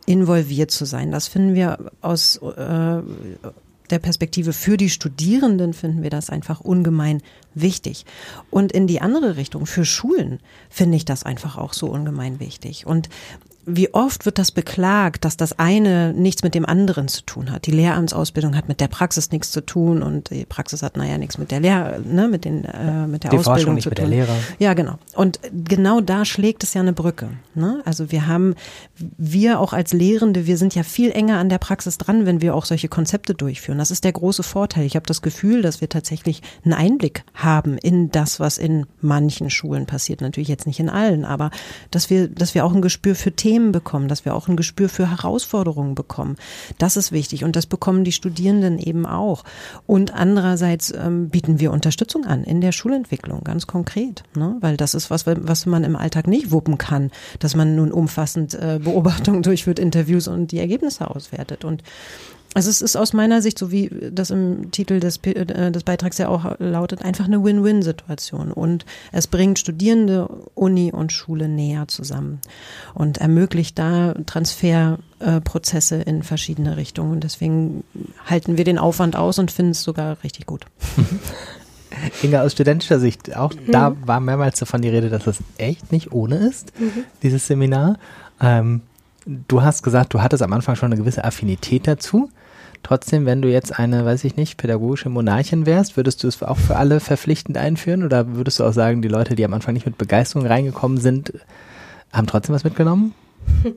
[0.07, 1.11] involviert zu sein.
[1.11, 3.01] Das finden wir aus äh,
[3.91, 7.21] der Perspektive für die Studierenden finden wir das einfach ungemein
[7.53, 8.05] wichtig.
[8.49, 10.39] Und in die andere Richtung, für Schulen,
[10.69, 12.85] finde ich das einfach auch so ungemein wichtig.
[12.85, 13.09] Und
[13.65, 17.67] wie oft wird das beklagt, dass das eine nichts mit dem anderen zu tun hat.
[17.67, 21.37] Die Lehramtsausbildung hat mit der Praxis nichts zu tun und die Praxis hat naja nichts
[21.37, 24.09] mit der Lehr, ne, mit den, äh, mit der die Ausbildung nicht zu mit tun.
[24.09, 24.35] Der Lehre.
[24.59, 24.97] Ja, genau.
[25.13, 27.29] Und genau da schlägt es ja eine Brücke.
[27.53, 27.81] Ne?
[27.85, 28.55] Also wir haben,
[29.17, 32.55] wir auch als Lehrende, wir sind ja viel enger an der Praxis dran, wenn wir
[32.55, 33.77] auch solche Konzepte durchführen.
[33.77, 34.85] Das ist der große Vorteil.
[34.85, 39.49] Ich habe das Gefühl, dass wir tatsächlich einen Einblick haben in das, was in manchen
[39.49, 40.21] Schulen passiert.
[40.21, 41.51] Natürlich jetzt nicht in allen, aber
[41.91, 44.55] dass wir, dass wir auch ein Gespür für Themen Themen bekommen, dass wir auch ein
[44.55, 46.37] Gespür für Herausforderungen bekommen.
[46.77, 49.43] Das ist wichtig und das bekommen die Studierenden eben auch.
[49.85, 54.55] Und andererseits ähm, bieten wir Unterstützung an in der Schulentwicklung, ganz konkret, ne?
[54.61, 58.53] weil das ist was, was man im Alltag nicht wuppen kann, dass man nun umfassend
[58.53, 61.65] äh, Beobachtungen durchführt, Interviews und die Ergebnisse auswertet.
[61.65, 61.83] Und
[62.53, 66.17] Also es ist aus meiner Sicht, so wie das im Titel des, äh, des Beitrags
[66.17, 68.51] ja auch lautet, einfach eine Win-Win-Situation.
[68.51, 72.41] Und es bringt Studierende, Uni und Schule näher zusammen
[72.93, 77.13] und ermöglicht da Transferprozesse in verschiedene Richtungen.
[77.13, 77.85] Und deswegen
[78.25, 80.65] halten wir den Aufwand aus und finden es sogar richtig gut.
[82.21, 83.71] Inga, aus studentischer Sicht, auch mhm.
[83.71, 87.03] da war mehrmals davon die Rede, dass es echt nicht ohne ist, mhm.
[87.21, 87.97] dieses Seminar.
[88.41, 88.81] Ähm,
[89.25, 92.29] du hast gesagt, du hattest am Anfang schon eine gewisse Affinität dazu.
[92.83, 96.57] Trotzdem, wenn du jetzt eine, weiß ich nicht, pädagogische Monarchin wärst, würdest du es auch
[96.57, 99.85] für alle verpflichtend einführen oder würdest du auch sagen, die Leute, die am Anfang nicht
[99.85, 101.33] mit Begeisterung reingekommen sind,
[102.11, 103.13] haben trotzdem was mitgenommen?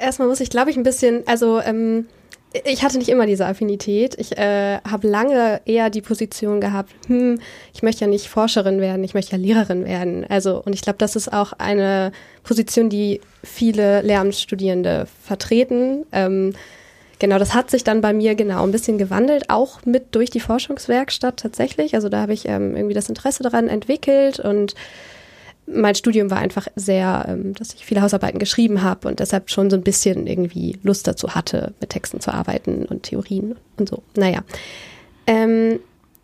[0.00, 2.04] Erstmal muss ich, glaube ich, ein bisschen, also ähm,
[2.52, 4.16] ich hatte nicht immer diese Affinität.
[4.18, 7.38] Ich äh, habe lange eher die Position gehabt, hm,
[7.72, 10.26] ich möchte ja nicht Forscherin werden, ich möchte ja Lehrerin werden.
[10.28, 16.04] Also, und ich glaube, das ist auch eine Position, die viele Lehramtsstudierende vertreten.
[16.10, 16.54] Ähm,
[17.20, 20.40] genau, das hat sich dann bei mir genau ein bisschen gewandelt, auch mit durch die
[20.40, 21.94] Forschungswerkstatt tatsächlich.
[21.94, 24.74] Also da habe ich ähm, irgendwie das Interesse daran entwickelt und
[25.72, 29.70] mein Studium war einfach sehr, ähm, dass ich viele Hausarbeiten geschrieben habe und deshalb schon
[29.70, 34.02] so ein bisschen irgendwie Lust dazu hatte, mit Texten zu arbeiten und Theorien und so.
[34.16, 34.42] Naja.
[35.26, 35.80] Ähm,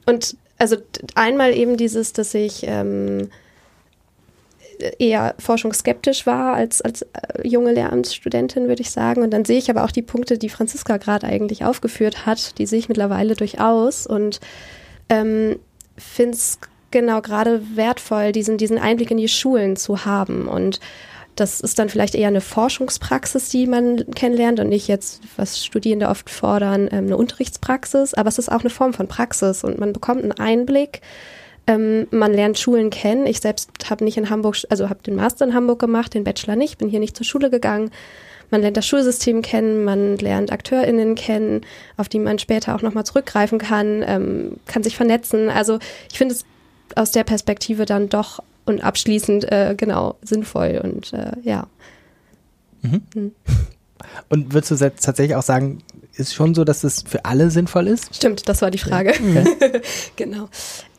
[0.06, 0.76] und also
[1.14, 3.28] einmal eben dieses, dass ich ähm,
[4.98, 7.06] eher forschungsskeptisch war als, als äh,
[7.44, 9.22] junge Lehramtsstudentin, würde ich sagen.
[9.22, 12.66] Und dann sehe ich aber auch die Punkte, die Franziska gerade eigentlich aufgeführt hat, die
[12.66, 14.40] sehe ich mittlerweile durchaus und
[15.08, 15.58] ähm,
[15.96, 16.58] finde es
[16.90, 20.48] genau gerade wertvoll, diesen, diesen Einblick in die Schulen zu haben.
[20.48, 20.80] Und
[21.36, 26.08] das ist dann vielleicht eher eine Forschungspraxis, die man kennenlernt und nicht jetzt, was Studierende
[26.08, 28.14] oft fordern, ähm, eine Unterrichtspraxis.
[28.14, 31.02] Aber es ist auch eine Form von Praxis und man bekommt einen Einblick.
[31.66, 33.26] Ähm, man lernt Schulen kennen.
[33.26, 36.56] Ich selbst habe nicht in Hamburg, also habe den Master in Hamburg gemacht, den Bachelor
[36.56, 37.90] nicht, bin hier nicht zur Schule gegangen.
[38.50, 41.62] Man lernt das Schulsystem kennen, man lernt AkteurInnen kennen,
[41.96, 45.50] auf die man später auch nochmal zurückgreifen kann, ähm, kann sich vernetzen.
[45.50, 45.80] Also
[46.10, 46.44] ich finde es
[46.96, 51.68] aus der Perspektive dann doch und abschließend äh, genau sinnvoll und äh, ja.
[52.82, 53.02] Mhm.
[53.14, 53.32] Mhm.
[54.28, 55.82] Und würdest du tatsächlich auch sagen,
[56.16, 58.14] ist schon so, dass es für alle sinnvoll ist?
[58.14, 59.10] Stimmt, das war die Frage.
[59.10, 59.82] Okay.
[60.16, 60.48] genau.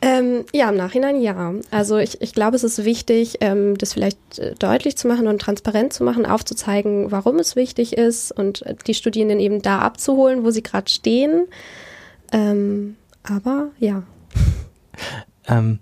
[0.00, 1.54] Ähm, ja, im Nachhinein ja.
[1.70, 5.40] Also ich, ich glaube, es ist wichtig, ähm, das vielleicht äh, deutlich zu machen und
[5.40, 10.50] transparent zu machen, aufzuzeigen, warum es wichtig ist und die Studierenden eben da abzuholen, wo
[10.50, 11.46] sie gerade stehen.
[12.32, 14.04] Ähm, aber ja.
[15.48, 15.80] Ähm,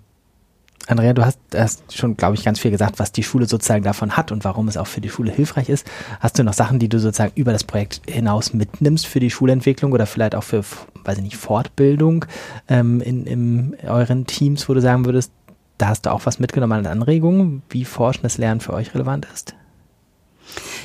[0.87, 4.15] Andrea, du hast, hast schon, glaube ich, ganz viel gesagt, was die Schule sozusagen davon
[4.15, 5.85] hat und warum es auch für die Schule hilfreich ist.
[6.21, 9.91] Hast du noch Sachen, die du sozusagen über das Projekt hinaus mitnimmst für die Schulentwicklung
[9.91, 10.63] oder vielleicht auch für,
[11.03, 12.25] weiß ich nicht, Fortbildung
[12.69, 15.31] ähm, in, in euren Teams, wo du sagen würdest,
[15.77, 19.55] da hast du auch was mitgenommen an Anregungen, wie forschendes Lernen für euch relevant ist?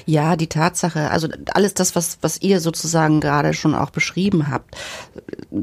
[0.07, 4.77] Ja, die Tatsache, also alles das, was, was ihr sozusagen gerade schon auch beschrieben habt,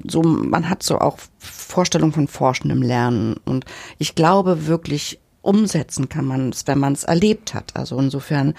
[0.08, 3.66] so, man hat so auch Vorstellungen von forschendem Lernen und
[3.98, 7.76] ich glaube wirklich, umsetzen kann man es, wenn man es erlebt hat.
[7.76, 8.54] Also insofern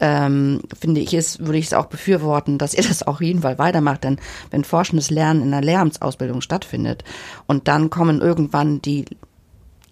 [0.00, 3.58] ähm, finde ich es, würde ich es auch befürworten, dass ihr das auch jeden Fall
[3.58, 4.18] weitermacht, denn
[4.50, 7.04] wenn forschendes Lernen in einer Lehramtsausbildung stattfindet
[7.46, 9.06] und dann kommen irgendwann die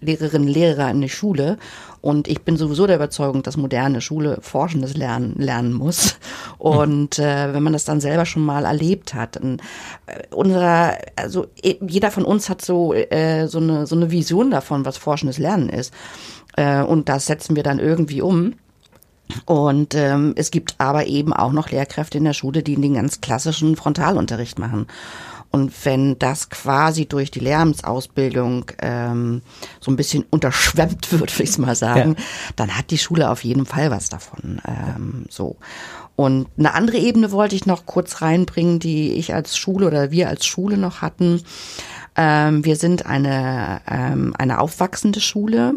[0.05, 1.57] Lehrerinnen, Lehrer in die Schule.
[2.01, 6.17] Und ich bin sowieso der Überzeugung, dass moderne Schule forschendes Lernen lernen muss.
[6.59, 9.59] Und äh, wenn man das dann selber schon mal erlebt hat, dann,
[10.05, 14.85] äh, unser, also jeder von uns hat so äh, so eine so eine Vision davon,
[14.85, 15.93] was forschendes Lernen ist.
[16.55, 18.53] Äh, und das setzen wir dann irgendwie um.
[19.45, 23.21] Und ähm, es gibt aber eben auch noch Lehrkräfte in der Schule, die den ganz
[23.21, 24.87] klassischen Frontalunterricht machen.
[25.55, 29.41] Und wenn das quasi durch die Lehramtsausbildung ähm,
[29.79, 32.23] so ein bisschen unterschwemmt wird, würde ich mal sagen, ja.
[32.57, 34.61] dann hat die Schule auf jeden Fall was davon.
[34.67, 35.55] Ähm, so.
[36.17, 40.27] Und eine andere Ebene wollte ich noch kurz reinbringen, die ich als Schule oder wir
[40.27, 41.41] als Schule noch hatten.
[42.17, 45.75] Ähm, wir sind eine, ähm, eine aufwachsende Schule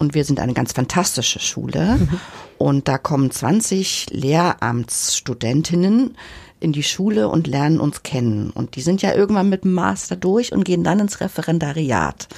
[0.00, 1.96] und wir sind eine ganz fantastische Schule.
[1.96, 2.20] Mhm.
[2.58, 6.16] Und da kommen 20 Lehramtsstudentinnen
[6.60, 8.50] in die Schule und lernen uns kennen.
[8.50, 12.28] Und die sind ja irgendwann mit dem Master durch und gehen dann ins Referendariat.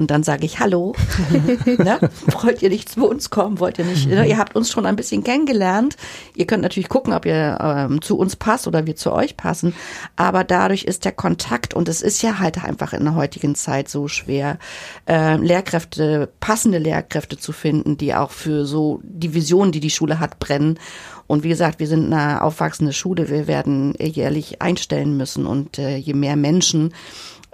[0.00, 0.94] Und dann sage ich, hallo,
[1.66, 1.98] ne?
[2.40, 3.60] wollt ihr nicht zu uns kommen?
[3.60, 4.08] Wollt ihr nicht?
[4.08, 4.26] Ne?
[4.26, 5.98] Ihr habt uns schon ein bisschen kennengelernt.
[6.34, 9.74] Ihr könnt natürlich gucken, ob ihr ähm, zu uns passt oder wir zu euch passen.
[10.16, 13.90] Aber dadurch ist der Kontakt und es ist ja halt einfach in der heutigen Zeit
[13.90, 14.58] so schwer,
[15.06, 20.18] äh, Lehrkräfte, passende Lehrkräfte zu finden, die auch für so die Vision, die die Schule
[20.18, 20.78] hat, brennen.
[21.30, 23.28] Und wie gesagt, wir sind eine aufwachsende Schule.
[23.28, 26.92] Wir werden jährlich einstellen müssen und äh, je mehr Menschen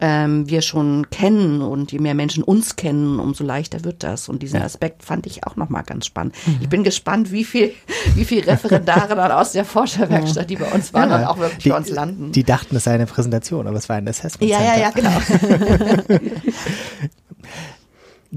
[0.01, 4.31] ähm, wir schon kennen und je mehr Menschen uns kennen, umso leichter wird das.
[4.31, 6.35] Und diesen Aspekt fand ich auch nochmal ganz spannend.
[6.47, 6.57] Mhm.
[6.63, 7.75] Ich bin gespannt, wie viel,
[8.15, 11.65] wie viel Referendare dann aus der Forscherwerkstatt, die bei uns waren, ja, dann auch wirklich
[11.65, 12.33] die, bei uns landen.
[12.33, 14.51] Die dachten, es sei eine Präsentation, aber es war ein Assessment.
[14.51, 15.11] Ja, ja, ja, genau.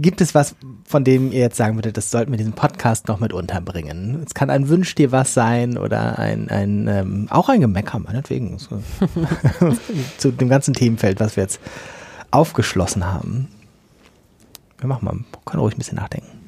[0.01, 0.55] Gibt es was,
[0.85, 4.23] von dem ihr jetzt sagen würdet, das sollten wir diesen Podcast noch mit unterbringen?
[4.25, 8.57] Es kann ein Wünsch dir was sein oder ein, ein ähm, auch ein Gemecker, meinetwegen.
[10.17, 11.59] Zu dem ganzen Themenfeld, was wir jetzt
[12.31, 13.49] aufgeschlossen haben.
[14.77, 16.39] Wir machen mal, können ruhig ein bisschen nachdenken.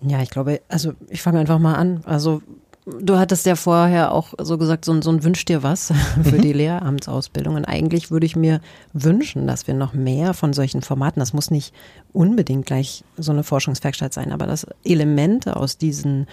[0.00, 2.02] Ja, ich glaube, also ich fange einfach mal an.
[2.04, 2.42] Also
[2.84, 5.92] Du hattest ja vorher auch so gesagt, so, so ein Wünsch dir was
[6.22, 6.58] für die mhm.
[6.58, 7.54] Lehramtsausbildung.
[7.54, 8.60] Und eigentlich würde ich mir
[8.92, 11.72] wünschen, dass wir noch mehr von solchen Formaten, das muss nicht
[12.12, 16.26] unbedingt gleich so eine Forschungswerkstatt sein, aber dass Elemente aus diesen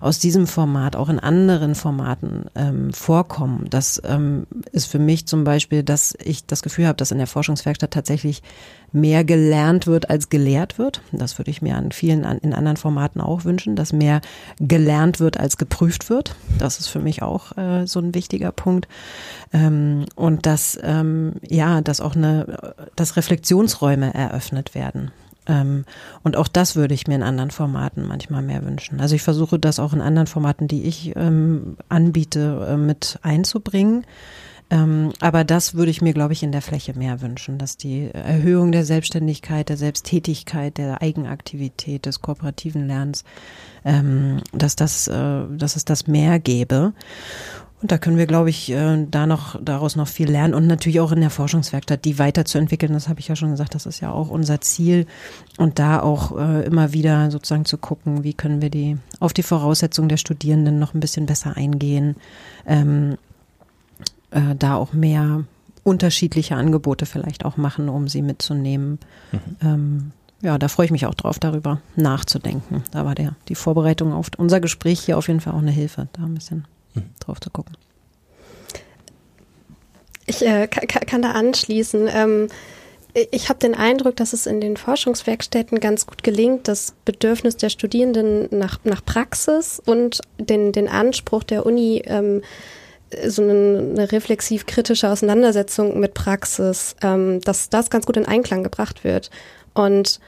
[0.00, 3.66] aus diesem Format auch in anderen Formaten ähm, vorkommen.
[3.70, 7.26] Das ähm, ist für mich zum Beispiel, dass ich das Gefühl habe, dass in der
[7.26, 8.42] Forschungswerkstatt tatsächlich
[8.92, 11.02] mehr gelernt wird als gelehrt wird.
[11.12, 14.20] Das würde ich mir an vielen an, in anderen Formaten auch wünschen, dass mehr
[14.58, 16.36] gelernt wird als geprüft wird.
[16.58, 18.88] Das ist für mich auch äh, so ein wichtiger Punkt.
[19.52, 25.10] Ähm, und dass ähm, ja, dass auch eine, dass Reflexionsräume eröffnet werden.
[25.46, 25.84] Ähm,
[26.22, 29.00] und auch das würde ich mir in anderen Formaten manchmal mehr wünschen.
[29.00, 34.04] Also ich versuche das auch in anderen Formaten, die ich ähm, anbiete, äh, mit einzubringen.
[34.68, 38.10] Ähm, aber das würde ich mir, glaube ich, in der Fläche mehr wünschen, dass die
[38.12, 43.24] Erhöhung der Selbstständigkeit, der Selbsttätigkeit, der Eigenaktivität, des kooperativen Lernens,
[43.84, 46.94] ähm, dass das, äh, dass es das mehr gäbe.
[47.82, 50.98] Und da können wir, glaube ich, äh, da noch daraus noch viel lernen und natürlich
[51.00, 52.94] auch in der Forschungswerkstatt die weiterzuentwickeln.
[52.94, 55.06] Das habe ich ja schon gesagt, das ist ja auch unser Ziel.
[55.58, 59.42] Und da auch äh, immer wieder sozusagen zu gucken, wie können wir die auf die
[59.42, 62.16] Voraussetzungen der Studierenden noch ein bisschen besser eingehen.
[62.66, 63.18] Ähm,
[64.30, 65.44] äh, da auch mehr
[65.84, 68.98] unterschiedliche Angebote vielleicht auch machen, um sie mitzunehmen.
[69.32, 69.38] Mhm.
[69.60, 72.82] Ähm, ja, da freue ich mich auch drauf, darüber nachzudenken.
[72.90, 76.08] Da war der, die Vorbereitung auf unser Gespräch hier auf jeden Fall auch eine Hilfe,
[76.12, 76.64] da ein bisschen
[77.20, 77.76] drauf zu gucken.
[80.26, 82.08] Ich äh, kann, da anschließen.
[82.12, 82.48] Ähm,
[83.30, 87.70] ich habe den Eindruck, dass es in den Forschungswerkstätten ganz gut gelingt, das Bedürfnis der
[87.70, 92.42] Studierenden nach, nach Praxis und den, den Anspruch der Uni, ähm,
[93.26, 99.04] so eine, eine reflexiv-kritische Auseinandersetzung mit Praxis, ähm, dass das ganz gut in Einklang gebracht
[99.04, 99.30] wird.
[99.72, 100.20] Und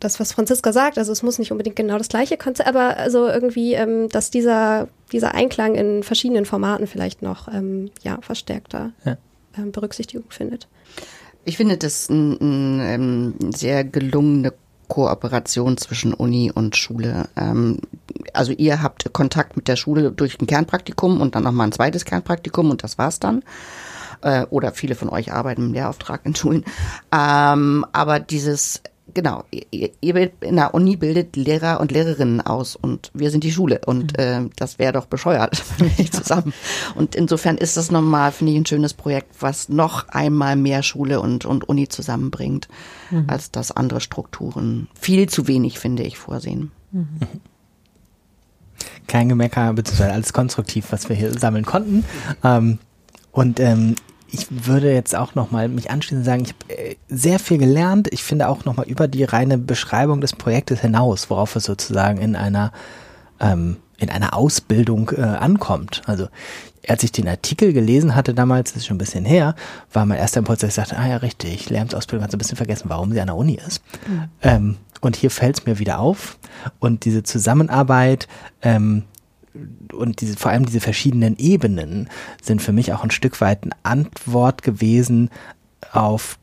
[0.00, 3.26] das, was Franziska sagt, also es muss nicht unbedingt genau das gleiche Konzept, aber also
[3.26, 9.16] irgendwie, ähm, dass dieser, dieser Einklang in verschiedenen Formaten vielleicht noch ähm, ja, verstärkter ja.
[9.56, 10.68] Ähm, Berücksichtigung findet.
[11.44, 14.52] Ich finde das eine ein, ähm, sehr gelungene
[14.88, 17.28] Kooperation zwischen Uni und Schule.
[17.36, 17.78] Ähm,
[18.32, 22.04] also ihr habt Kontakt mit der Schule durch ein Kernpraktikum und dann nochmal ein zweites
[22.04, 23.42] Kernpraktikum und das war's dann
[24.22, 26.64] äh, oder viele von euch arbeiten im Lehrauftrag in Schulen.
[27.12, 28.82] Ähm, aber dieses
[29.16, 33.50] genau, ihr, ihr in der Uni bildet Lehrer und Lehrerinnen aus und wir sind die
[33.50, 34.22] Schule und mhm.
[34.22, 36.52] äh, das wäre doch bescheuert, wenn wir nicht zusammen.
[36.94, 41.20] Und insofern ist das nochmal, finde ich, ein schönes Projekt, was noch einmal mehr Schule
[41.20, 42.68] und, und Uni zusammenbringt,
[43.10, 43.24] mhm.
[43.26, 46.70] als das andere Strukturen viel zu wenig, finde ich, vorsehen.
[46.92, 47.08] Mhm.
[49.06, 52.04] Kein Gemecker, beziehungsweise alles konstruktiv, was wir hier sammeln konnten.
[52.44, 52.78] Ähm,
[53.32, 53.94] und ähm,
[54.30, 58.08] ich würde jetzt auch nochmal mich anschließen und sagen, ich habe äh, sehr viel gelernt.
[58.12, 62.36] Ich finde auch nochmal über die reine Beschreibung des Projektes hinaus, worauf es sozusagen in
[62.36, 62.72] einer
[63.40, 66.02] ähm, in einer Ausbildung äh, ankommt.
[66.06, 66.28] Also
[66.86, 69.54] als ich den Artikel gelesen hatte damals, das ist schon ein bisschen her,
[69.92, 72.56] war mein erster Impuls, dass ich sagte, ah ja richtig, Lehramtsausbildung hat so ein bisschen
[72.56, 73.82] vergessen, warum sie an der Uni ist.
[74.06, 74.24] Mhm.
[74.42, 76.38] Ähm, und hier fällt es mir wieder auf.
[76.78, 78.28] Und diese Zusammenarbeit
[78.62, 79.04] ähm,
[79.92, 82.08] und diese, vor allem diese verschiedenen Ebenen
[82.42, 85.30] sind für mich auch ein Stück weit eine Antwort gewesen
[85.92, 86.38] auf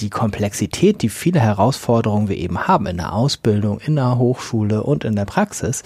[0.00, 5.04] die Komplexität, die viele Herausforderungen wir eben haben in der Ausbildung, in der Hochschule und
[5.04, 5.82] in der Praxis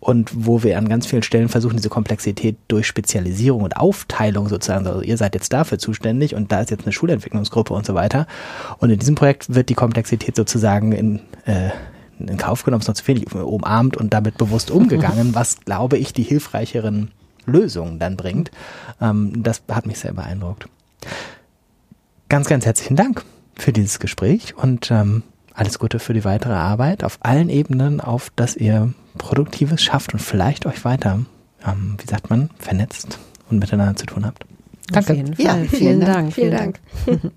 [0.00, 4.86] und wo wir an ganz vielen Stellen versuchen, diese Komplexität durch Spezialisierung und Aufteilung sozusagen,
[4.86, 8.26] also ihr seid jetzt dafür zuständig und da ist jetzt eine Schulentwicklungsgruppe und so weiter.
[8.78, 11.70] Und in diesem Projekt wird die Komplexität sozusagen in, äh,
[12.18, 16.12] in Kauf genommen, ist noch zu viel, umarmt und damit bewusst umgegangen, was, glaube ich,
[16.12, 17.10] die hilfreicheren
[17.46, 18.50] Lösungen dann bringt.
[19.00, 20.68] Ähm, das hat mich sehr beeindruckt.
[22.28, 23.24] Ganz, ganz herzlichen Dank
[23.56, 25.22] für dieses Gespräch und ähm,
[25.54, 30.20] alles Gute für die weitere Arbeit auf allen Ebenen, auf dass ihr Produktives schafft und
[30.20, 31.20] vielleicht euch weiter,
[31.66, 33.18] ähm, wie sagt man, vernetzt
[33.50, 34.44] und miteinander zu tun habt.
[34.90, 35.12] Danke.
[35.12, 35.44] Auf jeden Fall.
[35.44, 36.12] Ja, vielen, vielen Dank.
[36.12, 36.34] Dank.
[36.34, 36.80] Vielen Dank.